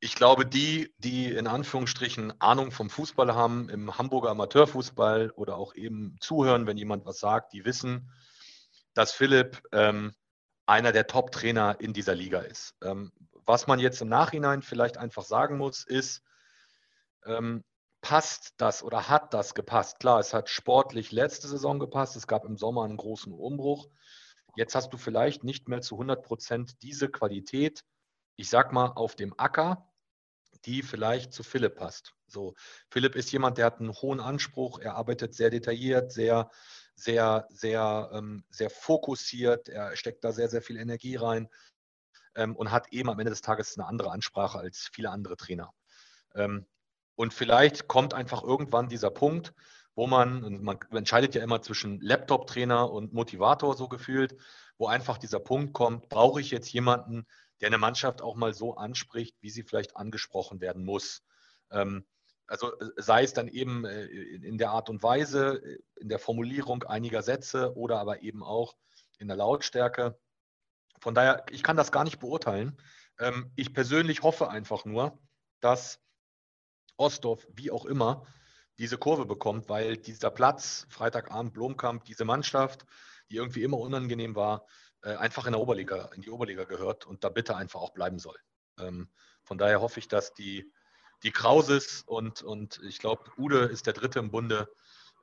ich 0.00 0.14
glaube, 0.14 0.46
die, 0.46 0.94
die 0.98 1.30
in 1.32 1.46
Anführungsstrichen 1.46 2.40
Ahnung 2.40 2.70
vom 2.70 2.90
Fußball 2.90 3.34
haben, 3.34 3.68
im 3.68 3.96
Hamburger 3.98 4.30
Amateurfußball 4.30 5.30
oder 5.30 5.56
auch 5.56 5.74
eben 5.74 6.16
zuhören, 6.20 6.66
wenn 6.66 6.78
jemand 6.78 7.04
was 7.04 7.20
sagt, 7.20 7.52
die 7.52 7.64
wissen, 7.64 8.10
dass 8.94 9.12
Philipp 9.12 9.62
ähm, 9.72 10.14
einer 10.66 10.92
der 10.92 11.06
Top-Trainer 11.06 11.76
in 11.78 11.92
dieser 11.92 12.14
Liga 12.14 12.40
ist. 12.40 12.74
Ähm, 12.82 13.12
was 13.44 13.66
man 13.66 13.78
jetzt 13.78 14.00
im 14.00 14.08
Nachhinein 14.08 14.62
vielleicht 14.62 14.96
einfach 14.96 15.24
sagen 15.24 15.58
muss, 15.58 15.84
ist, 15.84 16.22
ähm, 17.26 17.64
passt 18.04 18.52
das 18.58 18.82
oder 18.82 19.08
hat 19.08 19.32
das 19.32 19.54
gepasst? 19.54 19.98
Klar, 19.98 20.20
es 20.20 20.34
hat 20.34 20.50
sportlich 20.50 21.10
letzte 21.10 21.48
Saison 21.48 21.78
gepasst. 21.78 22.16
Es 22.16 22.26
gab 22.26 22.44
im 22.44 22.58
Sommer 22.58 22.84
einen 22.84 22.98
großen 22.98 23.32
Umbruch. 23.32 23.88
Jetzt 24.56 24.74
hast 24.74 24.92
du 24.92 24.98
vielleicht 24.98 25.42
nicht 25.42 25.68
mehr 25.68 25.80
zu 25.80 25.94
100 25.94 26.22
Prozent 26.22 26.82
diese 26.82 27.08
Qualität, 27.08 27.82
ich 28.36 28.50
sag 28.50 28.74
mal, 28.74 28.88
auf 28.88 29.16
dem 29.16 29.32
Acker, 29.38 29.90
die 30.66 30.82
vielleicht 30.82 31.32
zu 31.32 31.42
Philipp 31.42 31.76
passt. 31.76 32.12
So, 32.26 32.54
Philipp 32.90 33.16
ist 33.16 33.32
jemand, 33.32 33.56
der 33.56 33.64
hat 33.64 33.80
einen 33.80 33.94
hohen 33.94 34.20
Anspruch, 34.20 34.80
er 34.80 34.96
arbeitet 34.96 35.34
sehr 35.34 35.48
detailliert, 35.48 36.12
sehr, 36.12 36.50
sehr, 36.94 37.46
sehr, 37.48 38.10
ähm, 38.12 38.44
sehr 38.50 38.68
fokussiert, 38.68 39.70
er 39.70 39.96
steckt 39.96 40.24
da 40.24 40.32
sehr, 40.32 40.50
sehr 40.50 40.60
viel 40.60 40.76
Energie 40.76 41.16
rein 41.16 41.48
ähm, 42.34 42.54
und 42.54 42.70
hat 42.70 42.92
eben 42.92 43.08
am 43.08 43.18
Ende 43.18 43.30
des 43.30 43.40
Tages 43.40 43.78
eine 43.78 43.88
andere 43.88 44.10
Ansprache 44.10 44.58
als 44.58 44.90
viele 44.92 45.08
andere 45.08 45.38
Trainer. 45.38 45.72
Ähm, 46.34 46.66
und 47.16 47.34
vielleicht 47.34 47.88
kommt 47.88 48.14
einfach 48.14 48.42
irgendwann 48.42 48.88
dieser 48.88 49.10
Punkt, 49.10 49.54
wo 49.94 50.06
man, 50.06 50.62
man 50.62 50.78
entscheidet 50.90 51.34
ja 51.34 51.42
immer 51.42 51.62
zwischen 51.62 52.00
Laptop-Trainer 52.00 52.90
und 52.90 53.12
Motivator 53.12 53.76
so 53.76 53.88
gefühlt, 53.88 54.36
wo 54.76 54.88
einfach 54.88 55.18
dieser 55.18 55.38
Punkt 55.38 55.72
kommt, 55.72 56.08
brauche 56.08 56.40
ich 56.40 56.50
jetzt 56.50 56.72
jemanden, 56.72 57.26
der 57.60 57.68
eine 57.68 57.78
Mannschaft 57.78 58.20
auch 58.20 58.34
mal 58.34 58.52
so 58.52 58.74
anspricht, 58.76 59.36
wie 59.40 59.50
sie 59.50 59.62
vielleicht 59.62 59.96
angesprochen 59.96 60.60
werden 60.60 60.84
muss. 60.84 61.22
Ähm, 61.70 62.04
also 62.46 62.78
äh, 62.78 62.90
sei 62.96 63.22
es 63.22 63.32
dann 63.32 63.48
eben 63.48 63.84
äh, 63.84 64.04
in 64.04 64.58
der 64.58 64.70
Art 64.70 64.90
und 64.90 65.02
Weise, 65.02 65.62
äh, 65.64 65.78
in 66.00 66.08
der 66.08 66.18
Formulierung 66.18 66.82
einiger 66.82 67.22
Sätze 67.22 67.76
oder 67.76 68.00
aber 68.00 68.22
eben 68.22 68.42
auch 68.42 68.74
in 69.18 69.28
der 69.28 69.36
Lautstärke. 69.36 70.18
Von 71.00 71.14
daher, 71.14 71.44
ich 71.50 71.62
kann 71.62 71.76
das 71.76 71.92
gar 71.92 72.04
nicht 72.04 72.18
beurteilen. 72.18 72.76
Ähm, 73.18 73.52
ich 73.54 73.72
persönlich 73.72 74.22
hoffe 74.22 74.50
einfach 74.50 74.84
nur, 74.84 75.18
dass 75.60 76.03
Ostdorf, 76.96 77.46
wie 77.54 77.70
auch 77.70 77.84
immer, 77.84 78.26
diese 78.78 78.98
Kurve 78.98 79.26
bekommt, 79.26 79.68
weil 79.68 79.96
dieser 79.96 80.30
Platz, 80.30 80.86
Freitagabend 80.90 81.54
Blomkamp, 81.54 82.04
diese 82.04 82.24
Mannschaft, 82.24 82.84
die 83.30 83.36
irgendwie 83.36 83.62
immer 83.62 83.78
unangenehm 83.78 84.34
war, 84.34 84.66
äh, 85.02 85.14
einfach 85.14 85.46
in 85.46 85.52
der 85.52 85.60
Oberliga, 85.60 86.10
in 86.14 86.22
die 86.22 86.30
Oberliga 86.30 86.64
gehört 86.64 87.06
und 87.06 87.24
da 87.24 87.28
bitte 87.28 87.56
einfach 87.56 87.80
auch 87.80 87.92
bleiben 87.92 88.18
soll. 88.18 88.36
Ähm, 88.78 89.08
von 89.42 89.58
daher 89.58 89.80
hoffe 89.80 90.00
ich, 90.00 90.08
dass 90.08 90.34
die, 90.34 90.72
die 91.22 91.30
Krauses 91.30 92.02
und, 92.06 92.42
und 92.42 92.80
ich 92.84 92.98
glaube, 92.98 93.30
Ude 93.36 93.60
ist 93.64 93.86
der 93.86 93.92
Dritte 93.92 94.18
im 94.18 94.30
Bunde, 94.30 94.68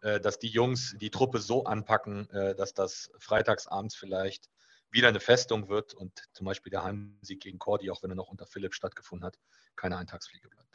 äh, 0.02 0.20
dass 0.20 0.40
die 0.40 0.50
Jungs 0.50 0.96
die 1.00 1.12
Truppe 1.12 1.40
so 1.40 1.66
anpacken, 1.66 2.30
äh, 2.30 2.56
dass 2.56 2.74
das 2.74 3.12
freitagsabends 3.20 3.96
vielleicht 3.96 4.50
wieder 4.92 5.08
eine 5.08 5.20
Festung 5.20 5.70
wird 5.70 5.94
und 5.94 6.12
zum 6.34 6.46
Beispiel 6.46 6.70
der 6.70 6.84
Heimsieg 6.84 7.42
gegen 7.42 7.60
Cordy, 7.60 7.90
auch 7.90 8.04
wenn 8.04 8.12
er 8.12 8.16
noch 8.16 8.30
unter 8.30 8.46
Philipp 8.46 8.74
stattgefunden 8.74 9.26
hat, 9.26 9.38
keine 9.76 9.98
Eintagsfliege 9.98 10.50
bleibt. 10.50 10.71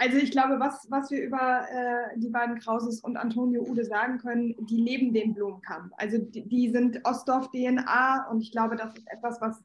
Also 0.00 0.16
ich 0.16 0.30
glaube, 0.30 0.58
was, 0.58 0.86
was 0.88 1.10
wir 1.10 1.22
über 1.22 1.66
äh, 1.70 2.18
die 2.18 2.30
beiden 2.30 2.58
Krauses 2.58 3.00
und 3.00 3.18
Antonio 3.18 3.62
Ude 3.62 3.84
sagen 3.84 4.16
können, 4.16 4.54
die 4.60 4.80
leben 4.80 5.12
den 5.12 5.34
Blumenkampf. 5.34 5.92
Also 5.98 6.16
die, 6.16 6.48
die 6.48 6.70
sind 6.70 7.04
Ostdorf-DNA 7.04 8.30
und 8.30 8.40
ich 8.40 8.50
glaube, 8.50 8.76
das 8.76 8.96
ist 8.96 9.06
etwas, 9.12 9.42
was, 9.42 9.62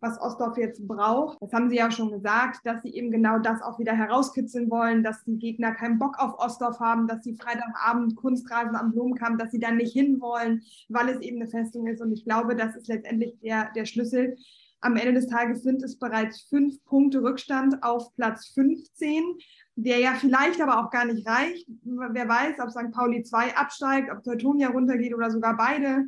was 0.00 0.20
Ostdorf 0.20 0.58
jetzt 0.58 0.86
braucht. 0.86 1.38
Das 1.40 1.54
haben 1.54 1.70
sie 1.70 1.76
ja 1.76 1.90
schon 1.90 2.10
gesagt, 2.10 2.66
dass 2.66 2.82
sie 2.82 2.90
eben 2.90 3.10
genau 3.10 3.38
das 3.38 3.62
auch 3.62 3.78
wieder 3.78 3.94
herauskitzeln 3.94 4.70
wollen, 4.70 5.02
dass 5.02 5.24
die 5.24 5.38
Gegner 5.38 5.72
keinen 5.72 5.98
Bock 5.98 6.18
auf 6.18 6.38
Ostdorf 6.38 6.80
haben, 6.80 7.06
dass 7.06 7.24
sie 7.24 7.34
Freitagabend 7.34 8.14
Kunstrasen 8.14 8.76
am 8.76 8.92
Blumenkampf, 8.92 9.38
dass 9.38 9.52
sie 9.52 9.58
da 9.58 9.70
nicht 9.70 9.94
hinwollen, 9.94 10.64
weil 10.90 11.08
es 11.08 11.22
eben 11.22 11.40
eine 11.40 11.50
Festung 11.50 11.86
ist. 11.86 12.02
Und 12.02 12.12
ich 12.12 12.24
glaube, 12.24 12.56
das 12.56 12.76
ist 12.76 12.88
letztendlich 12.88 13.38
der, 13.40 13.70
der 13.74 13.86
Schlüssel. 13.86 14.36
Am 14.80 14.96
Ende 14.96 15.14
des 15.14 15.26
Tages 15.26 15.62
sind 15.62 15.82
es 15.82 15.98
bereits 15.98 16.42
fünf 16.42 16.82
Punkte 16.84 17.22
Rückstand 17.22 17.82
auf 17.82 18.14
Platz 18.14 18.48
15 18.54 19.38
der 19.80 20.00
ja 20.00 20.14
vielleicht 20.14 20.60
aber 20.60 20.80
auch 20.80 20.90
gar 20.90 21.04
nicht 21.04 21.24
reicht. 21.24 21.68
Wer 21.84 22.28
weiß, 22.28 22.56
ob 22.58 22.70
St. 22.70 22.90
Pauli 22.90 23.22
2 23.22 23.56
absteigt, 23.56 24.10
ob 24.10 24.24
Teutonia 24.24 24.70
runtergeht 24.70 25.14
oder 25.14 25.30
sogar 25.30 25.56
beide. 25.56 26.06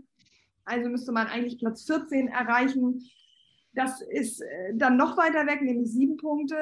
Also 0.65 0.89
müsste 0.89 1.13
man 1.13 1.29
eigentlich 1.29 1.57
Platz 1.57 1.85
14 1.85 2.27
erreichen. 2.27 3.09
Das 3.73 4.03
ist 4.03 4.41
äh, 4.41 4.73
dann 4.75 4.97
noch 4.97 5.17
weiter 5.17 5.47
weg, 5.47 5.63
nämlich 5.63 5.93
sieben 5.93 6.17
Punkte. 6.17 6.57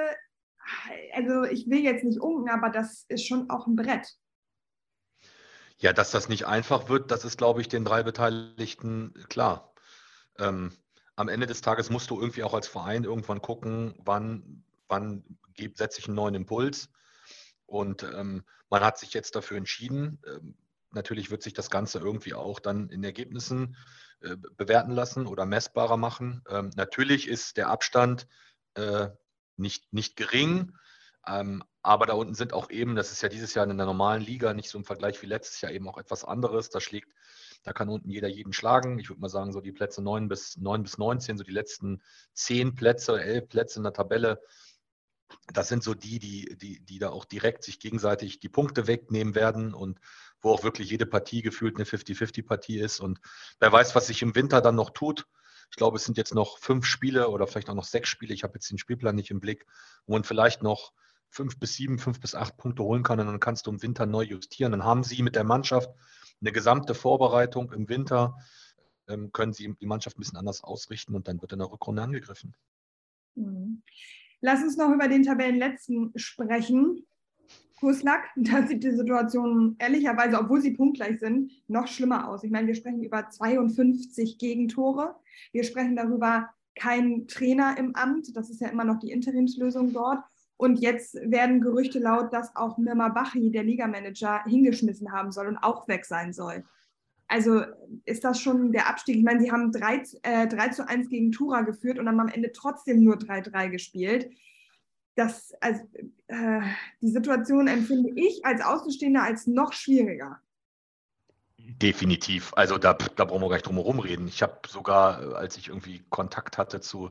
Also 1.15 1.45
ich 1.45 1.71
will 1.71 1.79
jetzt 1.79 2.05
nicht 2.05 2.21
unken, 2.21 2.51
aber 2.51 2.69
das 2.69 3.07
ist 3.09 3.27
schon 3.27 3.49
auch 3.49 3.67
ein 3.67 3.75
Brett. 3.75 4.07
Ja, 5.79 5.95
dass 5.95 6.11
das 6.11 6.29
nicht 6.29 6.47
einfach 6.47 6.91
wird, 6.91 7.11
das 7.11 7.25
ist, 7.25 7.39
glaube 7.39 7.63
ich, 7.63 7.69
den 7.69 7.87
drei 7.87 8.03
Beteiligten 8.03 9.15
klar. 9.31 9.73
Ähm, 10.39 10.73
am 11.19 11.29
Ende 11.29 11.47
des 11.49 11.63
Tages 11.63 11.91
musst 11.91 12.11
du 12.11 12.21
irgendwie 12.21 12.45
auch 12.45 12.55
als 12.55 12.69
Verein 12.69 13.03
irgendwann 13.03 13.43
gucken, 13.43 13.93
wann, 13.99 14.63
wann 14.87 15.25
setze 15.75 15.99
ich 15.99 16.07
einen 16.07 16.15
neuen 16.15 16.37
Impuls. 16.37 16.91
Und 17.67 18.05
ähm, 18.05 18.45
man 18.71 18.85
hat 18.85 18.99
sich 18.99 19.15
jetzt 19.15 19.35
dafür 19.35 19.57
entschieden. 19.57 20.23
Ähm, 20.25 20.55
natürlich 20.93 21.33
wird 21.33 21.43
sich 21.43 21.55
das 21.55 21.71
Ganze 21.71 21.99
irgendwie 21.99 22.35
auch 22.35 22.61
dann 22.61 22.89
in 22.91 23.03
Ergebnissen 23.03 23.77
äh, 24.21 24.37
bewerten 24.57 24.93
lassen 24.93 25.27
oder 25.27 25.45
messbarer 25.45 25.97
machen. 25.97 26.45
Ähm, 26.49 26.71
natürlich 26.77 27.27
ist 27.27 27.57
der 27.57 27.69
Abstand 27.69 28.29
äh, 28.75 29.09
nicht, 29.57 29.93
nicht 29.93 30.15
gering, 30.15 30.73
ähm, 31.27 31.65
aber 31.83 32.07
da 32.07 32.13
unten 32.13 32.35
sind 32.35 32.53
auch 32.53 32.71
eben, 32.71 32.95
das 32.95 33.11
ist 33.11 33.23
ja 33.23 33.29
dieses 33.29 33.55
Jahr 33.55 33.69
in 33.69 33.77
der 33.77 33.87
normalen 33.87 34.23
Liga 34.23 34.55
nicht 34.55 34.71
so 34.71 34.79
im 34.79 34.85
Vergleich 34.85 35.21
wie 35.21 35.27
letztes 35.27 35.61
Jahr 35.63 35.73
eben 35.73 35.89
auch 35.89 35.99
etwas 35.99 36.25
anderes. 36.25 36.71
Da 36.71 36.81
schlägt, 36.81 37.13
da 37.63 37.73
kann 37.73 37.89
unten 37.89 38.11
jeder 38.11 38.29
jeden 38.29 38.53
schlagen. 38.53 38.99
Ich 38.99 39.09
würde 39.09 39.21
mal 39.21 39.29
sagen, 39.29 39.53
so 39.53 39.61
die 39.61 39.73
Plätze 39.73 40.03
9 40.03 40.29
bis, 40.29 40.57
9 40.57 40.83
bis 40.83 40.99
19, 40.99 41.39
so 41.39 41.45
die 41.45 41.53
letzten 41.53 42.03
10 42.35 42.75
Plätze, 42.75 43.21
11 43.21 43.49
Plätze 43.49 43.79
in 43.79 43.85
der 43.85 43.93
Tabelle 43.93 44.41
das 45.53 45.69
sind 45.69 45.83
so 45.83 45.95
die, 45.95 46.19
die, 46.19 46.57
die, 46.57 46.81
die 46.81 46.99
da 46.99 47.11
auch 47.11 47.25
direkt 47.25 47.63
sich 47.65 47.81
gegenseitig 47.81 48.41
die 48.41 48.49
Punkte 48.49 48.87
wegnehmen 48.87 49.35
werden 49.35 49.75
und 49.75 50.01
wo 50.41 50.51
auch 50.51 50.63
wirklich 50.63 50.91
jede 50.91 51.07
Partie 51.07 51.43
gefühlt 51.43 51.77
eine 51.77 51.85
50-50-Partie 51.85 52.79
ist. 52.79 53.01
Und 53.01 53.21
wer 53.59 53.73
weiß, 53.73 53.95
was 53.95 54.07
sich 54.07 54.23
im 54.23 54.35
Winter 54.35 54.61
dann 54.61 54.77
noch 54.77 54.91
tut. 54.91 55.27
Ich 55.71 55.77
glaube, 55.77 55.97
es 55.97 56.05
sind 56.05 56.17
jetzt 56.17 56.35
noch 56.35 56.59
fünf 56.59 56.87
Spiele 56.87 57.29
oder 57.29 57.47
vielleicht 57.47 57.69
auch 57.69 57.75
noch 57.75 57.85
sechs 57.85 58.09
Spiele. 58.09 58.33
Ich 58.33 58.43
habe 58.43 58.55
jetzt 58.55 58.71
den 58.71 58.79
Spielplan 58.79 59.17
nicht 59.17 59.31
im 59.31 59.41
Blick, 59.41 59.67
wo 60.07 60.15
man 60.15 60.25
vielleicht 60.25 60.63
noch 60.63 60.93
fünf 61.29 61.59
bis 61.59 61.75
sieben, 61.75 61.99
fünf 61.99 62.21
bis 62.21 62.35
acht 62.35 62.57
Punkte 62.57 62.83
holen 62.83 63.03
kann 63.03 63.21
und 63.21 63.27
dann 63.27 63.41
kannst 63.41 63.67
du 63.67 63.71
im 63.71 63.83
Winter 63.83 64.07
neu 64.07 64.23
justieren. 64.23 64.73
Dann 64.73 64.85
haben 64.85 65.05
sie 65.05 65.23
mit 65.23 65.35
der 65.35 65.45
Mannschaft 65.45 65.91
eine 66.41 66.53
gesamte 66.53 66.95
Vorbereitung 66.95 67.73
im 67.73 67.89
Winter, 67.89 68.37
ähm, 69.09 69.33
können 69.33 69.53
sie 69.53 69.75
die 69.81 69.87
Mannschaft 69.87 70.17
ein 70.17 70.21
bisschen 70.21 70.39
anders 70.39 70.63
ausrichten 70.63 71.15
und 71.15 71.29
dann 71.29 71.41
wird 71.41 71.53
in 71.53 71.59
der 71.59 71.71
Rückrunde 71.71 72.03
angegriffen. 72.03 72.55
Mhm. 73.35 73.83
Lass 74.41 74.63
uns 74.63 74.77
noch 74.77 74.91
über 74.91 75.09
den 75.09 75.25
Tabellenletzten 75.25 76.13
sprechen. 76.17 77.05
Kurslack, 77.81 78.29
da 78.37 78.67
sieht 78.67 78.85
die 78.85 78.93
Situation 78.93 79.77
ehrlicherweise, 79.79 80.39
obwohl 80.39 80.61
sie 80.61 80.73
punktgleich 80.73 81.19
sind, 81.19 81.51
noch 81.69 81.89
schlimmer 81.89 82.29
aus. 82.29 82.45
Ich 82.45 82.51
meine, 82.51 82.67
wir 82.67 82.75
sprechen 82.75 83.03
über 83.03 83.29
52 83.29 84.39
Gegentore. 84.39 85.17
Wir 85.53 85.65
sprechen 85.65 85.97
darüber, 85.97 86.51
kein 86.75 87.27
Trainer 87.27 87.77
im 87.77 87.95
Amt. 87.97 88.37
Das 88.37 88.51
ist 88.51 88.61
ja 88.61 88.69
immer 88.69 88.85
noch 88.85 88.99
die 88.99 89.11
Interimslösung 89.11 89.93
dort. 89.93 90.23
Und 90.59 90.81
jetzt 90.81 91.15
werden 91.15 91.61
Gerüchte 91.61 92.01
laut, 92.01 92.33
dass 92.33 92.55
auch 92.57 92.79
Mirma 92.79 93.09
Bachi, 93.09 93.51
der 93.51 93.63
Ligamanager, 93.63 94.43
hingeschmissen 94.45 95.13
haben 95.13 95.31
soll 95.31 95.47
und 95.47 95.57
auch 95.57 95.87
weg 95.87 96.05
sein 96.05 96.33
soll. 96.33 96.65
Also 97.29 97.63
ist 98.05 98.25
das 98.25 98.41
schon 98.41 98.73
der 98.73 98.89
Abstieg? 98.89 99.17
Ich 99.17 99.23
meine, 99.23 99.41
sie 99.41 99.53
haben 99.53 99.71
3, 99.71 100.03
äh, 100.23 100.49
3 100.49 100.69
zu 100.71 100.89
1 100.89 101.09
gegen 101.11 101.31
Tura 101.31 101.61
geführt 101.61 102.01
und 102.01 102.09
haben 102.09 102.19
am 102.19 102.29
Ende 102.29 102.51
trotzdem 102.53 103.05
nur 103.05 103.17
3-3 103.17 103.69
gespielt. 103.69 104.31
Das, 105.15 105.53
also, 105.61 105.83
äh, 106.27 106.61
die 107.03 107.11
Situation 107.11 107.69
empfinde 107.69 108.11
ich 108.17 108.45
als 108.45 108.61
Außenstehender 108.61 109.23
als 109.23 109.47
noch 109.47 109.73
schwieriger. 109.73 110.41
Definitiv. 111.71 112.55
Also 112.55 112.79
da, 112.79 112.95
da 112.95 113.27
brauchen 113.27 113.43
wir 113.43 113.51
gar 113.51 113.57
nicht 113.57 113.67
drum 113.67 113.77
herum 113.77 113.99
reden. 113.99 114.27
Ich 114.27 114.43
habe 114.43 114.67
sogar, 114.67 115.37
als 115.37 115.59
ich 115.59 115.69
irgendwie 115.69 116.03
Kontakt 116.09 116.57
hatte 116.57 116.81
zu 116.81 117.11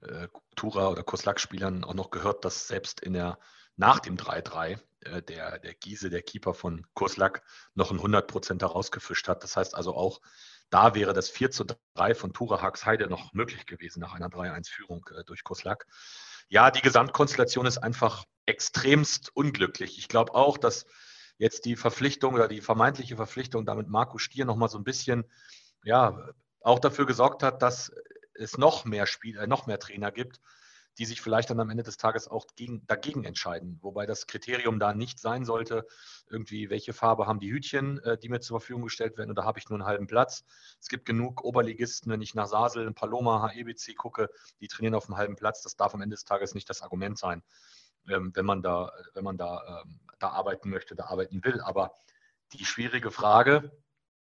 äh, 0.00 0.28
Tura 0.56 0.88
oder 0.88 1.02
Koslak-Spielern, 1.02 1.84
auch 1.84 1.92
noch 1.92 2.10
gehört, 2.10 2.46
dass 2.46 2.68
selbst 2.68 3.00
in 3.00 3.12
der 3.12 3.38
nach 3.76 4.00
dem 4.00 4.16
3-3 4.16 4.78
äh, 5.00 5.22
der, 5.22 5.58
der 5.58 5.74
Giese, 5.74 6.08
der 6.08 6.22
Keeper 6.22 6.54
von 6.54 6.86
Kurslack, 6.94 7.42
noch 7.74 7.90
ein 7.90 7.98
100% 7.98 8.62
herausgefischt 8.62 9.28
hat. 9.28 9.42
Das 9.42 9.58
heißt 9.58 9.74
also 9.74 9.94
auch, 9.94 10.22
da 10.70 10.94
wäre 10.94 11.12
das 11.12 11.28
4 11.28 11.50
zu 11.50 11.66
3 11.94 12.14
von 12.14 12.32
Tura 12.32 12.62
Haxheide 12.62 13.08
noch 13.08 13.34
möglich 13.34 13.66
gewesen 13.66 14.00
nach 14.00 14.14
einer 14.14 14.30
3-1-Führung 14.30 15.06
äh, 15.14 15.24
durch 15.24 15.44
Kurslack. 15.44 15.86
Ja, 16.48 16.70
die 16.70 16.80
Gesamtkonstellation 16.80 17.66
ist 17.66 17.76
einfach 17.76 18.24
extremst 18.46 19.36
unglücklich. 19.36 19.98
Ich 19.98 20.08
glaube 20.08 20.34
auch, 20.34 20.56
dass 20.56 20.86
jetzt 21.38 21.64
die 21.64 21.76
Verpflichtung 21.76 22.34
oder 22.34 22.48
die 22.48 22.60
vermeintliche 22.60 23.16
Verpflichtung 23.16 23.64
damit 23.64 23.88
Marco 23.88 24.18
Stier 24.18 24.44
nochmal 24.44 24.68
so 24.68 24.78
ein 24.78 24.84
bisschen, 24.84 25.24
ja, 25.84 26.28
auch 26.60 26.80
dafür 26.80 27.06
gesorgt 27.06 27.42
hat, 27.42 27.62
dass 27.62 27.92
es 28.34 28.58
noch 28.58 28.84
mehr 28.84 29.06
Spieler, 29.06 29.46
noch 29.46 29.66
mehr 29.66 29.78
Trainer 29.78 30.12
gibt, 30.12 30.40
die 30.98 31.04
sich 31.04 31.20
vielleicht 31.20 31.50
dann 31.50 31.60
am 31.60 31.70
Ende 31.70 31.84
des 31.84 31.96
Tages 31.96 32.26
auch 32.26 32.46
gegen, 32.56 32.84
dagegen 32.86 33.24
entscheiden. 33.24 33.78
Wobei 33.82 34.04
das 34.04 34.26
Kriterium 34.26 34.80
da 34.80 34.92
nicht 34.92 35.20
sein 35.20 35.44
sollte, 35.44 35.86
irgendwie, 36.28 36.70
welche 36.70 36.92
Farbe 36.92 37.26
haben 37.26 37.38
die 37.38 37.52
Hütchen, 37.52 38.02
äh, 38.02 38.18
die 38.18 38.28
mir 38.28 38.40
zur 38.40 38.58
Verfügung 38.58 38.82
gestellt 38.82 39.16
werden, 39.16 39.30
oder 39.30 39.44
habe 39.44 39.60
ich 39.60 39.68
nur 39.68 39.78
einen 39.78 39.86
halben 39.86 40.08
Platz. 40.08 40.44
Es 40.80 40.88
gibt 40.88 41.06
genug 41.06 41.44
Oberligisten, 41.44 42.10
wenn 42.10 42.20
ich 42.20 42.34
nach 42.34 42.48
Sasel, 42.48 42.92
Paloma, 42.92 43.48
HEBC 43.48 43.96
gucke, 43.96 44.28
die 44.60 44.66
trainieren 44.66 44.96
auf 44.96 45.06
einem 45.08 45.16
halben 45.16 45.36
Platz. 45.36 45.62
Das 45.62 45.76
darf 45.76 45.94
am 45.94 46.02
Ende 46.02 46.14
des 46.14 46.24
Tages 46.24 46.54
nicht 46.54 46.68
das 46.68 46.82
Argument 46.82 47.16
sein, 47.16 47.44
wenn 48.08 48.46
man 48.46 48.62
da, 48.62 48.92
wenn 49.14 49.24
man 49.24 49.36
da, 49.36 49.82
ähm, 49.84 50.00
da 50.18 50.30
arbeiten 50.30 50.70
möchte, 50.70 50.94
da 50.94 51.04
arbeiten 51.04 51.44
will. 51.44 51.60
Aber 51.60 51.94
die 52.52 52.64
schwierige 52.64 53.10
Frage, 53.10 53.70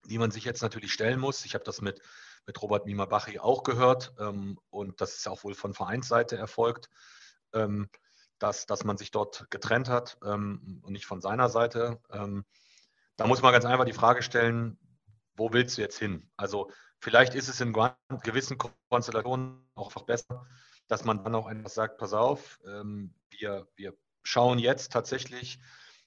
die 0.06 0.18
man 0.18 0.30
sich 0.30 0.44
jetzt 0.44 0.62
natürlich 0.62 0.92
stellen 0.92 1.20
muss, 1.20 1.44
ich 1.44 1.54
habe 1.54 1.64
das 1.64 1.80
mit 1.80 2.00
mit 2.46 2.60
Robert 2.62 2.86
Mima-Bachi 2.86 3.38
auch 3.38 3.62
gehört. 3.62 4.12
Ähm, 4.18 4.58
und 4.70 5.00
das 5.00 5.14
ist 5.14 5.28
auch 5.28 5.44
wohl 5.44 5.54
von 5.54 5.74
Vereinsseite 5.74 6.36
erfolgt, 6.36 6.90
ähm, 7.52 7.88
dass, 8.38 8.66
dass 8.66 8.84
man 8.84 8.96
sich 8.96 9.10
dort 9.10 9.46
getrennt 9.50 9.88
hat 9.88 10.18
ähm, 10.24 10.80
und 10.82 10.92
nicht 10.92 11.06
von 11.06 11.20
seiner 11.20 11.48
Seite. 11.48 12.00
Ähm, 12.10 12.44
da 13.16 13.26
muss 13.26 13.42
man 13.42 13.52
ganz 13.52 13.64
einfach 13.64 13.84
die 13.84 13.92
Frage 13.92 14.22
stellen, 14.22 14.78
wo 15.36 15.52
willst 15.52 15.76
du 15.76 15.82
jetzt 15.82 15.98
hin? 15.98 16.30
Also 16.36 16.70
vielleicht 16.98 17.34
ist 17.34 17.48
es 17.48 17.60
in 17.60 17.72
gewissen 17.72 18.58
Konstellationen 18.88 19.68
auch 19.74 19.86
einfach 19.86 20.02
besser, 20.02 20.46
dass 20.90 21.04
man 21.04 21.22
dann 21.22 21.36
auch 21.36 21.46
einfach 21.46 21.70
sagt, 21.70 21.98
pass 21.98 22.12
auf, 22.12 22.58
ähm, 22.66 23.14
wir, 23.30 23.68
wir 23.76 23.94
schauen 24.24 24.58
jetzt 24.58 24.90
tatsächlich, 24.90 25.60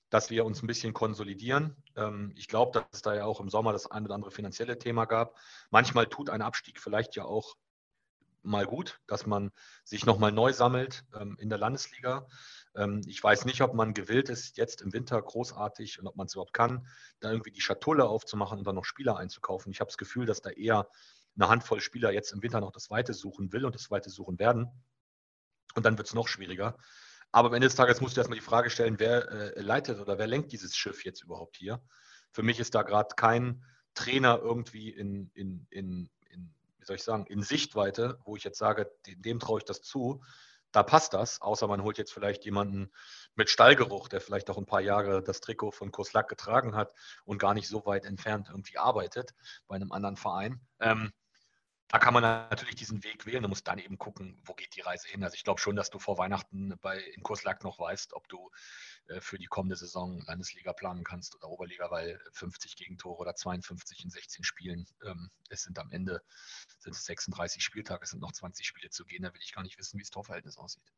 dass 0.10 0.30
wir 0.30 0.44
uns 0.46 0.62
ein 0.62 0.68
bisschen 0.68 0.94
konsolidieren. 0.94 1.82
Ähm, 1.96 2.34
ich 2.36 2.50
glaube, 2.50 2.74
dass 2.74 2.86
es 2.92 3.02
da 3.02 3.16
ja 3.16 3.24
auch 3.24 3.40
im 3.40 3.50
Sommer 3.50 3.72
das 3.72 3.90
ein 3.90 4.04
oder 4.04 4.14
andere 4.14 4.32
finanzielle 4.32 4.78
Thema 4.78 5.06
gab. 5.06 5.38
Manchmal 5.72 6.08
tut 6.08 6.30
ein 6.30 6.42
Abstieg 6.42 6.82
vielleicht 6.82 7.16
ja 7.16 7.24
auch 7.24 7.56
mal 8.42 8.66
gut, 8.66 9.00
dass 9.08 9.26
man 9.26 9.52
sich 9.86 10.06
nochmal 10.06 10.34
neu 10.34 10.52
sammelt 10.52 11.06
ähm, 11.18 11.38
in 11.40 11.48
der 11.48 11.60
Landesliga. 11.60 12.28
Ähm, 12.76 13.00
ich 13.08 13.24
weiß 13.24 13.46
nicht, 13.46 13.62
ob 13.62 13.74
man 13.76 13.94
gewillt 13.94 14.28
ist, 14.28 14.58
jetzt 14.58 14.82
im 14.82 14.92
Winter 14.92 15.22
großartig 15.22 16.02
und 16.02 16.08
ob 16.08 16.18
man 16.18 16.28
es 16.28 16.34
überhaupt 16.34 16.52
kann, 16.52 16.86
da 17.22 17.32
irgendwie 17.32 17.52
die 17.52 17.62
Schatulle 17.62 18.04
aufzumachen 18.04 18.60
und 18.60 18.68
dann 18.68 18.76
noch 18.76 18.84
Spieler 18.84 19.16
einzukaufen. 19.16 19.72
Ich 19.72 19.80
habe 19.80 19.88
das 19.88 19.98
Gefühl, 19.98 20.26
dass 20.26 20.42
da 20.42 20.50
eher 20.50 20.90
eine 21.36 21.50
Handvoll 21.50 21.82
Spieler 21.82 22.12
jetzt 22.12 22.32
im 22.32 22.44
Winter 22.44 22.60
noch 22.60 22.72
das 22.72 22.90
Weite 22.90 23.14
suchen 23.14 23.52
will 23.52 23.66
und 23.66 23.76
das 23.76 23.90
Weite 23.92 24.10
suchen 24.10 24.40
werden. 24.40 24.68
Und 25.76 25.86
dann 25.86 25.98
wird 25.98 26.08
es 26.08 26.14
noch 26.14 26.28
schwieriger. 26.28 26.78
Aber 27.32 27.48
am 27.48 27.56
Ende 27.56 27.68
des 27.68 27.76
Tages 27.76 28.00
musst 28.00 28.16
du 28.16 28.22
erstmal 28.22 28.38
die 28.38 28.46
Frage 28.46 28.70
stellen, 28.70 29.00
wer 29.00 29.32
äh, 29.32 29.62
leitet 29.62 30.00
oder 30.00 30.20
wer 30.20 30.28
lenkt 30.28 30.52
dieses 30.52 30.76
Schiff 30.76 31.04
jetzt 31.04 31.24
überhaupt 31.24 31.58
hier? 31.58 31.82
Für 32.32 32.44
mich 32.44 32.60
ist 32.60 32.76
da 32.76 32.84
gerade 32.84 33.16
kein 33.16 33.64
Trainer 33.96 34.40
irgendwie 34.40 34.90
in, 34.90 35.32
in, 35.34 35.66
in, 35.72 36.10
in, 36.30 36.54
wie 36.78 36.86
soll 36.86 36.96
ich 36.96 37.04
sagen, 37.04 37.26
in 37.26 37.42
Sichtweite, 37.42 38.20
wo 38.24 38.36
ich 38.36 38.44
jetzt 38.44 38.60
sage, 38.60 38.92
dem, 39.08 39.22
dem 39.22 39.40
traue 39.40 39.60
ich 39.60 39.66
das 39.66 39.82
zu. 39.82 40.24
Da 40.72 40.84
passt 40.84 41.14
das, 41.14 41.42
außer 41.42 41.68
man 41.68 41.84
holt 41.84 41.98
jetzt 41.98 42.14
vielleicht 42.14 42.46
jemanden 42.46 42.92
mit 43.36 43.50
Stallgeruch, 43.50 44.10
der 44.10 44.22
vielleicht 44.22 44.50
auch 44.50 44.58
ein 44.58 44.66
paar 44.66 44.82
Jahre 44.82 45.24
das 45.24 45.40
Trikot 45.40 45.72
von 45.72 45.92
Koslak 45.92 46.28
getragen 46.30 46.76
hat 46.76 46.94
und 47.26 47.38
gar 47.40 47.54
nicht 47.54 47.68
so 47.68 47.86
weit 47.86 48.06
entfernt 48.06 48.50
irgendwie 48.50 48.78
arbeitet 48.78 49.34
bei 49.68 49.76
einem 49.76 49.92
anderen 49.92 50.18
Verein. 50.18 50.62
Ähm, 50.80 51.12
da 51.94 52.00
kann 52.00 52.16
man 52.16 52.24
natürlich 52.24 52.74
diesen 52.74 53.04
Weg 53.04 53.28
wählen. 53.28 53.44
Du 53.44 53.50
musst 53.50 53.68
dann 53.68 53.78
eben 53.78 54.00
gucken, 54.00 54.42
wo 54.46 54.56
geht 54.56 54.76
die 54.76 54.82
Reise 54.82 55.08
hin. 55.08 55.24
Also 55.24 55.36
ich 55.36 55.44
glaube 55.44 55.62
schon, 55.62 55.76
dass 55.76 55.92
du 55.92 56.00
vor 56.00 56.18
Weihnachten 56.18 56.76
bei, 56.82 57.00
in 57.00 57.22
Kurslack 57.22 57.64
noch 57.64 57.78
weißt, 57.78 58.14
ob 58.14 58.28
du 58.30 58.50
äh, 59.10 59.22
für 59.22 59.38
die 59.38 59.46
kommende 59.46 59.76
Saison 59.76 60.20
Landesliga 60.26 60.74
planen 60.74 61.04
kannst 61.04 61.36
oder 61.36 61.50
Oberliga, 61.50 61.92
weil 61.92 62.20
50 62.32 62.78
Gegentore 62.78 63.20
oder 63.20 63.36
52 63.36 64.06
in 64.06 64.10
16 64.10 64.44
Spielen, 64.44 64.88
ähm, 65.06 65.30
es 65.50 65.62
sind 65.62 65.78
am 65.78 65.92
Ende 65.92 66.24
sind 66.80 66.96
es 66.96 67.06
36 67.06 67.64
Spieltage, 67.64 68.06
es 68.06 68.10
sind 68.10 68.22
noch 68.22 68.32
20 68.32 68.66
Spiele 68.66 68.90
zu 68.90 69.06
gehen. 69.06 69.22
Da 69.22 69.32
will 69.32 69.42
ich 69.44 69.54
gar 69.54 69.62
nicht 69.62 69.78
wissen, 69.78 70.00
wie 70.00 70.04
das 70.04 70.10
Torverhältnis 70.10 70.58
aussieht. 70.58 70.92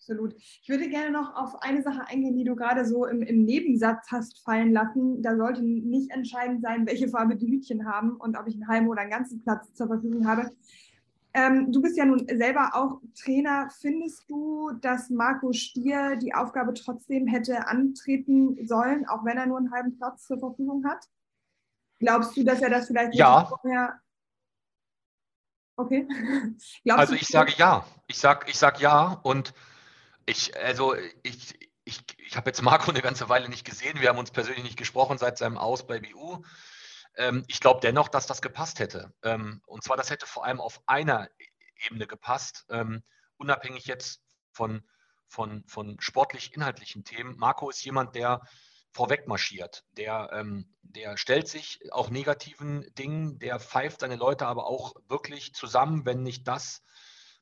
Absolut. 0.00 0.34
Ich 0.34 0.68
würde 0.70 0.88
gerne 0.88 1.10
noch 1.10 1.36
auf 1.36 1.60
eine 1.60 1.82
Sache 1.82 2.06
eingehen, 2.08 2.34
die 2.34 2.44
du 2.44 2.56
gerade 2.56 2.86
so 2.86 3.04
im, 3.04 3.20
im, 3.20 3.44
Nebensatz 3.44 4.10
hast 4.10 4.42
fallen 4.42 4.72
lassen. 4.72 5.20
Da 5.20 5.36
sollte 5.36 5.62
nicht 5.62 6.10
entscheidend 6.10 6.62
sein, 6.62 6.86
welche 6.86 7.08
Farbe 7.08 7.36
die 7.36 7.48
Hütchen 7.48 7.84
haben 7.86 8.16
und 8.16 8.38
ob 8.38 8.46
ich 8.46 8.54
einen 8.54 8.66
halben 8.66 8.88
oder 8.88 9.02
einen 9.02 9.10
ganzen 9.10 9.42
Platz 9.42 9.74
zur 9.74 9.88
Verfügung 9.88 10.26
habe. 10.26 10.52
Ähm, 11.34 11.70
du 11.70 11.82
bist 11.82 11.98
ja 11.98 12.06
nun 12.06 12.26
selber 12.26 12.70
auch 12.72 13.02
Trainer. 13.14 13.68
Findest 13.78 14.24
du, 14.30 14.70
dass 14.80 15.10
Marco 15.10 15.52
Stier 15.52 16.16
die 16.16 16.34
Aufgabe 16.34 16.72
trotzdem 16.72 17.26
hätte 17.26 17.66
antreten 17.66 18.66
sollen, 18.66 19.06
auch 19.06 19.26
wenn 19.26 19.36
er 19.36 19.46
nur 19.46 19.58
einen 19.58 19.70
halben 19.70 19.98
Platz 19.98 20.24
zur 20.24 20.38
Verfügung 20.38 20.82
hat? 20.86 21.04
Glaubst 21.98 22.34
du, 22.38 22.42
dass 22.42 22.62
er 22.62 22.70
das 22.70 22.86
vielleicht 22.86 23.14
ja. 23.14 23.44
vorher 23.44 24.00
Okay. 25.76 26.06
also 26.88 27.14
ich 27.14 27.26
sage 27.26 27.52
ja. 27.56 27.84
Ich 28.06 28.18
sage 28.18 28.46
ich 28.48 28.58
sag 28.58 28.80
ja 28.80 29.18
und 29.22 29.54
ich, 30.30 30.56
also 30.56 30.94
ich, 31.22 31.58
ich, 31.84 32.02
ich 32.18 32.36
habe 32.36 32.50
jetzt 32.50 32.62
Marco 32.62 32.90
eine 32.90 33.02
ganze 33.02 33.28
Weile 33.28 33.48
nicht 33.48 33.64
gesehen. 33.64 34.00
Wir 34.00 34.08
haben 34.08 34.18
uns 34.18 34.30
persönlich 34.30 34.62
nicht 34.62 34.78
gesprochen 34.78 35.18
seit 35.18 35.38
seinem 35.38 35.58
Aus 35.58 35.86
bei 35.86 35.98
BU. 35.98 36.42
Ähm, 37.16 37.44
ich 37.48 37.60
glaube 37.60 37.80
dennoch, 37.82 38.08
dass 38.08 38.26
das 38.26 38.40
gepasst 38.40 38.78
hätte. 38.78 39.12
Ähm, 39.22 39.60
und 39.66 39.82
zwar, 39.82 39.96
das 39.96 40.10
hätte 40.10 40.26
vor 40.26 40.44
allem 40.44 40.60
auf 40.60 40.80
einer 40.86 41.28
Ebene 41.86 42.06
gepasst, 42.06 42.64
ähm, 42.70 43.02
unabhängig 43.38 43.86
jetzt 43.86 44.22
von, 44.52 44.82
von, 45.26 45.64
von 45.66 45.96
sportlich-inhaltlichen 46.00 47.04
Themen. 47.04 47.36
Marco 47.36 47.68
ist 47.68 47.84
jemand, 47.84 48.14
der 48.14 48.40
vorweg 48.92 49.26
marschiert. 49.26 49.84
Der, 49.92 50.30
ähm, 50.32 50.72
der 50.82 51.16
stellt 51.16 51.48
sich 51.48 51.80
auch 51.92 52.10
negativen 52.10 52.86
Dingen, 52.94 53.38
der 53.38 53.58
pfeift 53.58 54.00
seine 54.00 54.16
Leute 54.16 54.46
aber 54.46 54.66
auch 54.66 54.94
wirklich 55.08 55.54
zusammen, 55.54 56.04
wenn 56.04 56.22
nicht 56.22 56.46
das 56.46 56.82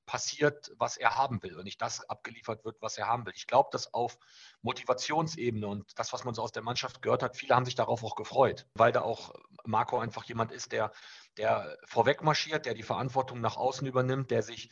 passiert, 0.09 0.73
was 0.79 0.97
er 0.97 1.17
haben 1.17 1.43
will 1.43 1.57
und 1.57 1.65
nicht 1.65 1.83
das 1.83 2.09
abgeliefert 2.09 2.65
wird, 2.65 2.81
was 2.81 2.97
er 2.97 3.07
haben 3.07 3.27
will. 3.27 3.35
Ich 3.37 3.47
glaube, 3.47 3.69
dass 3.71 3.93
auf 3.93 4.19
Motivationsebene 4.63 5.67
und 5.67 5.99
das, 5.99 6.15
was 6.15 6.25
man 6.25 6.35
so 6.35 6.43
aus 6.43 6.51
der 6.51 6.63
Mannschaft 6.63 7.03
gehört 7.03 7.23
hat, 7.23 7.37
viele 7.37 7.55
haben 7.55 7.67
sich 7.67 7.75
darauf 7.75 8.03
auch 8.03 8.17
gefreut, 8.17 8.67
weil 8.73 8.91
da 8.91 9.03
auch 9.03 9.35
Marco 9.65 9.99
einfach 9.99 10.25
jemand 10.25 10.51
ist, 10.51 10.73
der, 10.73 10.93
der 11.37 11.77
vorweg 11.85 12.23
marschiert, 12.23 12.65
der 12.65 12.73
die 12.73 12.83
Verantwortung 12.83 13.43
nach 13.43 13.59
außen 13.59 13.87
übernimmt, 13.87 14.31
der 14.31 14.43
sich 14.43 14.71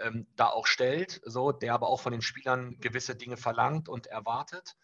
ähm, 0.00 0.26
da 0.36 0.48
auch 0.48 0.66
stellt, 0.66 1.22
so, 1.24 1.50
der 1.50 1.72
aber 1.72 1.88
auch 1.88 2.02
von 2.02 2.12
den 2.12 2.22
Spielern 2.22 2.78
gewisse 2.78 3.16
Dinge 3.16 3.38
verlangt 3.38 3.88
und 3.88 4.06
erwartet. 4.06 4.76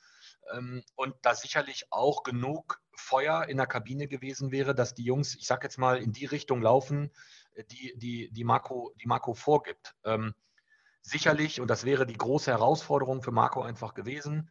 Ähm, 0.55 0.83
und 0.95 1.15
da 1.23 1.35
sicherlich 1.35 1.93
auch 1.93 2.23
genug 2.23 2.81
Feuer 2.95 3.45
in 3.49 3.59
der 3.59 3.67
Kabine 3.67 4.09
gewesen 4.09 4.51
wäre, 4.51 4.75
dass 4.75 4.95
die 4.95 5.05
Jungs, 5.05 5.35
ich 5.35 5.47
sag 5.47 5.63
jetzt 5.63 5.79
mal, 5.79 5.99
in 5.99 6.13
die 6.13 6.27
Richtung 6.27 6.63
laufen, 6.63 7.11
die, 7.71 7.95
die, 7.97 8.31
die, 8.31 8.45
Marco, 8.45 8.93
die 9.01 9.07
Marco 9.07 9.35
vorgibt. 9.35 9.95
Ähm, 10.05 10.35
sicherlich, 11.03 11.61
und 11.61 11.69
das 11.69 11.85
wäre 11.85 12.07
die 12.07 12.17
große 12.17 12.51
Herausforderung 12.51 13.23
für 13.23 13.33
Marco 13.33 13.63
einfach 13.63 13.95
gewesen, 13.95 14.51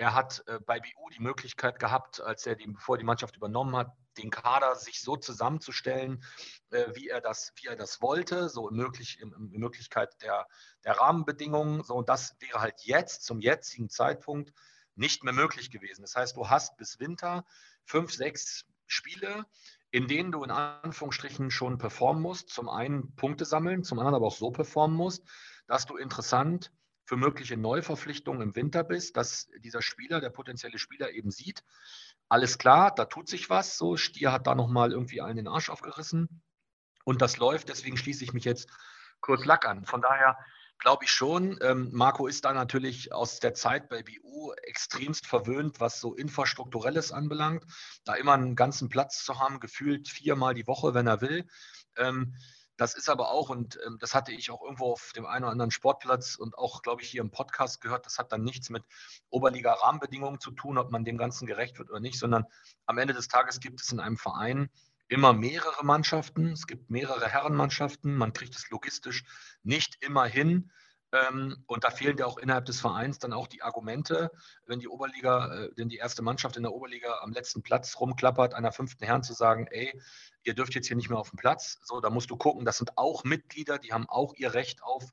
er 0.00 0.14
hat 0.14 0.42
äh, 0.46 0.58
bei 0.60 0.80
BU 0.80 1.10
die 1.10 1.22
Möglichkeit 1.22 1.78
gehabt, 1.78 2.22
als 2.22 2.46
er 2.46 2.56
die, 2.56 2.66
bevor 2.66 2.96
die 2.96 3.04
Mannschaft 3.04 3.36
übernommen 3.36 3.76
hat, 3.76 3.94
den 4.16 4.30
Kader 4.30 4.74
sich 4.74 5.02
so 5.02 5.16
zusammenzustellen, 5.16 6.24
äh, 6.70 6.86
wie, 6.94 7.08
er 7.08 7.20
das, 7.20 7.52
wie 7.56 7.66
er 7.66 7.76
das 7.76 8.00
wollte, 8.00 8.48
so 8.48 8.70
in, 8.70 8.76
möglich, 8.76 9.20
in, 9.20 9.30
in 9.52 9.60
Möglichkeit 9.60 10.10
der, 10.22 10.46
der 10.84 10.94
Rahmenbedingungen. 10.94 11.84
So, 11.84 11.96
und 11.96 12.08
das 12.08 12.34
wäre 12.40 12.62
halt 12.62 12.80
jetzt, 12.84 13.24
zum 13.24 13.40
jetzigen 13.40 13.90
Zeitpunkt, 13.90 14.54
nicht 14.94 15.22
mehr 15.22 15.34
möglich 15.34 15.70
gewesen. 15.70 16.00
Das 16.00 16.16
heißt, 16.16 16.34
du 16.34 16.48
hast 16.48 16.78
bis 16.78 16.98
Winter 16.98 17.44
fünf, 17.84 18.10
sechs 18.10 18.64
Spiele, 18.86 19.44
in 19.90 20.06
denen 20.06 20.32
du 20.32 20.44
in 20.44 20.50
Anführungsstrichen 20.50 21.50
schon 21.50 21.78
performen 21.78 22.22
musst. 22.22 22.50
Zum 22.50 22.68
einen 22.68 23.14
Punkte 23.16 23.44
sammeln, 23.44 23.82
zum 23.82 23.98
anderen 23.98 24.14
aber 24.14 24.26
auch 24.26 24.36
so 24.36 24.50
performen 24.50 24.96
musst, 24.96 25.24
dass 25.66 25.86
du 25.86 25.96
interessant 25.96 26.72
für 27.04 27.16
mögliche 27.16 27.56
Neuverpflichtungen 27.56 28.40
im 28.40 28.54
Winter 28.54 28.84
bist, 28.84 29.16
dass 29.16 29.48
dieser 29.58 29.82
Spieler, 29.82 30.20
der 30.20 30.30
potenzielle 30.30 30.78
Spieler 30.78 31.10
eben 31.10 31.32
sieht, 31.32 31.64
alles 32.28 32.58
klar, 32.58 32.94
da 32.94 33.06
tut 33.06 33.28
sich 33.28 33.50
was, 33.50 33.76
so 33.76 33.96
Stier 33.96 34.30
hat 34.30 34.46
da 34.46 34.54
nochmal 34.54 34.92
irgendwie 34.92 35.20
allen 35.20 35.36
den 35.36 35.48
Arsch 35.48 35.70
aufgerissen 35.70 36.40
und 37.04 37.20
das 37.20 37.38
läuft, 37.38 37.68
deswegen 37.68 37.96
schließe 37.96 38.22
ich 38.22 38.32
mich 38.32 38.44
jetzt 38.44 38.70
kurz 39.20 39.44
Lack 39.44 39.66
an. 39.66 39.84
Von 39.84 40.00
daher 40.00 40.38
glaube 40.80 41.04
ich 41.04 41.12
schon, 41.12 41.58
ähm, 41.62 41.90
Marco 41.92 42.26
ist 42.26 42.44
da 42.44 42.52
natürlich 42.52 43.12
aus 43.12 43.38
der 43.38 43.54
Zeit 43.54 43.88
bei 43.88 44.02
BU 44.02 44.52
extremst 44.62 45.26
verwöhnt, 45.26 45.78
was 45.78 46.00
so 46.00 46.14
Infrastrukturelles 46.14 47.12
anbelangt, 47.12 47.64
da 48.04 48.14
immer 48.14 48.32
einen 48.32 48.56
ganzen 48.56 48.88
Platz 48.88 49.24
zu 49.24 49.38
haben, 49.38 49.60
gefühlt 49.60 50.08
viermal 50.08 50.54
die 50.54 50.66
Woche, 50.66 50.94
wenn 50.94 51.06
er 51.06 51.20
will. 51.20 51.46
Ähm, 51.96 52.34
das 52.80 52.94
ist 52.94 53.10
aber 53.10 53.30
auch, 53.30 53.50
und 53.50 53.78
ähm, 53.86 53.98
das 54.00 54.14
hatte 54.14 54.32
ich 54.32 54.50
auch 54.50 54.62
irgendwo 54.62 54.92
auf 54.92 55.12
dem 55.14 55.26
einen 55.26 55.44
oder 55.44 55.52
anderen 55.52 55.70
Sportplatz 55.70 56.36
und 56.36 56.56
auch, 56.56 56.80
glaube 56.80 57.02
ich, 57.02 57.10
hier 57.10 57.20
im 57.20 57.30
Podcast 57.30 57.82
gehört, 57.82 58.06
das 58.06 58.18
hat 58.18 58.32
dann 58.32 58.42
nichts 58.42 58.70
mit 58.70 58.82
Oberliga-Rahmenbedingungen 59.28 60.40
zu 60.40 60.50
tun, 60.50 60.78
ob 60.78 60.90
man 60.90 61.04
dem 61.04 61.18
Ganzen 61.18 61.46
gerecht 61.46 61.78
wird 61.78 61.90
oder 61.90 62.00
nicht, 62.00 62.18
sondern 62.18 62.46
am 62.86 62.96
Ende 62.96 63.12
des 63.12 63.28
Tages 63.28 63.60
gibt 63.60 63.82
es 63.82 63.92
in 63.92 64.00
einem 64.00 64.16
Verein 64.16 64.70
immer 65.10 65.32
mehrere 65.32 65.84
Mannschaften, 65.84 66.52
es 66.52 66.66
gibt 66.66 66.88
mehrere 66.88 67.28
Herrenmannschaften, 67.28 68.16
man 68.16 68.32
kriegt 68.32 68.56
es 68.56 68.70
logistisch 68.70 69.24
nicht 69.62 70.02
immer 70.02 70.24
hin, 70.24 70.70
ähm, 71.12 71.64
und 71.66 71.82
da 71.82 71.90
fehlen 71.90 72.16
ja 72.18 72.26
auch 72.26 72.38
innerhalb 72.38 72.66
des 72.66 72.80
Vereins 72.80 73.18
dann 73.18 73.32
auch 73.32 73.48
die 73.48 73.62
Argumente, 73.62 74.30
wenn 74.66 74.78
die 74.78 74.88
Oberliga, 74.88 75.64
äh, 75.64 75.70
wenn 75.74 75.88
die 75.88 75.96
erste 75.96 76.22
Mannschaft 76.22 76.56
in 76.56 76.62
der 76.62 76.72
Oberliga 76.72 77.18
am 77.22 77.32
letzten 77.32 77.62
Platz 77.62 77.98
rumklappert, 77.98 78.54
einer 78.54 78.70
fünften 78.70 79.04
Herren 79.04 79.24
zu 79.24 79.32
sagen, 79.32 79.66
ey, 79.70 80.00
ihr 80.44 80.54
dürft 80.54 80.74
jetzt 80.74 80.86
hier 80.86 80.96
nicht 80.96 81.10
mehr 81.10 81.18
auf 81.18 81.30
dem 81.30 81.36
Platz. 81.36 81.78
So, 81.82 82.00
da 82.00 82.10
musst 82.10 82.30
du 82.30 82.36
gucken, 82.36 82.64
das 82.64 82.78
sind 82.78 82.96
auch 82.96 83.24
Mitglieder, 83.24 83.78
die 83.78 83.92
haben 83.92 84.08
auch 84.08 84.34
ihr 84.36 84.54
Recht 84.54 84.84
auf 84.84 85.04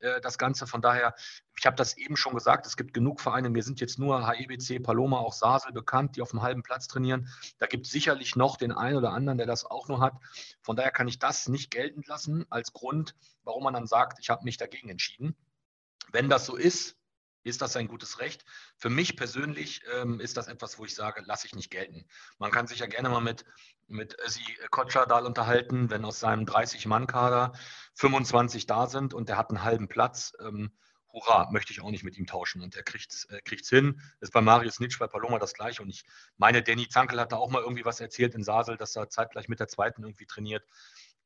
äh, 0.00 0.20
das 0.20 0.38
Ganze. 0.38 0.66
Von 0.66 0.82
daher, 0.82 1.14
ich 1.58 1.66
habe 1.66 1.76
das 1.76 1.96
eben 1.96 2.16
schon 2.16 2.34
gesagt, 2.34 2.66
es 2.66 2.76
gibt 2.76 2.94
genug 2.94 3.20
Vereine, 3.20 3.50
mir 3.50 3.62
sind 3.62 3.80
jetzt 3.80 3.98
nur 3.98 4.28
HEBC, 4.28 4.82
Paloma, 4.82 5.18
auch 5.18 5.32
Sasel 5.32 5.72
bekannt, 5.72 6.16
die 6.16 6.22
auf 6.22 6.30
dem 6.30 6.42
halben 6.42 6.62
Platz 6.62 6.86
trainieren. 6.86 7.28
Da 7.58 7.66
gibt 7.66 7.86
es 7.86 7.92
sicherlich 7.92 8.36
noch 8.36 8.56
den 8.56 8.72
einen 8.72 8.96
oder 8.96 9.12
anderen, 9.12 9.38
der 9.38 9.46
das 9.46 9.64
auch 9.64 9.88
nur 9.88 10.00
hat. 10.00 10.14
Von 10.62 10.76
daher 10.76 10.90
kann 10.90 11.08
ich 11.08 11.18
das 11.18 11.48
nicht 11.48 11.70
geltend 11.70 12.06
lassen 12.06 12.46
als 12.50 12.72
Grund, 12.72 13.14
warum 13.44 13.64
man 13.64 13.74
dann 13.74 13.86
sagt, 13.86 14.18
ich 14.20 14.30
habe 14.30 14.44
mich 14.44 14.56
dagegen 14.56 14.88
entschieden. 14.88 15.36
Wenn 16.12 16.28
das 16.28 16.46
so 16.46 16.56
ist, 16.56 16.96
ist 17.46 17.62
das 17.62 17.76
ein 17.76 17.88
gutes 17.88 18.18
Recht. 18.18 18.44
Für 18.76 18.90
mich 18.90 19.16
persönlich 19.16 19.82
ähm, 19.94 20.20
ist 20.20 20.36
das 20.36 20.48
etwas, 20.48 20.78
wo 20.78 20.84
ich 20.84 20.94
sage, 20.94 21.22
lasse 21.24 21.46
ich 21.46 21.54
nicht 21.54 21.70
gelten. 21.70 22.06
Man 22.38 22.50
kann 22.50 22.66
sich 22.66 22.80
ja 22.80 22.86
gerne 22.86 23.08
mal 23.08 23.20
mit, 23.20 23.44
mit 23.86 24.16
Ösi 24.26 24.42
Kotschadal 24.70 25.24
unterhalten, 25.24 25.90
wenn 25.90 26.04
aus 26.04 26.18
seinem 26.18 26.44
30-Mann-Kader 26.44 27.52
25 27.94 28.66
da 28.66 28.86
sind 28.86 29.14
und 29.14 29.28
der 29.28 29.36
hat 29.36 29.50
einen 29.50 29.62
halben 29.62 29.88
Platz. 29.88 30.32
Ähm, 30.40 30.72
hurra, 31.12 31.48
möchte 31.50 31.72
ich 31.72 31.80
auch 31.80 31.90
nicht 31.90 32.04
mit 32.04 32.18
ihm 32.18 32.26
tauschen. 32.26 32.62
Und 32.62 32.74
er 32.74 32.82
kriegt 32.82 33.12
es 33.12 33.24
äh, 33.30 33.40
hin. 33.68 34.00
Ist 34.20 34.32
bei 34.32 34.40
Marius 34.40 34.80
Nitsch, 34.80 34.98
bei 34.98 35.06
Paloma 35.06 35.38
das 35.38 35.54
gleiche. 35.54 35.82
Und 35.82 35.88
ich 35.88 36.04
meine, 36.36 36.62
Danny 36.62 36.88
Zankel 36.88 37.20
hat 37.20 37.32
da 37.32 37.36
auch 37.36 37.50
mal 37.50 37.62
irgendwie 37.62 37.84
was 37.84 38.00
erzählt 38.00 38.34
in 38.34 38.42
Sasel, 38.42 38.76
dass 38.76 38.96
er 38.96 39.08
zeitgleich 39.08 39.48
mit 39.48 39.60
der 39.60 39.68
zweiten 39.68 40.02
irgendwie 40.02 40.26
trainiert. 40.26 40.64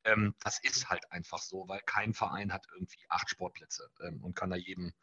Ähm, 0.03 0.35
das 0.43 0.59
ist 0.63 0.89
halt 0.89 1.11
einfach 1.11 1.39
so, 1.39 1.67
weil 1.67 1.81
kein 1.85 2.13
Verein 2.13 2.53
hat 2.53 2.67
irgendwie 2.73 3.05
acht 3.09 3.29
Sportplätze 3.29 3.89
ähm, 4.01 4.23
und 4.23 4.35
kann 4.35 4.49
da 4.51 4.55
jedem 4.55 4.93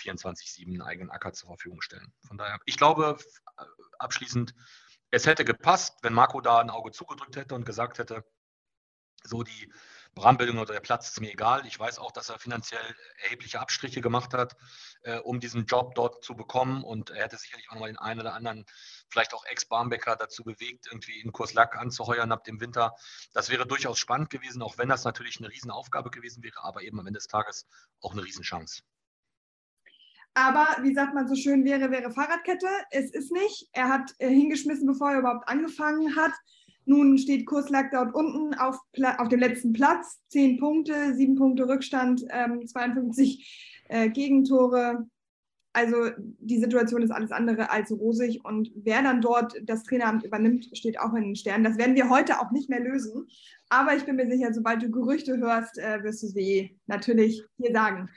24-7 0.00 0.66
einen 0.66 0.82
eigenen 0.82 1.10
Acker 1.10 1.32
zur 1.32 1.48
Verfügung 1.48 1.80
stellen. 1.80 2.12
Von 2.26 2.38
daher, 2.38 2.58
ich 2.66 2.76
glaube 2.76 3.18
äh, 3.58 3.64
abschließend, 3.98 4.54
es 5.10 5.26
hätte 5.26 5.44
gepasst, 5.44 5.98
wenn 6.02 6.12
Marco 6.12 6.40
da 6.40 6.58
ein 6.58 6.70
Auge 6.70 6.90
zugedrückt 6.90 7.36
hätte 7.36 7.54
und 7.54 7.64
gesagt 7.64 7.98
hätte, 7.98 8.24
so 9.22 9.42
die 9.42 9.72
Rahmenbildung 10.16 10.58
oder 10.58 10.72
der 10.72 10.80
Platz 10.80 11.08
ist 11.08 11.20
mir 11.20 11.32
egal. 11.32 11.66
Ich 11.66 11.78
weiß 11.78 11.98
auch, 11.98 12.12
dass 12.12 12.28
er 12.28 12.38
finanziell 12.38 12.94
erhebliche 13.22 13.60
Abstriche 13.60 14.00
gemacht 14.00 14.32
hat, 14.32 14.56
äh, 15.02 15.18
um 15.18 15.40
diesen 15.40 15.66
Job 15.66 15.94
dort 15.94 16.24
zu 16.24 16.36
bekommen. 16.36 16.84
Und 16.84 17.10
er 17.10 17.24
hätte 17.24 17.36
sicherlich 17.36 17.68
auch 17.68 17.74
noch 17.74 17.80
mal 17.80 17.88
den 17.88 17.98
einen 17.98 18.20
oder 18.20 18.34
anderen, 18.34 18.64
vielleicht 19.08 19.34
auch 19.34 19.44
Ex-Barmbecker 19.44 20.16
dazu 20.16 20.44
bewegt, 20.44 20.86
irgendwie 20.86 21.20
in 21.20 21.32
Kurs 21.32 21.54
Lack 21.54 21.76
anzuheuern 21.76 22.32
ab 22.32 22.44
dem 22.44 22.60
Winter. 22.60 22.94
Das 23.32 23.50
wäre 23.50 23.66
durchaus 23.66 23.98
spannend 23.98 24.30
gewesen, 24.30 24.62
auch 24.62 24.78
wenn 24.78 24.88
das 24.88 25.04
natürlich 25.04 25.38
eine 25.38 25.48
Riesenaufgabe 25.48 26.10
gewesen 26.10 26.42
wäre, 26.44 26.62
aber 26.62 26.82
eben 26.82 27.00
am 27.00 27.06
Ende 27.06 27.18
des 27.18 27.26
Tages 27.26 27.66
auch 28.00 28.12
eine 28.12 28.24
Riesenchance. 28.24 28.82
Aber 30.34 30.66
wie 30.82 30.94
sagt 30.94 31.14
man 31.14 31.28
so 31.28 31.36
schön, 31.36 31.64
wäre, 31.64 31.90
wäre 31.90 32.10
Fahrradkette. 32.10 32.66
Es 32.90 33.12
ist 33.12 33.32
nicht. 33.32 33.68
Er 33.72 33.88
hat 33.88 34.12
äh, 34.18 34.28
hingeschmissen, 34.28 34.86
bevor 34.86 35.12
er 35.12 35.20
überhaupt 35.20 35.48
angefangen 35.48 36.16
hat. 36.16 36.32
Nun 36.86 37.16
steht 37.18 37.46
Kurslack 37.46 37.92
dort 37.92 38.14
unten 38.14 38.54
auf, 38.54 38.76
auf 39.18 39.28
dem 39.28 39.40
letzten 39.40 39.72
Platz. 39.72 40.20
Zehn 40.28 40.58
Punkte, 40.58 41.14
sieben 41.14 41.36
Punkte 41.36 41.68
Rückstand, 41.68 42.24
ähm, 42.30 42.66
52 42.66 43.84
äh, 43.88 44.10
Gegentore. 44.10 45.06
Also 45.72 46.10
die 46.18 46.58
Situation 46.58 47.02
ist 47.02 47.10
alles 47.10 47.32
andere 47.32 47.70
als 47.70 47.90
rosig. 47.90 48.44
Und 48.44 48.70
wer 48.74 49.02
dann 49.02 49.20
dort 49.20 49.54
das 49.62 49.84
Traineramt 49.84 50.24
übernimmt, 50.24 50.68
steht 50.76 51.00
auch 51.00 51.14
in 51.14 51.22
den 51.22 51.36
Sternen. 51.36 51.64
Das 51.64 51.78
werden 51.78 51.96
wir 51.96 52.10
heute 52.10 52.40
auch 52.40 52.50
nicht 52.50 52.68
mehr 52.68 52.80
lösen. 52.80 53.28
Aber 53.68 53.96
ich 53.96 54.04
bin 54.04 54.16
mir 54.16 54.30
sicher, 54.30 54.52
sobald 54.52 54.82
du 54.82 54.90
Gerüchte 54.90 55.38
hörst, 55.38 55.78
äh, 55.78 56.02
wirst 56.02 56.22
du 56.24 56.26
sie 56.26 56.78
natürlich 56.86 57.42
hier 57.56 57.72
sagen. 57.72 58.08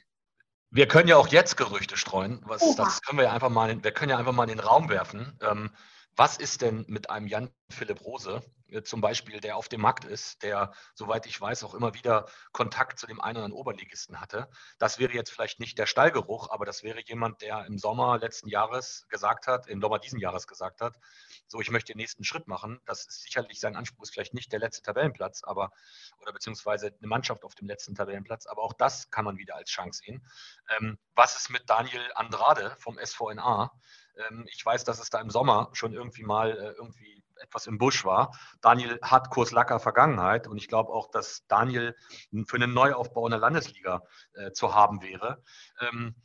Wir 0.70 0.88
können 0.88 1.08
ja 1.08 1.18
auch 1.18 1.28
jetzt 1.28 1.56
Gerüchte 1.58 1.98
streuen. 1.98 2.42
Was, 2.46 2.76
das 2.76 3.02
können 3.02 3.20
wir 3.20 3.26
ja 3.26 3.32
einfach 3.32 3.50
mal, 3.50 3.84
wir 3.84 3.92
können 3.92 4.10
ja 4.10 4.18
einfach 4.18 4.34
mal 4.34 4.44
in 4.44 4.58
den 4.58 4.60
Raum 4.60 4.90
werfen. 4.90 5.38
Ähm, 5.42 5.72
was 6.18 6.38
ist 6.38 6.64
denn 6.64 6.84
mit 6.88 7.12
einem 7.12 7.28
Jan 7.28 7.52
Philipp 7.70 8.04
Rose, 8.04 8.42
äh, 8.70 8.82
zum 8.82 9.02
Beispiel, 9.02 9.40
der 9.40 9.56
auf 9.56 9.70
dem 9.70 9.82
Markt 9.82 10.04
ist, 10.04 10.42
der, 10.42 10.74
soweit 10.96 11.28
ich 11.28 11.40
weiß, 11.40 11.64
auch 11.64 11.76
immer 11.76 11.94
wieder 11.94 12.26
Kontakt 12.54 12.98
zu 12.98 13.06
dem 13.06 13.22
einen 13.22 13.38
oder 13.38 13.46
anderen 13.46 13.62
Oberligisten 13.62 14.20
hatte? 14.20 14.50
Das 14.80 14.98
wäre 14.98 15.14
jetzt 15.14 15.30
vielleicht 15.30 15.60
nicht 15.60 15.78
der 15.78 15.86
Stallgeruch, 15.86 16.50
aber 16.50 16.66
das 16.66 16.82
wäre 16.82 17.02
jemand, 17.06 17.42
der 17.44 17.66
im 17.68 17.78
Sommer 17.78 18.18
letzten 18.18 18.50
Jahres 18.50 19.06
gesagt 19.10 19.46
hat, 19.46 19.68
im 19.68 19.80
Sommer 19.80 20.00
diesen 20.00 20.20
Jahres 20.20 20.48
gesagt 20.48 20.82
hat, 20.82 20.98
so, 21.48 21.62
ich 21.62 21.72
möchte 21.72 21.94
den 21.94 21.98
nächsten 21.98 22.24
Schritt 22.24 22.48
machen. 22.48 22.80
Das 22.86 23.06
ist 23.08 23.24
sicherlich 23.24 23.60
sein 23.60 23.76
Anspruch, 23.76 24.04
ist 24.04 24.14
vielleicht 24.14 24.34
nicht 24.34 24.52
der 24.52 24.60
letzte 24.60 24.82
Tabellenplatz, 24.82 25.44
aber, 25.44 25.72
oder 26.20 26.34
beziehungsweise 26.34 26.88
eine 26.88 27.08
Mannschaft 27.08 27.44
auf 27.44 27.56
dem 27.56 27.68
letzten 27.68 27.96
Tabellenplatz, 27.96 28.46
aber 28.48 28.64
auch 28.64 28.74
das 28.74 29.10
kann 29.10 29.26
man 29.26 29.38
wieder 29.38 29.56
als 29.56 29.70
Chance 29.70 30.02
sehen. 30.06 30.28
Ähm, 30.78 30.98
was 31.16 31.38
ist 31.38 31.50
mit 31.50 31.70
Daniel 31.70 32.02
Andrade 32.16 32.76
vom 32.80 33.00
SVNA? 33.04 33.72
Ähm, 34.18 34.46
ich 34.52 34.66
weiß, 34.66 34.84
dass 34.84 35.00
es 35.00 35.10
da 35.10 35.22
im 35.22 35.30
Sommer 35.30 35.70
schon 35.74 35.94
irgendwie 35.94 36.24
mal 36.24 36.52
äh, 36.52 36.72
irgendwie 36.72 37.24
etwas 37.40 37.68
im 37.68 37.78
Busch 37.78 38.04
war. 38.04 38.38
Daniel 38.62 39.00
hat 39.02 39.30
Kurs 39.30 39.52
Lacker 39.52 39.80
Vergangenheit 39.80 40.48
und 40.48 40.58
ich 40.58 40.68
glaube 40.68 40.92
auch, 40.92 41.10
dass 41.12 41.46
Daniel 41.48 41.96
für 42.48 42.56
einen 42.56 42.74
Neuaufbau 42.74 43.28
in 43.28 43.32
der 43.32 43.40
Landesliga 43.40 44.04
äh, 44.34 44.52
zu 44.52 44.74
haben 44.74 45.02
wäre. 45.02 45.44
Ähm, 45.80 46.16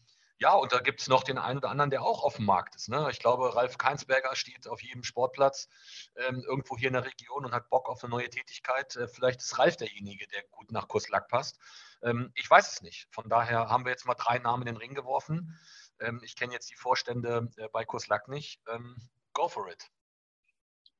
ja, 0.42 0.54
und 0.54 0.72
da 0.72 0.80
gibt 0.80 1.00
es 1.00 1.06
noch 1.06 1.22
den 1.22 1.38
einen 1.38 1.58
oder 1.58 1.70
anderen, 1.70 1.90
der 1.90 2.02
auch 2.02 2.24
auf 2.24 2.34
dem 2.34 2.46
Markt 2.46 2.74
ist. 2.74 2.88
Ne? 2.88 3.06
Ich 3.12 3.20
glaube, 3.20 3.54
Ralf 3.54 3.78
Keinsberger 3.78 4.34
steht 4.34 4.66
auf 4.66 4.82
jedem 4.82 5.04
Sportplatz 5.04 5.68
ähm, 6.16 6.42
irgendwo 6.44 6.76
hier 6.76 6.88
in 6.88 6.94
der 6.94 7.04
Region 7.04 7.44
und 7.44 7.52
hat 7.52 7.70
Bock 7.70 7.88
auf 7.88 8.02
eine 8.02 8.10
neue 8.10 8.28
Tätigkeit. 8.28 8.96
Äh, 8.96 9.06
vielleicht 9.06 9.40
ist 9.40 9.56
Ralf 9.60 9.76
derjenige, 9.76 10.26
der 10.26 10.42
gut 10.50 10.72
nach 10.72 10.88
Kurs 10.88 11.08
Lack 11.10 11.28
passt. 11.28 11.60
Ähm, 12.02 12.32
ich 12.34 12.50
weiß 12.50 12.72
es 12.72 12.82
nicht. 12.82 13.06
Von 13.12 13.28
daher 13.28 13.68
haben 13.68 13.84
wir 13.84 13.92
jetzt 13.92 14.04
mal 14.04 14.14
drei 14.14 14.40
Namen 14.40 14.66
in 14.66 14.74
den 14.74 14.78
Ring 14.78 14.94
geworfen. 14.94 15.56
Ähm, 16.00 16.20
ich 16.24 16.34
kenne 16.34 16.52
jetzt 16.52 16.68
die 16.72 16.76
Vorstände 16.76 17.48
äh, 17.56 17.68
bei 17.72 17.84
Kurslack 17.84 18.26
nicht. 18.26 18.60
Ähm, 18.66 18.96
go 19.34 19.46
for 19.46 19.70
it. 19.70 19.92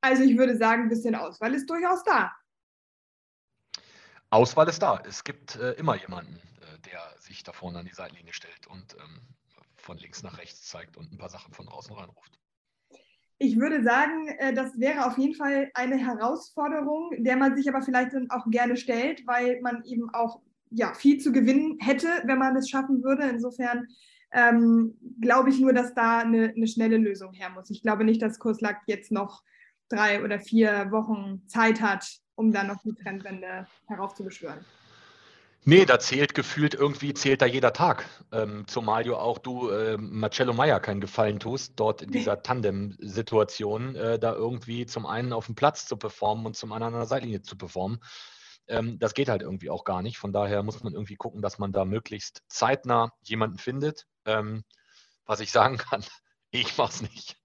Also 0.03 0.23
ich 0.23 0.39
würde 0.39 0.57
sagen, 0.57 0.83
ein 0.85 0.89
bisschen 0.89 1.17
Auswahl 1.17 1.53
ist 1.53 1.69
durchaus 1.69 2.05
da. 2.05 2.31
Auswahl 4.31 4.69
ist 4.69 4.81
da. 4.81 5.03
Es 5.05 5.25
gibt 5.25 5.57
äh, 5.57 5.73
immer 5.73 5.97
jemanden, 5.97 6.41
sich 7.33 7.43
da 7.45 7.53
vorne 7.53 7.79
an 7.81 7.87
die 7.87 7.95
Seitenlinie 7.95 8.33
stellt 8.33 8.67
und 8.69 8.97
ähm, 9.01 9.21
von 9.77 9.99
links 9.99 10.23
nach 10.23 10.39
rechts 10.39 10.69
zeigt 10.69 10.97
und 10.97 11.13
ein 11.13 11.19
paar 11.19 11.29
Sachen 11.29 11.53
von 11.53 11.67
draußen 11.67 11.95
reinruft. 11.95 12.39
Ich 13.39 13.59
würde 13.59 13.83
sagen, 13.83 14.29
äh, 14.39 14.55
das 14.55 14.79
wäre 14.79 15.07
auf 15.07 15.19
jeden 15.19 15.35
Fall 15.35 15.71
eine 15.75 15.97
Herausforderung, 15.97 17.11
der 17.19 17.37
man 17.37 17.57
sich 17.57 17.69
aber 17.69 17.83
vielleicht 17.83 18.13
dann 18.13 18.31
auch 18.31 18.49
gerne 18.51 18.77
stellt, 18.77 19.27
weil 19.27 19.61
man 19.63 19.83
eben 19.85 20.09
auch 20.15 20.41
ja, 20.71 20.95
viel 20.95 21.19
zu 21.19 21.33
gewinnen 21.33 21.79
hätte, 21.81 22.09
wenn 22.25 22.39
man 22.39 22.57
es 22.57 22.71
schaffen 22.71 23.03
würde. 23.03 23.25
Insofern 23.25 23.89
ähm, 24.33 24.97
glaube 25.21 25.51
ich 25.51 25.59
nur, 25.59 25.73
dass 25.73 25.93
da 25.95 26.21
eine, 26.21 26.53
eine, 26.57 26.67
schnelle 26.67 26.97
Lösung 26.97 27.33
her 27.33 27.51
muss. 27.51 27.69
Ich 27.71 27.83
glaube 27.83 28.05
nicht, 28.05 28.23
dass 28.23 28.39
Kurslack 28.39 28.83
jetzt 28.87 29.13
noch 29.13 29.43
drei 29.89 30.23
oder 30.23 30.39
vier 30.39 30.91
Wochen 30.91 31.43
Zeit 31.49 31.83
hat, 31.83 32.07
um 32.35 32.53
dann 32.53 32.69
noch 32.69 32.83
die 32.83 32.95
Trendwende 32.95 33.67
heraufzubeschwören. 33.89 34.65
Nee, 35.65 35.85
da 35.85 36.01
zählt 36.01 36.35
gefühlt 36.35 36.75
irgendwie, 36.75 37.15
zählt 37.15 37.41
da 37.41 37.47
jeder 37.47 37.73
Tag. 37.73 38.05
Ähm, 38.33 38.67
zumal 38.67 39.05
du 39.05 39.15
auch 39.17 39.39
du 39.39 39.71
äh, 39.71 39.97
Marcello 39.97 40.53
Meyer 40.53 40.81
keinen 40.81 41.01
Gefallen 41.01 41.39
tust, 41.39 41.75
dort 41.77 42.03
in 42.03 42.11
dieser 42.11 42.43
Tandem-Situation, 42.43 43.95
äh, 43.95 44.19
da 44.19 44.33
irgendwie 44.33 44.87
zum 44.87 45.07
einen 45.07 45.33
auf 45.33 45.47
dem 45.47 45.55
Platz 45.55 45.87
zu 45.87 45.97
performen 45.97 46.47
und 46.47 46.57
zum 46.57 46.73
anderen 46.73 46.95
an 46.95 47.01
der 47.01 47.07
Seitlinie 47.07 47.43
zu 47.43 47.57
performen. 47.57 48.01
Ähm, 48.67 48.99
das 48.99 49.15
geht 49.15 49.29
halt 49.29 49.43
irgendwie 49.43 49.71
auch 49.71 49.85
gar 49.85 50.03
nicht. 50.03 50.19
Von 50.19 50.33
daher 50.33 50.65
muss 50.65 50.83
man 50.83 50.95
irgendwie 50.95 51.17
gucken, 51.17 51.43
dass 51.43 51.61
man 51.61 51.71
da 51.71 51.85
möglichst 51.85 52.43
zeitnah 52.49 53.13
jemanden 53.23 53.59
findet. 53.59 54.07
Ähm, 54.25 54.65
was 55.27 55.39
ich 55.39 55.53
sagen 55.53 55.77
kann, 55.79 56.05
ich 56.51 56.77
mach's 56.77 57.03
nicht. 57.03 57.42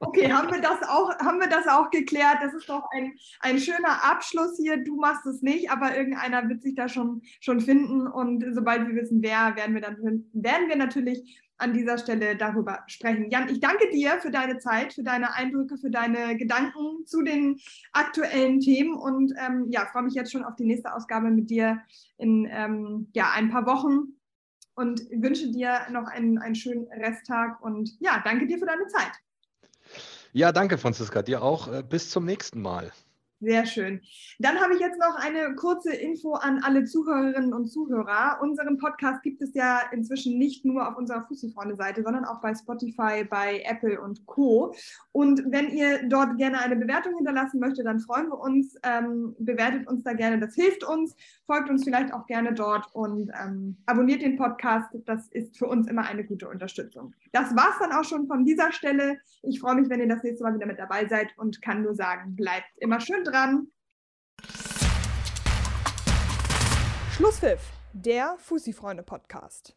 Okay, 0.00 0.32
haben 0.32 0.52
wir 0.52 0.60
das 0.60 0.82
auch, 0.88 1.10
haben 1.18 1.40
wir 1.40 1.48
das 1.48 1.66
auch 1.66 1.90
geklärt? 1.90 2.38
Das 2.40 2.54
ist 2.54 2.68
doch 2.68 2.84
ein, 2.92 3.16
ein 3.40 3.58
schöner 3.58 4.04
Abschluss 4.04 4.56
hier. 4.56 4.82
Du 4.82 4.96
machst 4.96 5.26
es 5.26 5.42
nicht, 5.42 5.70
aber 5.70 5.96
irgendeiner 5.96 6.48
wird 6.48 6.62
sich 6.62 6.74
da 6.74 6.88
schon, 6.88 7.22
schon 7.40 7.60
finden. 7.60 8.06
Und 8.06 8.44
sobald 8.52 8.86
wir 8.88 8.94
wissen, 8.94 9.22
wer, 9.22 9.56
werden 9.56 9.74
wir 9.74 9.80
dann 9.80 9.96
werden 10.32 10.68
wir 10.68 10.76
natürlich 10.76 11.40
an 11.56 11.72
dieser 11.72 11.98
Stelle 11.98 12.36
darüber 12.36 12.82
sprechen. 12.86 13.30
Jan, 13.30 13.48
ich 13.48 13.60
danke 13.60 13.88
dir 13.90 14.18
für 14.20 14.30
deine 14.30 14.58
Zeit, 14.58 14.92
für 14.92 15.04
deine 15.04 15.34
Eindrücke, 15.34 15.78
für 15.78 15.90
deine 15.90 16.36
Gedanken 16.36 17.06
zu 17.06 17.22
den 17.22 17.60
aktuellen 17.92 18.60
Themen 18.60 18.94
und 18.94 19.32
ähm, 19.38 19.66
ja, 19.70 19.86
freue 19.86 20.02
mich 20.02 20.14
jetzt 20.14 20.32
schon 20.32 20.44
auf 20.44 20.56
die 20.56 20.64
nächste 20.64 20.92
Ausgabe 20.92 21.30
mit 21.30 21.50
dir 21.50 21.80
in 22.18 22.48
ähm, 22.50 23.08
ja, 23.14 23.30
ein 23.34 23.50
paar 23.50 23.66
Wochen 23.66 24.14
und 24.74 25.00
wünsche 25.10 25.50
dir 25.52 25.86
noch 25.90 26.06
einen, 26.08 26.38
einen 26.38 26.56
schönen 26.56 26.88
Resttag 26.88 27.62
und 27.62 27.90
ja, 28.00 28.20
danke 28.24 28.46
dir 28.46 28.58
für 28.58 28.66
deine 28.66 28.86
Zeit. 28.88 29.12
Ja, 30.36 30.50
danke, 30.50 30.78
Franziska. 30.78 31.22
Dir 31.22 31.42
auch. 31.42 31.68
Äh, 31.68 31.82
bis 31.82 32.10
zum 32.10 32.24
nächsten 32.24 32.60
Mal. 32.60 32.92
Sehr 33.40 33.66
schön. 33.66 34.00
Dann 34.38 34.60
habe 34.60 34.74
ich 34.74 34.80
jetzt 34.80 34.98
noch 34.98 35.16
eine 35.16 35.54
kurze 35.56 35.92
Info 35.92 36.34
an 36.34 36.62
alle 36.62 36.84
Zuhörerinnen 36.84 37.52
und 37.52 37.66
Zuhörer. 37.66 38.38
Unseren 38.40 38.78
Podcast 38.78 39.22
gibt 39.22 39.42
es 39.42 39.52
ja 39.54 39.80
inzwischen 39.92 40.38
nicht 40.38 40.64
nur 40.64 40.88
auf 40.88 40.96
unserer 40.96 41.26
Fussi-Freunde-Seite, 41.26 42.02
sondern 42.02 42.24
auch 42.24 42.40
bei 42.40 42.54
Spotify, 42.54 43.24
bei 43.28 43.62
Apple 43.66 44.00
und 44.00 44.24
Co. 44.26 44.74
Und 45.12 45.42
wenn 45.50 45.70
ihr 45.70 46.08
dort 46.08 46.38
gerne 46.38 46.60
eine 46.60 46.76
Bewertung 46.76 47.16
hinterlassen 47.16 47.58
möchtet, 47.58 47.86
dann 47.86 48.00
freuen 48.00 48.28
wir 48.28 48.38
uns. 48.38 48.76
Ähm, 48.82 49.34
bewertet 49.38 49.88
uns 49.88 50.04
da 50.04 50.12
gerne, 50.12 50.38
das 50.38 50.54
hilft 50.54 50.84
uns. 50.84 51.16
Folgt 51.46 51.68
uns 51.68 51.84
vielleicht 51.84 52.14
auch 52.14 52.26
gerne 52.26 52.54
dort 52.54 52.86
und 52.94 53.30
ähm, 53.42 53.76
abonniert 53.84 54.22
den 54.22 54.36
Podcast. 54.36 54.88
Das 55.06 55.28
ist 55.28 55.58
für 55.58 55.66
uns 55.66 55.88
immer 55.88 56.06
eine 56.06 56.24
gute 56.24 56.48
Unterstützung. 56.48 57.14
Das 57.32 57.54
war 57.56 57.70
es 57.70 57.78
dann 57.80 57.92
auch 57.92 58.04
schon 58.04 58.26
von 58.26 58.44
dieser 58.44 58.72
Stelle. 58.72 59.18
Ich 59.42 59.60
freue 59.60 59.74
mich, 59.74 59.90
wenn 59.90 60.00
ihr 60.00 60.08
das 60.08 60.22
nächste 60.22 60.44
Mal 60.44 60.54
wieder 60.54 60.66
mit 60.66 60.78
dabei 60.78 61.06
seid 61.08 61.36
und 61.36 61.60
kann 61.60 61.82
nur 61.82 61.94
sagen, 61.94 62.36
bleibt 62.36 62.70
immer 62.78 63.00
schön 63.00 63.23
dran. 63.24 63.68
Schlusspfiff, 67.16 67.60
der 67.92 68.36
Fussi-Freunde-Podcast. 68.38 69.76